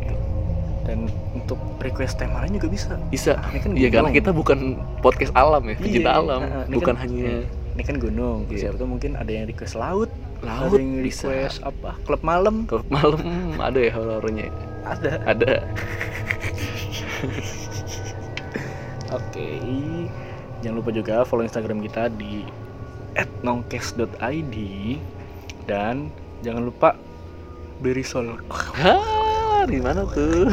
dan 0.82 1.05
untuk 1.34 1.61
request 1.78 2.16
tema 2.16 2.41
lain 2.41 2.57
juga 2.57 2.68
bisa 2.70 2.97
Bisa. 3.09 3.36
Ini 3.47 3.61
kan 3.61 3.70
Iya 3.74 3.89
karena 3.93 4.09
kita 4.11 4.32
bukan 4.32 4.59
podcast 4.99 5.36
alam 5.36 5.61
ya, 5.62 5.76
pecinta 5.76 6.01
Iya, 6.07 6.16
alam, 6.16 6.41
nah, 6.41 6.64
bukan 6.66 6.97
kan- 6.97 7.03
hanya 7.05 7.45
ini 7.70 7.82
kan 7.84 7.97
gunung 8.01 8.49
Iya. 8.49 8.57
siapa 8.64 8.80
tuh 8.80 8.89
mungkin 8.89 9.12
ada 9.12 9.28
yang 9.28 9.45
request 9.45 9.76
laut 9.76 10.09
laut 10.41 10.72
ada 10.72 10.80
yang 10.80 10.99
bisa. 10.99 11.28
request 11.28 11.61
apa 11.61 11.93
klub 12.03 12.24
malam 12.24 12.64
Kalau 12.64 12.89
malam 12.89 13.20
ada 13.61 13.78
ya 13.78 13.93
horornya. 13.93 14.49
ada 14.82 15.11
Ada. 15.26 15.53
oke 19.12 19.49
jangan 20.59 20.77
lupa 20.77 20.91
juga 20.91 21.23
follow 21.23 21.43
instagram 21.43 21.79
kita 21.81 22.11
di 22.11 22.43
@nongkes.id 23.43 24.55
dan 25.65 26.09
jangan 26.41 26.63
lupa 26.65 26.95
beli 27.79 28.03
risol 28.03 28.39
Hah, 28.51 29.63
di 29.65 29.79
mana 29.79 30.03
tuh? 30.05 30.51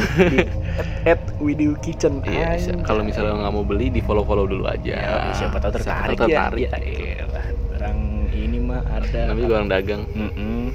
at 1.06 1.22
video 1.38 1.74
kitchen 1.80 2.22
Iya, 2.22 2.58
kalau 2.82 3.01
misalnya 3.01 3.38
nggak 3.39 3.53
mau 3.53 3.62
beli 3.62 3.89
di 3.89 4.01
follow 4.01 4.22
follow 4.22 4.45
dulu 4.45 4.66
aja. 4.66 4.93
ya, 4.93 5.34
siapa 5.34 5.58
tahu 5.58 5.72
tertarik, 5.74 6.18
tahu 6.18 6.30
tertarik. 6.30 6.66
ya, 6.66 6.78
ya 6.82 7.14
elah, 7.22 7.47
barang 7.72 7.99
ini 8.32 8.58
mah 8.60 8.82
ada 8.84 9.20
Namanya 9.30 9.41
juga 9.41 9.53
orang 9.56 9.70
dagang. 9.70 10.01
Mm-mm. 10.12 10.66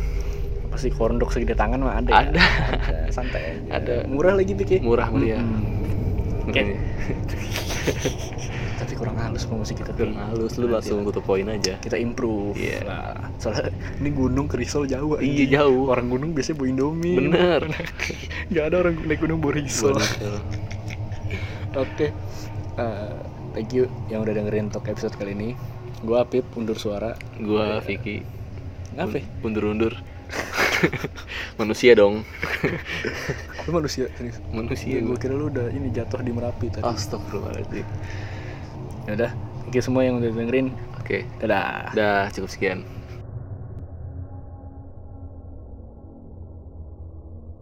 apa 0.71 0.77
sih 0.79 0.95
korndok 0.95 1.35
segede 1.35 1.59
tangan 1.59 1.83
mah 1.83 1.99
ada 1.99 2.11
ya? 2.11 2.19
Ada. 2.31 2.39
ada 2.39 2.99
santai 3.11 3.43
aja 3.43 3.75
Ada. 3.75 3.95
murah 4.07 4.39
lagi 4.39 4.55
pikir 4.55 4.79
Murah 4.81 5.11
meriah. 5.11 5.43
Mm-mm. 5.43 6.47
Oke. 6.47 6.63
Makanya 6.63 6.75
tapi 8.91 8.99
kurang 8.99 9.15
halus 9.17 9.47
promosi 9.47 9.73
kita 9.73 9.95
kurang 9.95 10.19
halus 10.19 10.59
lu 10.59 10.67
langsung 10.67 11.07
ke 11.07 11.23
poin 11.23 11.47
aja. 11.47 11.79
kita 11.79 11.95
improve 11.95 12.59
Iya. 12.59 12.83
nah, 12.83 13.31
soalnya 13.39 13.71
ini 13.97 14.11
gunung 14.11 14.45
ke 14.45 14.59
Risol 14.59 14.85
jauh 14.85 15.15
Iya, 15.17 15.63
jauh. 15.63 15.87
orang 15.87 16.11
gunung 16.11 16.35
biasanya 16.35 16.59
bawa 16.59 16.69
indomie 16.69 17.15
Bener. 17.15 17.61
nggak 18.51 18.65
ada 18.67 18.77
orang 18.81 18.95
naik 19.01 19.21
gunung 19.21 19.39
bawa 19.39 19.55
Risol 19.57 19.95
oke 21.73 22.07
Eh, 22.73 23.15
thank 23.53 23.71
you 23.71 23.87
yang 24.07 24.23
udah 24.23 24.33
dengerin 24.33 24.67
talk 24.67 24.89
episode 24.89 25.13
kali 25.15 25.31
ini 25.31 25.49
gua 26.01 26.25
Apip 26.25 26.49
undur 26.55 26.75
suara 26.75 27.13
Gua 27.37 27.79
Vicky. 27.79 28.25
apa 28.93 29.21
Undur-undur. 29.41 29.95
Manusia 31.61 31.93
dong. 31.93 32.25
lu 33.61 33.71
manusia 33.71 34.09
serius 34.15 34.41
Manusia 34.49 34.97
gue 34.97 35.05
gua. 35.07 35.19
kira 35.19 35.35
lu 35.35 35.47
udah 35.47 35.69
ini 35.69 35.91
jatuh 35.91 36.19
di 36.19 36.33
merapi 36.33 36.73
tadi 36.73 36.83
Astagfirullahaladzim. 36.83 37.85
Ya 39.11 39.27
udah 39.27 39.31
thank 39.67 39.75
you 39.75 39.83
semua 39.83 40.07
yang 40.07 40.23
udah 40.23 40.31
dengerin 40.31 40.71
Oke. 41.11 41.27
dadah 41.43 41.91
Udah 41.91 42.31
cukup 42.31 42.51
sekian. 42.55 42.79